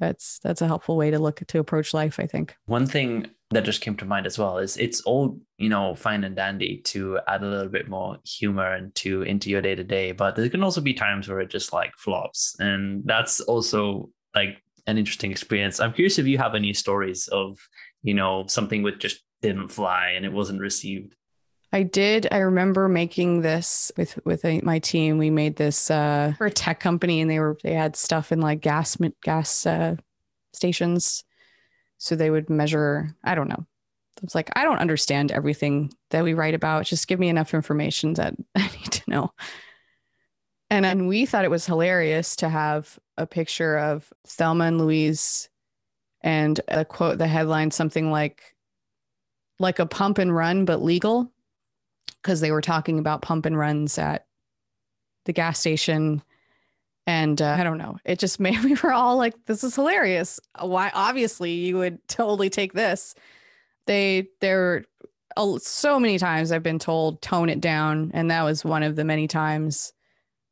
that's 0.00 0.38
that's 0.40 0.62
a 0.62 0.66
helpful 0.66 0.96
way 0.96 1.10
to 1.10 1.18
look 1.18 1.42
to 1.46 1.58
approach 1.58 1.92
life, 1.92 2.18
I 2.18 2.26
think. 2.26 2.56
One 2.66 2.86
thing 2.86 3.30
that 3.50 3.64
just 3.64 3.80
came 3.80 3.96
to 3.96 4.04
mind 4.04 4.26
as 4.26 4.38
well 4.38 4.58
is 4.58 4.76
it's 4.76 5.00
all 5.02 5.38
you 5.56 5.68
know 5.68 5.94
fine 5.94 6.24
and 6.24 6.36
dandy 6.36 6.78
to 6.84 7.18
add 7.28 7.42
a 7.42 7.46
little 7.46 7.68
bit 7.68 7.88
more 7.88 8.18
humor 8.24 8.76
into 8.76 9.22
into 9.22 9.50
your 9.50 9.62
day 9.62 9.74
to 9.74 9.84
day 9.84 10.12
but 10.12 10.36
there 10.36 10.48
can 10.48 10.62
also 10.62 10.80
be 10.80 10.94
times 10.94 11.28
where 11.28 11.40
it 11.40 11.50
just 11.50 11.72
like 11.72 11.92
flops 11.96 12.56
and 12.58 13.02
that's 13.06 13.40
also 13.40 14.10
like 14.34 14.62
an 14.86 14.98
interesting 14.98 15.30
experience 15.30 15.80
i'm 15.80 15.92
curious 15.92 16.18
if 16.18 16.26
you 16.26 16.38
have 16.38 16.54
any 16.54 16.72
stories 16.72 17.28
of 17.28 17.58
you 18.02 18.14
know 18.14 18.44
something 18.46 18.82
with 18.82 18.98
just 18.98 19.20
didn't 19.40 19.68
fly 19.68 20.12
and 20.14 20.24
it 20.24 20.32
wasn't 20.32 20.60
received 20.60 21.14
I 21.70 21.82
did. 21.82 22.26
I 22.32 22.38
remember 22.38 22.88
making 22.88 23.42
this 23.42 23.92
with 23.98 24.18
with 24.24 24.42
a, 24.46 24.62
my 24.62 24.78
team. 24.78 25.18
We 25.18 25.28
made 25.28 25.56
this 25.56 25.90
uh, 25.90 26.32
for 26.38 26.46
a 26.46 26.50
tech 26.50 26.80
company, 26.80 27.20
and 27.20 27.30
they 27.30 27.38
were 27.38 27.58
they 27.62 27.74
had 27.74 27.94
stuff 27.94 28.32
in 28.32 28.40
like 28.40 28.62
gas 28.62 28.96
gas 29.22 29.66
uh, 29.66 29.96
stations 30.54 31.24
so 31.98 32.14
they 32.14 32.30
would 32.30 32.48
measure, 32.48 33.14
I 33.24 33.34
don't 33.34 33.48
know. 33.48 33.66
It's 34.22 34.34
like, 34.34 34.50
I 34.56 34.64
don't 34.64 34.78
understand 34.78 35.30
everything 35.30 35.92
that 36.10 36.24
we 36.24 36.34
write 36.34 36.54
about. 36.54 36.86
Just 36.86 37.06
give 37.06 37.20
me 37.20 37.28
enough 37.28 37.54
information 37.54 38.14
that 38.14 38.34
I 38.56 38.62
need 38.68 38.92
to 38.92 39.10
know. 39.10 39.32
And 40.70 40.84
and 40.84 41.08
we 41.08 41.24
thought 41.24 41.44
it 41.44 41.50
was 41.50 41.66
hilarious 41.66 42.36
to 42.36 42.48
have 42.48 42.98
a 43.16 43.26
picture 43.26 43.78
of 43.78 44.12
Thelma 44.26 44.64
and 44.64 44.78
Louise 44.78 45.48
and 46.20 46.60
a 46.68 46.84
quote, 46.84 47.18
the 47.18 47.26
headline, 47.26 47.70
something 47.70 48.10
like, 48.10 48.54
like 49.58 49.78
a 49.78 49.86
pump 49.86 50.18
and 50.18 50.34
run, 50.34 50.64
but 50.64 50.82
legal. 50.82 51.32
Because 52.22 52.40
they 52.40 52.50
were 52.50 52.60
talking 52.60 52.98
about 52.98 53.22
pump 53.22 53.46
and 53.46 53.56
runs 53.56 53.96
at 53.98 54.26
the 55.24 55.32
gas 55.32 55.60
station 55.60 56.22
and 57.08 57.40
uh, 57.40 57.56
I 57.58 57.64
don't 57.64 57.78
know. 57.78 57.96
It 58.04 58.18
just 58.18 58.38
made 58.40 58.62
we 58.62 58.74
were 58.74 58.92
all 58.92 59.16
like, 59.16 59.34
"This 59.46 59.64
is 59.64 59.74
hilarious." 59.74 60.38
Why? 60.60 60.92
Obviously, 60.94 61.52
you 61.52 61.78
would 61.78 62.06
totally 62.06 62.50
take 62.50 62.74
this. 62.74 63.16
They 63.86 64.28
there 64.40 64.84
so 65.58 65.98
many 65.98 66.18
times 66.18 66.52
I've 66.52 66.62
been 66.62 66.78
told 66.78 67.22
tone 67.22 67.48
it 67.48 67.60
down, 67.60 68.10
and 68.12 68.30
that 68.30 68.42
was 68.42 68.64
one 68.64 68.82
of 68.82 68.94
the 68.94 69.04
many 69.04 69.26
times. 69.26 69.92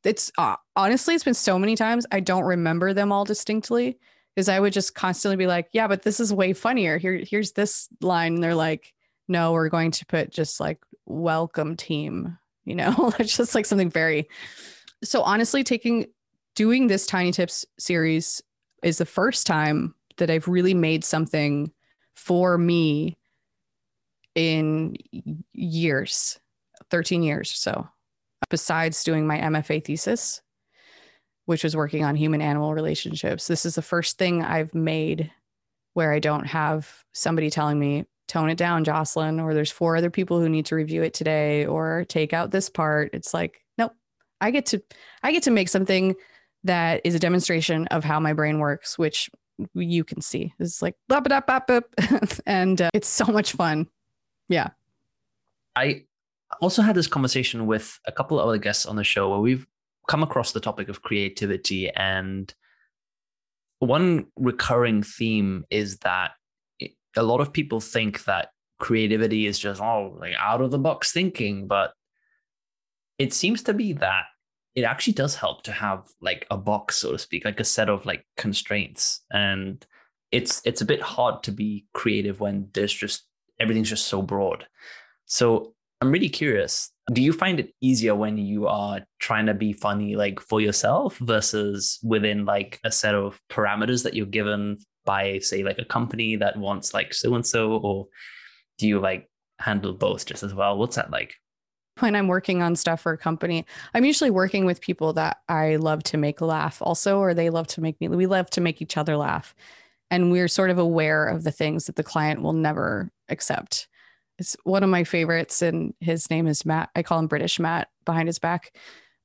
It's 0.02 0.32
uh, 0.38 0.56
honestly, 0.74 1.14
it's 1.14 1.24
been 1.24 1.34
so 1.34 1.58
many 1.58 1.76
times 1.76 2.06
I 2.10 2.20
don't 2.20 2.44
remember 2.44 2.94
them 2.94 3.12
all 3.12 3.24
distinctly 3.24 3.98
because 4.34 4.48
I 4.48 4.58
would 4.58 4.72
just 4.72 4.94
constantly 4.94 5.36
be 5.36 5.46
like, 5.46 5.68
"Yeah, 5.72 5.88
but 5.88 6.02
this 6.02 6.20
is 6.20 6.32
way 6.32 6.54
funnier." 6.54 6.96
Here, 6.96 7.22
here's 7.28 7.52
this 7.52 7.88
line, 8.00 8.34
and 8.36 8.42
they're 8.42 8.54
like, 8.54 8.94
"No, 9.28 9.52
we're 9.52 9.68
going 9.68 9.90
to 9.90 10.06
put 10.06 10.30
just 10.30 10.58
like 10.58 10.78
welcome 11.04 11.76
team." 11.76 12.38
You 12.64 12.76
know, 12.76 13.12
it's 13.18 13.36
just 13.36 13.54
like 13.54 13.66
something 13.66 13.90
very. 13.90 14.28
So 15.04 15.20
honestly, 15.22 15.62
taking 15.62 16.06
doing 16.56 16.88
this 16.88 17.06
Tiny 17.06 17.30
Tips 17.30 17.64
series 17.78 18.42
is 18.82 18.98
the 18.98 19.06
first 19.06 19.46
time 19.46 19.94
that 20.16 20.30
I've 20.30 20.48
really 20.48 20.74
made 20.74 21.04
something 21.04 21.70
for 22.14 22.58
me 22.58 23.16
in 24.34 24.96
years 25.52 26.38
13 26.90 27.22
years 27.22 27.50
or 27.50 27.54
so 27.54 27.88
besides 28.50 29.02
doing 29.02 29.26
my 29.26 29.38
mfa 29.38 29.82
thesis 29.82 30.42
which 31.46 31.64
was 31.64 31.74
working 31.74 32.04
on 32.04 32.16
human 32.16 32.42
animal 32.42 32.74
relationships. 32.74 33.46
This 33.46 33.64
is 33.64 33.76
the 33.76 33.82
first 33.82 34.18
thing 34.18 34.42
i've 34.42 34.74
made 34.74 35.30
where 35.94 36.12
i 36.12 36.18
don't 36.18 36.46
have 36.46 37.04
somebody 37.14 37.48
telling 37.48 37.78
me 37.78 38.04
tone 38.28 38.50
it 38.50 38.58
down 38.58 38.84
jocelyn 38.84 39.40
or 39.40 39.54
there's 39.54 39.70
four 39.70 39.96
other 39.96 40.10
people 40.10 40.38
who 40.38 40.50
need 40.50 40.66
to 40.66 40.74
review 40.74 41.02
it 41.02 41.14
today 41.14 41.64
or 41.64 42.04
take 42.08 42.34
out 42.34 42.50
this 42.50 42.68
part. 42.68 43.10
It's 43.14 43.32
like 43.32 43.64
nope. 43.78 43.92
I 44.42 44.50
get 44.50 44.66
to 44.66 44.82
i 45.22 45.32
get 45.32 45.44
to 45.44 45.50
make 45.50 45.70
something 45.70 46.14
that 46.66 47.00
is 47.04 47.14
a 47.14 47.18
demonstration 47.18 47.86
of 47.88 48.04
how 48.04 48.20
my 48.20 48.32
brain 48.32 48.58
works, 48.58 48.98
which 48.98 49.30
you 49.74 50.04
can 50.04 50.20
see. 50.20 50.52
It's 50.58 50.82
like 50.82 50.94
blah, 51.08 51.20
blah, 51.20 51.40
blah, 51.40 51.60
blah, 51.60 51.80
and 52.46 52.82
uh, 52.82 52.90
it's 52.92 53.08
so 53.08 53.24
much 53.26 53.52
fun. 53.52 53.86
Yeah. 54.48 54.68
I 55.74 56.04
also 56.60 56.82
had 56.82 56.94
this 56.94 57.06
conversation 57.06 57.66
with 57.66 57.98
a 58.06 58.12
couple 58.12 58.38
of 58.38 58.46
other 58.46 58.58
guests 58.58 58.86
on 58.86 58.96
the 58.96 59.04
show 59.04 59.30
where 59.30 59.40
we've 59.40 59.66
come 60.08 60.22
across 60.22 60.52
the 60.52 60.60
topic 60.60 60.88
of 60.88 61.02
creativity. 61.02 61.90
And 61.90 62.52
one 63.78 64.26
recurring 64.36 65.02
theme 65.02 65.64
is 65.70 65.98
that 65.98 66.32
a 67.16 67.22
lot 67.22 67.40
of 67.40 67.52
people 67.52 67.80
think 67.80 68.24
that 68.24 68.50
creativity 68.78 69.46
is 69.46 69.58
just, 69.58 69.80
oh, 69.80 70.16
like 70.20 70.34
out 70.38 70.60
of 70.60 70.70
the 70.70 70.78
box 70.78 71.12
thinking. 71.12 71.66
But 71.66 71.92
it 73.18 73.32
seems 73.32 73.62
to 73.64 73.74
be 73.74 73.94
that 73.94 74.24
it 74.76 74.82
actually 74.82 75.14
does 75.14 75.34
help 75.34 75.64
to 75.64 75.72
have 75.72 76.06
like 76.20 76.46
a 76.50 76.56
box 76.56 76.98
so 76.98 77.12
to 77.12 77.18
speak 77.18 77.44
like 77.44 77.58
a 77.58 77.64
set 77.64 77.88
of 77.88 78.06
like 78.06 78.24
constraints. 78.36 79.24
And 79.30 79.84
it's 80.30 80.62
it's 80.64 80.80
a 80.80 80.86
bit 80.86 81.02
hard 81.02 81.42
to 81.44 81.52
be 81.52 81.86
creative 81.94 82.40
when 82.40 82.68
there's 82.72 82.92
just 82.92 83.24
everything's 83.58 83.90
just 83.90 84.06
so 84.06 84.22
broad. 84.22 84.66
So 85.26 85.72
i'm 86.02 86.12
really 86.12 86.28
curious 86.28 86.92
do 87.14 87.22
you 87.22 87.32
find 87.32 87.58
it 87.58 87.72
easier 87.80 88.14
when 88.14 88.36
you 88.36 88.66
are 88.66 89.00
trying 89.18 89.46
to 89.46 89.54
be 89.54 89.72
funny 89.72 90.14
like 90.14 90.38
for 90.40 90.60
yourself 90.60 91.16
versus 91.16 91.98
within 92.02 92.44
like 92.44 92.78
a 92.84 92.92
set 92.92 93.14
of 93.14 93.40
parameters 93.50 94.02
that 94.02 94.12
you're 94.12 94.26
given 94.26 94.76
by 95.06 95.38
say 95.38 95.62
like 95.62 95.78
a 95.78 95.86
company 95.86 96.36
that 96.36 96.54
wants 96.58 96.92
like 96.92 97.14
so 97.14 97.34
and 97.34 97.46
so 97.46 97.78
or 97.78 98.06
do 98.76 98.86
you 98.86 99.00
like 99.00 99.30
handle 99.58 99.92
both 99.92 100.26
just 100.26 100.42
as 100.42 100.54
well? 100.54 100.76
What's 100.76 100.96
that 100.96 101.10
like 101.10 101.34
when 102.00 102.14
I'm 102.14 102.28
working 102.28 102.62
on 102.62 102.76
stuff 102.76 103.00
for 103.00 103.12
a 103.12 103.18
company, 103.18 103.64
I'm 103.94 104.04
usually 104.04 104.30
working 104.30 104.66
with 104.66 104.80
people 104.80 105.12
that 105.14 105.38
I 105.48 105.76
love 105.76 106.02
to 106.04 106.16
make 106.16 106.40
laugh 106.40 106.78
also, 106.80 107.18
or 107.18 107.32
they 107.32 107.50
love 107.50 107.66
to 107.68 107.80
make 107.80 108.00
me, 108.00 108.08
we 108.08 108.26
love 108.26 108.50
to 108.50 108.60
make 108.60 108.82
each 108.82 108.96
other 108.96 109.16
laugh. 109.16 109.54
And 110.10 110.30
we're 110.30 110.48
sort 110.48 110.70
of 110.70 110.78
aware 110.78 111.26
of 111.26 111.42
the 111.42 111.50
things 111.50 111.86
that 111.86 111.96
the 111.96 112.04
client 112.04 112.42
will 112.42 112.52
never 112.52 113.10
accept. 113.28 113.88
It's 114.38 114.56
one 114.64 114.84
of 114.84 114.90
my 114.90 115.02
favorites, 115.02 115.62
and 115.62 115.94
his 116.00 116.30
name 116.30 116.46
is 116.46 116.66
Matt. 116.66 116.90
I 116.94 117.02
call 117.02 117.18
him 117.18 117.26
British 117.26 117.58
Matt 117.58 117.88
behind 118.04 118.28
his 118.28 118.38
back. 118.38 118.76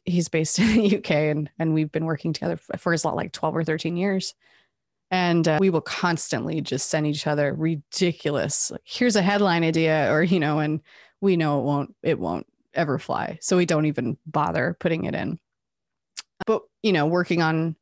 He's 0.05 0.29
based 0.29 0.57
in 0.59 0.73
the 0.73 0.97
UK, 0.97 1.11
and 1.11 1.49
and 1.59 1.73
we've 1.73 1.91
been 1.91 2.05
working 2.05 2.33
together 2.33 2.57
for 2.77 2.93
his 2.93 3.05
lot 3.05 3.15
like 3.15 3.33
12 3.33 3.57
or 3.57 3.63
13 3.63 3.97
years. 3.97 4.33
And 5.11 5.45
uh, 5.45 5.57
we 5.59 5.69
will 5.69 5.81
constantly 5.81 6.61
just 6.61 6.89
send 6.89 7.05
each 7.05 7.27
other 7.27 7.53
ridiculous. 7.53 8.71
Like, 8.71 8.81
Here's 8.85 9.17
a 9.17 9.21
headline 9.21 9.65
idea, 9.65 10.11
or 10.11 10.23
you 10.23 10.39
know, 10.39 10.59
and 10.59 10.79
we 11.19 11.37
know 11.37 11.59
it 11.59 11.63
won't 11.63 11.95
it 12.01 12.19
won't 12.19 12.47
ever 12.73 12.99
fly. 12.99 13.37
So 13.41 13.57
we 13.57 13.65
don't 13.65 13.85
even 13.85 14.17
bother 14.25 14.75
putting 14.79 15.05
it 15.05 15.15
in. 15.15 15.39
But, 16.45 16.63
you 16.81 16.91
know, 16.91 17.05
working 17.05 17.41
on 17.41 17.75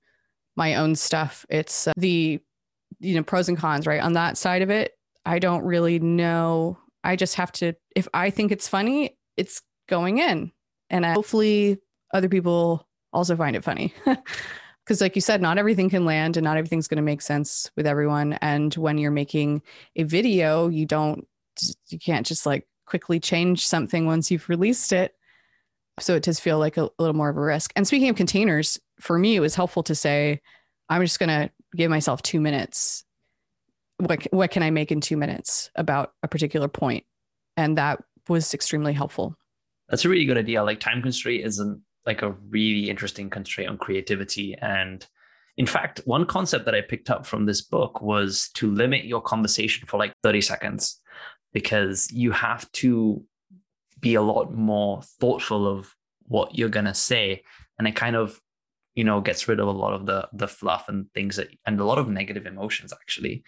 my 0.55 0.75
own 0.75 0.95
stuff, 0.95 1.45
it's 1.49 1.87
uh, 1.87 1.93
the, 1.95 2.39
you 2.99 3.15
know, 3.15 3.23
pros 3.23 3.47
and 3.47 3.57
cons, 3.57 3.87
right? 3.87 4.01
On 4.01 4.13
that 4.13 4.37
side 4.37 4.61
of 4.61 4.69
it, 4.69 4.93
I 5.25 5.39
don't 5.39 5.63
really 5.63 5.99
know. 5.99 6.77
I 7.03 7.15
just 7.15 7.35
have 7.35 7.51
to, 7.53 7.73
if 7.95 8.07
I 8.13 8.29
think 8.29 8.51
it's 8.51 8.67
funny, 8.67 9.17
it's 9.37 9.61
going 9.87 10.17
in. 10.17 10.51
And 10.89 11.05
I, 11.05 11.13
hopefully 11.13 11.77
other 12.13 12.29
people 12.29 12.87
also 13.13 13.35
find 13.35 13.55
it 13.55 13.63
funny. 13.63 13.93
Because, 14.85 15.01
like 15.01 15.13
you 15.13 15.21
said, 15.21 15.39
not 15.39 15.59
everything 15.59 15.87
can 15.87 16.03
land 16.03 16.35
and 16.35 16.43
not 16.43 16.57
everything's 16.57 16.87
going 16.87 16.97
to 16.97 17.03
make 17.03 17.21
sense 17.21 17.69
with 17.77 17.85
everyone. 17.85 18.33
And 18.41 18.73
when 18.73 18.97
you're 18.97 19.11
making 19.11 19.61
a 19.95 20.01
video, 20.01 20.67
you 20.67 20.87
don't, 20.87 21.27
you 21.89 21.99
can't 21.99 22.25
just 22.25 22.47
like 22.47 22.65
quickly 22.89 23.19
change 23.19 23.65
something 23.65 24.05
once 24.05 24.31
you've 24.31 24.49
released 24.49 24.91
it. 24.91 25.13
So 25.99 26.15
it 26.15 26.23
does 26.23 26.39
feel 26.39 26.57
like 26.57 26.77
a, 26.77 26.83
a 26.83 26.91
little 26.99 27.15
more 27.15 27.29
of 27.29 27.37
a 27.37 27.41
risk. 27.41 27.71
And 27.75 27.85
speaking 27.85 28.09
of 28.09 28.15
containers, 28.15 28.79
for 28.99 29.19
me, 29.19 29.35
it 29.35 29.41
was 29.41 29.55
helpful 29.55 29.83
to 29.83 29.95
say, 29.95 30.41
I'm 30.89 31.01
just 31.01 31.19
going 31.19 31.29
to 31.29 31.51
give 31.75 31.91
myself 31.91 32.21
two 32.21 32.41
minutes. 32.41 33.03
What 33.97 34.25
what 34.31 34.49
can 34.49 34.63
I 34.63 34.71
make 34.71 34.91
in 34.91 35.01
two 35.01 35.17
minutes 35.17 35.69
about 35.75 36.13
a 36.23 36.27
particular 36.27 36.67
point? 36.67 37.05
And 37.57 37.77
that 37.77 38.01
was 38.27 38.53
extremely 38.53 38.93
helpful. 38.93 39.35
That's 39.89 40.05
a 40.05 40.09
really 40.09 40.25
good 40.25 40.37
idea. 40.37 40.63
Like 40.63 40.79
time 40.79 41.01
constraint 41.01 41.45
isn't 41.45 41.81
like 42.05 42.21
a 42.21 42.31
really 42.49 42.89
interesting 42.89 43.29
constraint 43.29 43.69
on 43.69 43.77
creativity. 43.77 44.55
And 44.61 45.05
in 45.57 45.65
fact, 45.65 46.01
one 46.05 46.25
concept 46.25 46.63
that 46.65 46.75
I 46.75 46.81
picked 46.81 47.09
up 47.09 47.25
from 47.25 47.45
this 47.45 47.61
book 47.61 48.01
was 48.01 48.49
to 48.53 48.71
limit 48.71 49.03
your 49.03 49.21
conversation 49.21 49.85
for 49.85 49.97
like 49.97 50.13
30 50.23 50.41
seconds 50.41 51.01
because 51.53 52.11
you 52.11 52.31
have 52.31 52.71
to 52.73 53.23
be 53.99 54.15
a 54.15 54.21
lot 54.21 54.53
more 54.53 55.01
thoughtful 55.01 55.67
of 55.67 55.95
what 56.23 56.57
you're 56.57 56.69
going 56.69 56.85
to 56.85 56.93
say. 56.93 57.43
And 57.77 57.87
it 57.87 57.95
kind 57.95 58.15
of, 58.15 58.39
you 58.95 59.03
know, 59.03 59.21
gets 59.21 59.47
rid 59.47 59.59
of 59.59 59.67
a 59.67 59.71
lot 59.71 59.93
of 59.93 60.05
the 60.05 60.27
the 60.33 60.47
fluff 60.47 60.89
and 60.89 61.11
things 61.13 61.37
that 61.37 61.49
and 61.65 61.79
a 61.79 61.85
lot 61.85 61.97
of 61.97 62.07
negative 62.09 62.45
emotions 62.45 62.93
actually. 62.93 63.43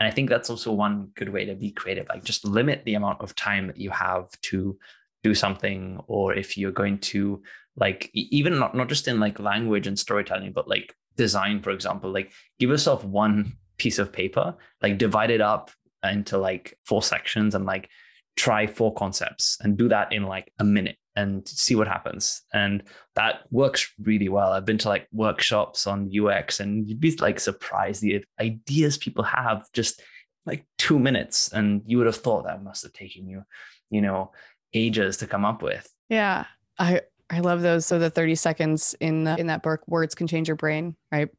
And 0.00 0.08
I 0.08 0.10
think 0.10 0.28
that's 0.28 0.50
also 0.50 0.72
one 0.72 1.10
good 1.14 1.28
way 1.28 1.44
to 1.44 1.54
be 1.54 1.70
creative. 1.70 2.08
Like 2.08 2.24
just 2.24 2.44
limit 2.44 2.82
the 2.84 2.94
amount 2.94 3.20
of 3.20 3.34
time 3.36 3.68
that 3.68 3.78
you 3.78 3.90
have 3.90 4.28
to 4.42 4.76
do 5.22 5.34
something, 5.34 6.00
or 6.08 6.34
if 6.34 6.58
you're 6.58 6.72
going 6.72 6.98
to 6.98 7.42
like 7.76 8.10
even 8.14 8.58
not, 8.58 8.74
not 8.74 8.88
just 8.88 9.08
in 9.08 9.20
like 9.20 9.38
language 9.38 9.86
and 9.86 9.98
storytelling 9.98 10.52
but 10.52 10.68
like 10.68 10.94
design 11.16 11.60
for 11.60 11.70
example 11.70 12.10
like 12.10 12.32
give 12.58 12.70
yourself 12.70 13.04
one 13.04 13.52
piece 13.78 13.98
of 13.98 14.12
paper 14.12 14.54
like 14.82 14.98
divide 14.98 15.30
it 15.30 15.40
up 15.40 15.70
into 16.04 16.38
like 16.38 16.78
four 16.84 17.02
sections 17.02 17.54
and 17.54 17.64
like 17.64 17.88
try 18.36 18.66
four 18.66 18.94
concepts 18.94 19.58
and 19.60 19.76
do 19.76 19.88
that 19.88 20.12
in 20.12 20.24
like 20.24 20.52
a 20.58 20.64
minute 20.64 20.96
and 21.14 21.46
see 21.46 21.74
what 21.74 21.86
happens 21.86 22.42
and 22.54 22.82
that 23.14 23.40
works 23.50 23.92
really 24.00 24.30
well 24.30 24.52
i've 24.52 24.64
been 24.64 24.78
to 24.78 24.88
like 24.88 25.06
workshops 25.12 25.86
on 25.86 26.10
ux 26.18 26.58
and 26.58 26.88
you'd 26.88 27.00
be 27.00 27.14
like 27.16 27.38
surprised 27.38 28.00
the 28.00 28.24
ideas 28.40 28.96
people 28.96 29.22
have 29.22 29.66
just 29.74 30.00
like 30.46 30.64
two 30.78 30.98
minutes 30.98 31.52
and 31.52 31.82
you 31.84 31.98
would 31.98 32.06
have 32.06 32.16
thought 32.16 32.44
that 32.44 32.64
must 32.64 32.82
have 32.82 32.94
taken 32.94 33.28
you 33.28 33.42
you 33.90 34.00
know 34.00 34.32
ages 34.72 35.18
to 35.18 35.26
come 35.26 35.44
up 35.44 35.62
with 35.62 35.92
yeah 36.08 36.46
i 36.78 36.98
I 37.32 37.40
love 37.40 37.62
those. 37.62 37.86
So 37.86 37.98
the 37.98 38.10
30 38.10 38.34
seconds 38.34 38.94
in 39.00 39.24
the, 39.24 39.36
in 39.38 39.46
that 39.46 39.62
book, 39.62 39.80
words 39.88 40.14
can 40.14 40.26
change 40.26 40.48
your 40.48 40.56
brain, 40.56 40.94
right? 41.10 41.30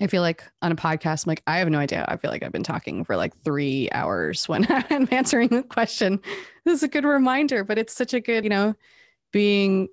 I 0.00 0.06
feel 0.06 0.22
like 0.22 0.42
on 0.62 0.72
a 0.72 0.76
podcast, 0.76 1.26
I'm 1.26 1.30
like, 1.30 1.42
I 1.46 1.58
have 1.58 1.68
no 1.68 1.78
idea. 1.78 2.04
I 2.08 2.16
feel 2.16 2.30
like 2.30 2.42
I've 2.42 2.52
been 2.52 2.62
talking 2.62 3.04
for 3.04 3.16
like 3.16 3.36
three 3.44 3.88
hours 3.92 4.48
when 4.48 4.66
I'm 4.90 5.06
answering 5.10 5.48
the 5.48 5.62
question. 5.62 6.20
This 6.64 6.78
is 6.78 6.82
a 6.82 6.88
good 6.88 7.04
reminder, 7.04 7.62
but 7.62 7.78
it's 7.78 7.92
such 7.92 8.14
a 8.14 8.20
good, 8.20 8.44
you 8.44 8.50
know, 8.50 8.74
being 9.32 9.88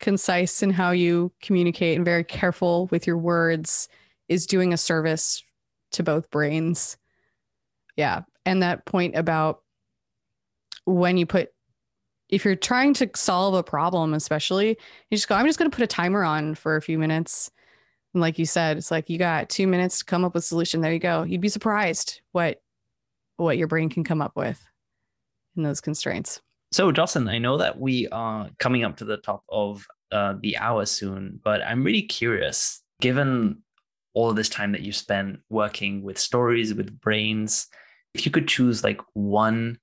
concise 0.00 0.62
in 0.62 0.70
how 0.70 0.90
you 0.90 1.32
communicate 1.40 1.96
and 1.96 2.04
very 2.04 2.24
careful 2.24 2.88
with 2.90 3.06
your 3.06 3.16
words 3.16 3.88
is 4.28 4.46
doing 4.46 4.72
a 4.72 4.76
service 4.76 5.42
to 5.92 6.02
both 6.02 6.30
brains. 6.30 6.96
Yeah. 7.96 8.22
And 8.44 8.62
that 8.62 8.84
point 8.84 9.16
about 9.16 9.60
when 10.84 11.16
you 11.16 11.24
put 11.24 11.50
if 12.30 12.44
you're 12.44 12.56
trying 12.56 12.94
to 12.94 13.08
solve 13.14 13.54
a 13.54 13.62
problem, 13.62 14.14
especially, 14.14 14.70
you 14.70 15.16
just 15.16 15.28
go, 15.28 15.34
I'm 15.34 15.46
just 15.46 15.58
going 15.58 15.70
to 15.70 15.74
put 15.74 15.84
a 15.84 15.86
timer 15.86 16.24
on 16.24 16.54
for 16.54 16.76
a 16.76 16.82
few 16.82 16.98
minutes. 16.98 17.50
And 18.14 18.20
like 18.20 18.38
you 18.38 18.46
said, 18.46 18.76
it's 18.76 18.90
like 18.90 19.10
you 19.10 19.18
got 19.18 19.50
two 19.50 19.66
minutes 19.66 19.98
to 19.98 20.04
come 20.04 20.24
up 20.24 20.34
with 20.34 20.44
a 20.44 20.46
solution. 20.46 20.80
There 20.80 20.92
you 20.92 21.00
go. 21.00 21.24
You'd 21.24 21.40
be 21.40 21.48
surprised 21.48 22.20
what 22.32 22.60
what 23.36 23.58
your 23.58 23.66
brain 23.66 23.88
can 23.88 24.04
come 24.04 24.22
up 24.22 24.36
with 24.36 24.62
in 25.56 25.64
those 25.64 25.80
constraints. 25.80 26.40
So, 26.70 26.92
Jocelyn, 26.92 27.28
I 27.28 27.38
know 27.38 27.58
that 27.58 27.78
we 27.78 28.08
are 28.08 28.48
coming 28.58 28.84
up 28.84 28.96
to 28.98 29.04
the 29.04 29.16
top 29.16 29.42
of 29.48 29.86
uh, 30.12 30.34
the 30.40 30.56
hour 30.56 30.86
soon, 30.86 31.40
but 31.42 31.60
I'm 31.62 31.84
really 31.84 32.02
curious, 32.02 32.82
given 33.00 33.62
all 34.12 34.32
this 34.32 34.48
time 34.48 34.72
that 34.72 34.82
you 34.82 34.92
spent 34.92 35.40
working 35.50 36.02
with 36.02 36.18
stories, 36.18 36.72
with 36.72 37.00
brains, 37.00 37.66
if 38.14 38.24
you 38.24 38.30
could 38.30 38.46
choose 38.46 38.84
like 38.84 39.00
one 39.14 39.78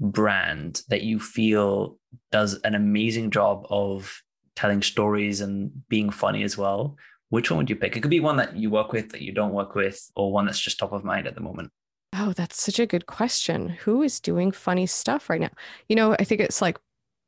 brand 0.00 0.82
that 0.88 1.02
you 1.02 1.20
feel 1.20 1.98
does 2.32 2.54
an 2.64 2.74
amazing 2.74 3.30
job 3.30 3.66
of 3.70 4.22
telling 4.56 4.82
stories 4.82 5.40
and 5.40 5.70
being 5.88 6.10
funny 6.10 6.42
as 6.42 6.58
well, 6.58 6.96
which 7.30 7.50
one 7.50 7.58
would 7.58 7.70
you 7.70 7.76
pick? 7.76 7.96
It 7.96 8.00
could 8.00 8.10
be 8.10 8.20
one 8.20 8.36
that 8.36 8.56
you 8.56 8.70
work 8.70 8.92
with, 8.92 9.10
that 9.10 9.22
you 9.22 9.32
don't 9.32 9.52
work 9.52 9.74
with, 9.74 10.10
or 10.14 10.32
one 10.32 10.46
that's 10.46 10.60
just 10.60 10.78
top 10.78 10.92
of 10.92 11.04
mind 11.04 11.26
at 11.26 11.34
the 11.34 11.40
moment. 11.40 11.72
Oh, 12.12 12.32
that's 12.32 12.60
such 12.60 12.78
a 12.80 12.86
good 12.86 13.06
question. 13.06 13.68
Who 13.68 14.02
is 14.02 14.20
doing 14.20 14.50
funny 14.50 14.86
stuff 14.86 15.30
right 15.30 15.40
now? 15.40 15.50
You 15.88 15.96
know, 15.96 16.16
I 16.18 16.24
think 16.24 16.40
it's 16.40 16.60
like 16.60 16.78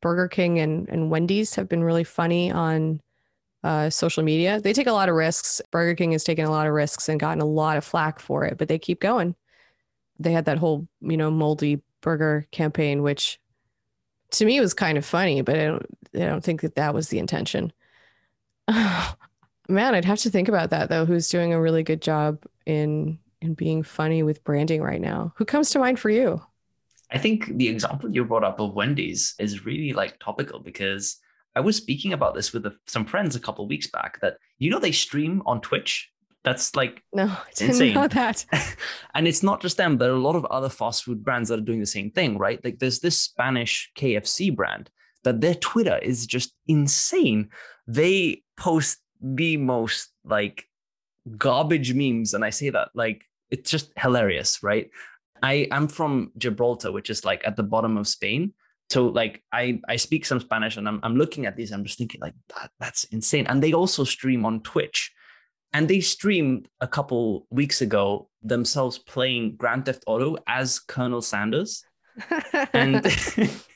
Burger 0.01 0.29
King 0.29 0.59
and, 0.59 0.89
and 0.89 1.09
Wendy's 1.09 1.55
have 1.55 1.69
been 1.69 1.85
really 1.85 2.05
funny 2.05 2.51
on 2.51 3.01
uh, 3.63 3.91
social 3.91 4.25
media. 4.25 4.61
They 4.61 4.73
take 4.73 4.89
a 4.89 4.93
lot 4.93 5.09
of 5.09 5.15
risks. 5.15 5.63
Burger 5.71 5.95
King 5.95 6.13
has 6.13 6.25
taken 6.25 6.45
a 6.45 6.51
lot 6.51 6.67
of 6.67 6.73
risks 6.73 7.09
and 7.09 7.21
gotten 7.21 7.41
a 7.41 7.47
lot 7.47 7.77
of 7.77 7.85
flack 7.85 8.19
for 8.19 8.45
it, 8.45 8.59
but 8.59 8.67
they 8.67 8.79
keep 8.79 9.01
going. 9.01 9.37
They 10.19 10.33
had 10.33 10.47
that 10.47 10.59
whole, 10.59 10.89
you 11.01 11.17
know, 11.17 11.31
moldy 11.31 11.81
burger 12.01 12.49
campaign, 12.51 13.03
which 13.03 13.39
to 14.33 14.45
me 14.45 14.61
was 14.61 14.75
kind 14.75 14.99
of 14.99 15.05
funny, 15.05 15.43
but 15.43 15.59
I 15.59 15.65
don't, 15.67 15.87
I 16.15 16.19
don't 16.27 16.43
think 16.43 16.63
that 16.63 16.75
that 16.75 16.93
was 16.93 17.09
the 17.09 17.21
intention. 17.21 17.73
Man, 19.69 19.95
I'd 19.95 20.05
have 20.05 20.19
to 20.21 20.31
think 20.31 20.49
about 20.49 20.71
that 20.71 20.89
though. 20.89 21.05
Who's 21.05 21.29
doing 21.29 21.53
a 21.53 21.61
really 21.61 21.83
good 21.83 22.03
job 22.03 22.45
in 22.67 23.19
in 23.41 23.55
being 23.55 23.83
funny 23.83 24.23
with 24.23 24.45
branding 24.45 24.83
right 24.83 25.01
now? 25.01 25.33
Who 25.37 25.45
comes 25.45 25.71
to 25.71 25.79
mind 25.79 25.99
for 25.99 26.11
you? 26.11 26.41
I 27.11 27.19
think 27.19 27.57
the 27.59 27.69
example 27.69 28.11
you 28.11 28.25
brought 28.25 28.45
up 28.45 28.59
of 28.59 28.75
Wendy's 28.75 29.35
is 29.39 29.67
really 29.67 29.93
like 29.93 30.19
topical 30.19 30.61
because 30.61 31.19
I 31.55 31.61
was 31.61 31.77
speaking 31.77 32.13
about 32.13 32.35
this 32.35 32.53
with 32.53 32.65
a, 32.65 32.75
some 32.87 33.05
friends 33.05 33.37
a 33.37 33.41
couple 33.41 33.67
weeks 33.69 33.89
back 33.89 34.21
that 34.21 34.39
you 34.59 34.71
know 34.71 34.79
they 34.79 34.93
stream 34.93 35.43
on 35.45 35.61
Twitch 35.61 36.11
that's 36.45 36.75
like 36.75 37.03
no, 37.13 37.27
I 37.27 37.51
didn't 37.55 37.71
insane. 37.71 37.95
know 37.95 38.09
that. 38.09 38.45
and 39.15 39.29
it's 39.29 39.43
not 39.43 39.61
just 39.61 39.77
them. 39.77 39.99
There 39.99 40.11
are 40.11 40.17
a 40.17 40.21
lot 40.21 40.37
of 40.37 40.45
other 40.47 40.69
fast 40.69 41.05
food 41.05 41.23
brands 41.23 41.49
that 41.49 41.59
are 41.59 41.63
doing 41.63 41.81
the 41.81 41.87
same 41.87 42.11
thing, 42.11 42.39
right? 42.39 42.63
Like 42.65 42.79
there's 42.79 43.01
this 43.01 43.21
Spanish 43.21 43.91
KFC 43.97 44.55
brand 44.55 44.91
that 45.25 45.41
their 45.41 45.55
Twitter 45.55 45.99
is 45.99 46.27
just 46.27 46.55
insane. 46.67 47.51
They 47.87 48.43
post 48.57 48.99
the 49.23 49.57
most 49.57 50.11
like 50.25 50.67
garbage 51.39 51.95
memes, 51.95 52.35
and 52.35 52.45
I 52.45 52.51
say 52.51 52.71
that 52.71 52.91
like 52.95 53.25
it's 53.51 53.71
just 53.71 53.93
hilarious, 53.97 54.63
right? 54.63 54.91
I 55.43 55.67
i'm 55.71 55.89
from 55.89 56.31
Gibraltar, 56.39 56.93
which 56.93 57.11
is 57.11 57.25
like 57.25 57.43
at 57.47 57.57
the 57.57 57.63
bottom 57.63 57.97
of 57.97 58.09
Spain. 58.09 58.53
So 58.91 59.07
like 59.07 59.43
I 59.53 59.81
I 59.89 59.97
speak 59.97 60.27
some 60.27 60.41
Spanish, 60.41 60.77
and 60.77 60.87
I'm 60.89 61.01
I'm 61.03 61.17
looking 61.17 61.47
at 61.47 61.57
these. 61.57 61.73
I'm 61.73 61.85
just 61.85 61.99
thinking 61.99 62.21
like 62.21 62.35
that, 62.55 62.71
that's 62.79 63.05
insane. 63.05 63.47
And 63.47 63.63
they 63.63 63.73
also 63.73 64.05
stream 64.05 64.45
on 64.45 64.61
Twitch. 64.63 65.13
And 65.75 65.89
they 65.89 66.01
streamed 66.01 66.69
a 66.83 66.87
couple 66.87 67.47
weeks 67.51 67.81
ago 67.81 68.29
themselves 68.43 68.99
playing 68.99 69.57
Grand 69.57 69.87
Theft 69.87 70.05
Auto 70.07 70.37
as 70.47 70.79
Colonel 70.79 71.23
Sanders. 71.23 71.83
and 72.75 73.03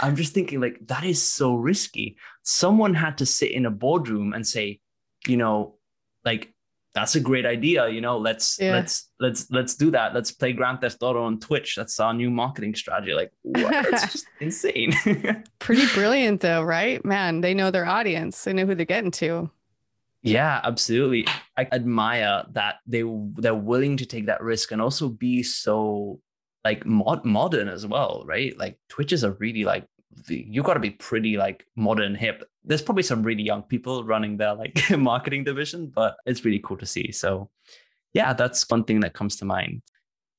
I'm 0.00 0.16
just 0.16 0.32
thinking, 0.32 0.60
like, 0.60 0.78
that 0.86 1.04
is 1.04 1.22
so 1.22 1.54
risky. 1.54 2.16
Someone 2.42 2.94
had 2.94 3.18
to 3.18 3.26
sit 3.26 3.52
in 3.52 3.66
a 3.66 3.70
boardroom 3.70 4.32
and 4.32 4.46
say, 4.46 4.80
you 5.26 5.36
know, 5.36 5.76
like, 6.24 6.52
that's 6.96 7.14
a 7.14 7.20
great 7.20 7.44
idea. 7.44 7.88
You 7.88 8.00
know, 8.00 8.16
let's 8.16 8.58
yeah. 8.58 8.72
let's 8.72 9.10
let's 9.20 9.50
let's 9.50 9.74
do 9.74 9.90
that. 9.90 10.14
Let's 10.14 10.32
play 10.32 10.54
Grand 10.54 10.80
Theft 10.80 10.96
Auto 11.02 11.22
on 11.22 11.38
Twitch. 11.38 11.76
That's 11.76 12.00
our 12.00 12.14
new 12.14 12.30
marketing 12.30 12.74
strategy. 12.74 13.12
Like, 13.12 13.32
what? 13.42 13.86
it's 13.92 14.12
just 14.12 14.26
insane. 14.40 14.94
Pretty 15.58 15.86
brilliant, 15.92 16.40
though, 16.40 16.62
right? 16.62 17.04
Man, 17.04 17.42
they 17.42 17.52
know 17.52 17.70
their 17.70 17.84
audience. 17.84 18.42
They 18.42 18.54
know 18.54 18.64
who 18.64 18.74
they're 18.74 18.86
getting 18.86 19.10
to. 19.12 19.50
Yeah, 20.22 20.60
absolutely. 20.64 21.26
I 21.56 21.68
admire 21.70 22.44
that 22.52 22.76
they 22.86 23.04
they're 23.34 23.54
willing 23.54 23.98
to 23.98 24.06
take 24.06 24.26
that 24.26 24.42
risk 24.42 24.72
and 24.72 24.80
also 24.80 25.10
be 25.10 25.42
so 25.42 26.20
like 26.66 26.84
mod- 26.84 27.24
modern 27.24 27.68
as 27.68 27.86
well, 27.86 28.24
right? 28.26 28.52
Like 28.58 28.76
Twitch 28.88 29.12
is 29.12 29.22
a 29.22 29.32
really 29.44 29.64
like 29.64 29.84
you 30.28 30.62
got 30.62 30.74
to 30.74 30.80
be 30.80 30.90
pretty 30.90 31.36
like 31.36 31.64
modern 31.76 32.14
hip. 32.14 32.42
There's 32.64 32.82
probably 32.82 33.04
some 33.04 33.22
really 33.22 33.42
young 33.42 33.62
people 33.62 34.02
running 34.04 34.36
their 34.36 34.54
like 34.54 34.76
marketing 34.98 35.44
division, 35.44 35.92
but 35.94 36.16
it's 36.26 36.44
really 36.44 36.62
cool 36.64 36.76
to 36.78 36.86
see. 36.86 37.12
So, 37.12 37.50
yeah, 38.14 38.32
that's 38.32 38.68
one 38.68 38.82
thing 38.84 39.00
that 39.00 39.14
comes 39.14 39.36
to 39.36 39.44
mind. 39.44 39.82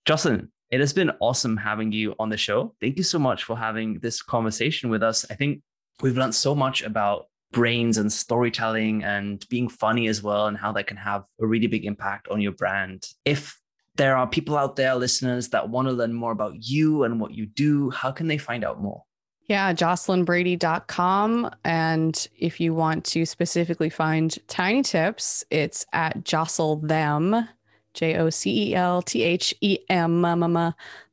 Jocelyn, 0.05 0.51
it 0.69 0.81
has 0.81 0.91
been 0.91 1.11
awesome 1.21 1.55
having 1.55 1.93
you 1.93 2.13
on 2.19 2.29
the 2.29 2.37
show. 2.37 2.75
Thank 2.81 2.97
you 2.97 3.03
so 3.03 3.19
much 3.19 3.45
for 3.45 3.57
having 3.57 3.99
this 3.99 4.21
conversation 4.21 4.89
with 4.89 5.03
us. 5.03 5.25
I 5.29 5.35
think 5.35 5.61
we've 6.01 6.17
learned 6.17 6.35
so 6.35 6.53
much 6.55 6.81
about 6.81 7.27
brains 7.53 7.97
and 7.97 8.11
storytelling 8.11 9.05
and 9.05 9.45
being 9.49 9.69
funny 9.69 10.07
as 10.07 10.21
well, 10.21 10.47
and 10.47 10.57
how 10.57 10.73
that 10.73 10.87
can 10.87 10.97
have 10.97 11.23
a 11.41 11.47
really 11.47 11.67
big 11.67 11.85
impact 11.85 12.27
on 12.27 12.41
your 12.41 12.51
brand. 12.51 13.07
If 13.23 13.57
there 13.97 14.15
are 14.15 14.27
people 14.27 14.57
out 14.57 14.75
there, 14.75 14.95
listeners, 14.95 15.49
that 15.49 15.69
want 15.69 15.87
to 15.87 15.93
learn 15.93 16.13
more 16.13 16.31
about 16.31 16.55
you 16.63 17.03
and 17.03 17.19
what 17.19 17.33
you 17.33 17.45
do, 17.45 17.89
how 17.89 18.11
can 18.11 18.27
they 18.27 18.37
find 18.37 18.63
out 18.63 18.81
more? 18.81 19.03
Yeah, 19.47 19.73
jocelynbrady.com. 19.73 21.51
And 21.63 22.27
if 22.37 22.59
you 22.59 22.73
want 22.73 23.05
to 23.05 23.25
specifically 23.25 23.89
find 23.89 24.37
Tiny 24.47 24.83
Tips, 24.83 25.45
it's 25.49 25.85
at 25.93 26.23
Jocel 26.23 26.85
Them, 26.85 27.47
J 27.93 28.17
O 28.17 28.29
C 28.29 28.71
E 28.71 28.75
L 28.75 29.01
T 29.01 29.23
H 29.23 29.53
E 29.61 29.79
M, 29.89 30.21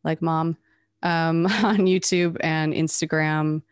like 0.03 0.21
mom, 0.21 0.57
um, 1.03 1.47
on 1.47 1.79
YouTube 1.87 2.37
and 2.41 2.75
Instagram, 2.75 3.63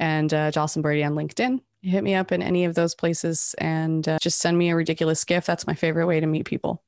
and 0.00 0.34
uh, 0.34 0.50
Jocelyn 0.50 0.82
Brady 0.82 1.04
on 1.04 1.14
LinkedIn 1.14 1.60
hit 1.82 2.02
me 2.02 2.14
up 2.14 2.32
in 2.32 2.42
any 2.42 2.64
of 2.64 2.74
those 2.74 2.94
places 2.94 3.54
and 3.58 4.08
uh, 4.08 4.18
just 4.20 4.40
send 4.40 4.58
me 4.58 4.70
a 4.70 4.76
ridiculous 4.76 5.24
gift. 5.24 5.46
That's 5.46 5.66
my 5.66 5.74
favorite 5.74 6.06
way 6.06 6.20
to 6.20 6.26
meet 6.26 6.44
people. 6.44 6.82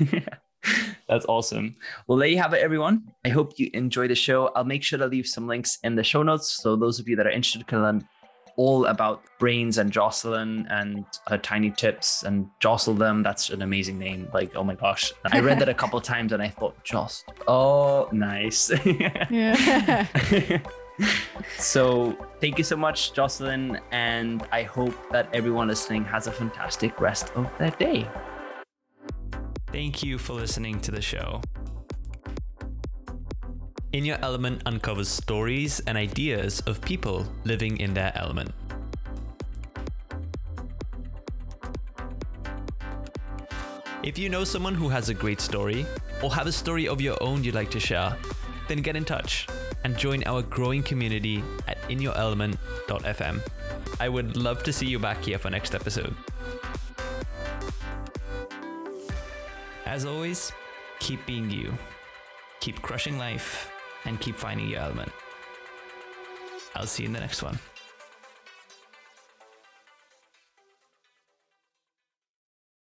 That's 1.08 1.26
awesome. 1.26 1.76
Well, 2.06 2.18
there 2.18 2.28
you 2.28 2.38
have 2.38 2.54
it, 2.54 2.62
everyone. 2.62 3.12
I 3.24 3.28
hope 3.28 3.58
you 3.58 3.70
enjoy 3.74 4.08
the 4.08 4.14
show. 4.14 4.46
I'll 4.48 4.64
make 4.64 4.82
sure 4.82 4.98
to 4.98 5.06
leave 5.06 5.26
some 5.26 5.46
links 5.46 5.78
in 5.84 5.94
the 5.94 6.04
show 6.04 6.22
notes. 6.22 6.50
So 6.50 6.76
those 6.76 6.98
of 6.98 7.08
you 7.08 7.16
that 7.16 7.26
are 7.26 7.30
interested 7.30 7.66
can 7.66 7.82
learn 7.82 8.08
all 8.56 8.86
about 8.86 9.22
Brains 9.38 9.78
and 9.78 9.90
Jocelyn 9.90 10.66
and 10.70 11.04
her 11.26 11.38
tiny 11.38 11.70
tips 11.70 12.22
and 12.22 12.48
Jocel 12.60 12.96
Them. 12.96 13.22
That's 13.22 13.50
an 13.50 13.62
amazing 13.62 13.98
name. 13.98 14.28
Like, 14.32 14.54
oh 14.54 14.62
my 14.62 14.74
gosh. 14.74 15.12
I 15.24 15.40
read 15.40 15.58
that 15.58 15.68
a 15.68 15.74
couple 15.74 16.00
times 16.12 16.32
and 16.32 16.42
I 16.42 16.48
thought, 16.48 16.82
Jost. 16.84 17.24
Oh, 17.48 18.08
nice. 18.12 18.70
Yeah. 18.84 20.06
so 21.58 22.16
thank 22.40 22.58
you 22.58 22.64
so 22.64 22.76
much, 22.76 23.12
Jocelyn. 23.12 23.80
And 23.90 24.46
I 24.52 24.62
hope 24.62 24.94
that 25.10 25.28
everyone 25.32 25.68
listening 25.68 26.04
has 26.04 26.26
a 26.26 26.32
fantastic 26.32 27.00
rest 27.00 27.30
of 27.34 27.50
their 27.58 27.70
day. 27.72 28.06
Thank 29.74 30.04
you 30.04 30.18
for 30.18 30.34
listening 30.34 30.78
to 30.82 30.92
the 30.92 31.02
show. 31.02 31.42
In 33.92 34.04
Your 34.04 34.18
Element 34.22 34.62
uncovers 34.66 35.08
stories 35.08 35.80
and 35.88 35.98
ideas 35.98 36.60
of 36.60 36.80
people 36.80 37.26
living 37.42 37.78
in 37.78 37.92
their 37.92 38.12
element. 38.14 38.52
If 44.04 44.16
you 44.16 44.28
know 44.28 44.44
someone 44.44 44.76
who 44.76 44.88
has 44.90 45.08
a 45.08 45.14
great 45.14 45.40
story 45.40 45.84
or 46.22 46.32
have 46.32 46.46
a 46.46 46.52
story 46.52 46.86
of 46.86 47.00
your 47.00 47.20
own 47.20 47.42
you'd 47.42 47.56
like 47.56 47.72
to 47.72 47.80
share, 47.80 48.16
then 48.68 48.78
get 48.78 48.94
in 48.94 49.04
touch 49.04 49.48
and 49.82 49.98
join 49.98 50.22
our 50.22 50.42
growing 50.42 50.84
community 50.84 51.42
at 51.66 51.82
inyourelement.fm. 51.88 53.40
I 53.98 54.08
would 54.08 54.36
love 54.36 54.62
to 54.62 54.72
see 54.72 54.86
you 54.86 55.00
back 55.00 55.24
here 55.24 55.38
for 55.38 55.50
next 55.50 55.74
episode. 55.74 56.14
As 59.86 60.04
always, 60.04 60.52
keep 60.98 61.24
being 61.26 61.50
you, 61.50 61.76
keep 62.60 62.80
crushing 62.80 63.18
life, 63.18 63.70
and 64.06 64.20
keep 64.20 64.36
finding 64.36 64.68
your 64.68 64.80
element. 64.80 65.12
I'll 66.74 66.86
see 66.86 67.02
you 67.02 67.08
in 67.08 67.12
the 67.12 67.20
next 67.20 67.42
one. 67.42 67.58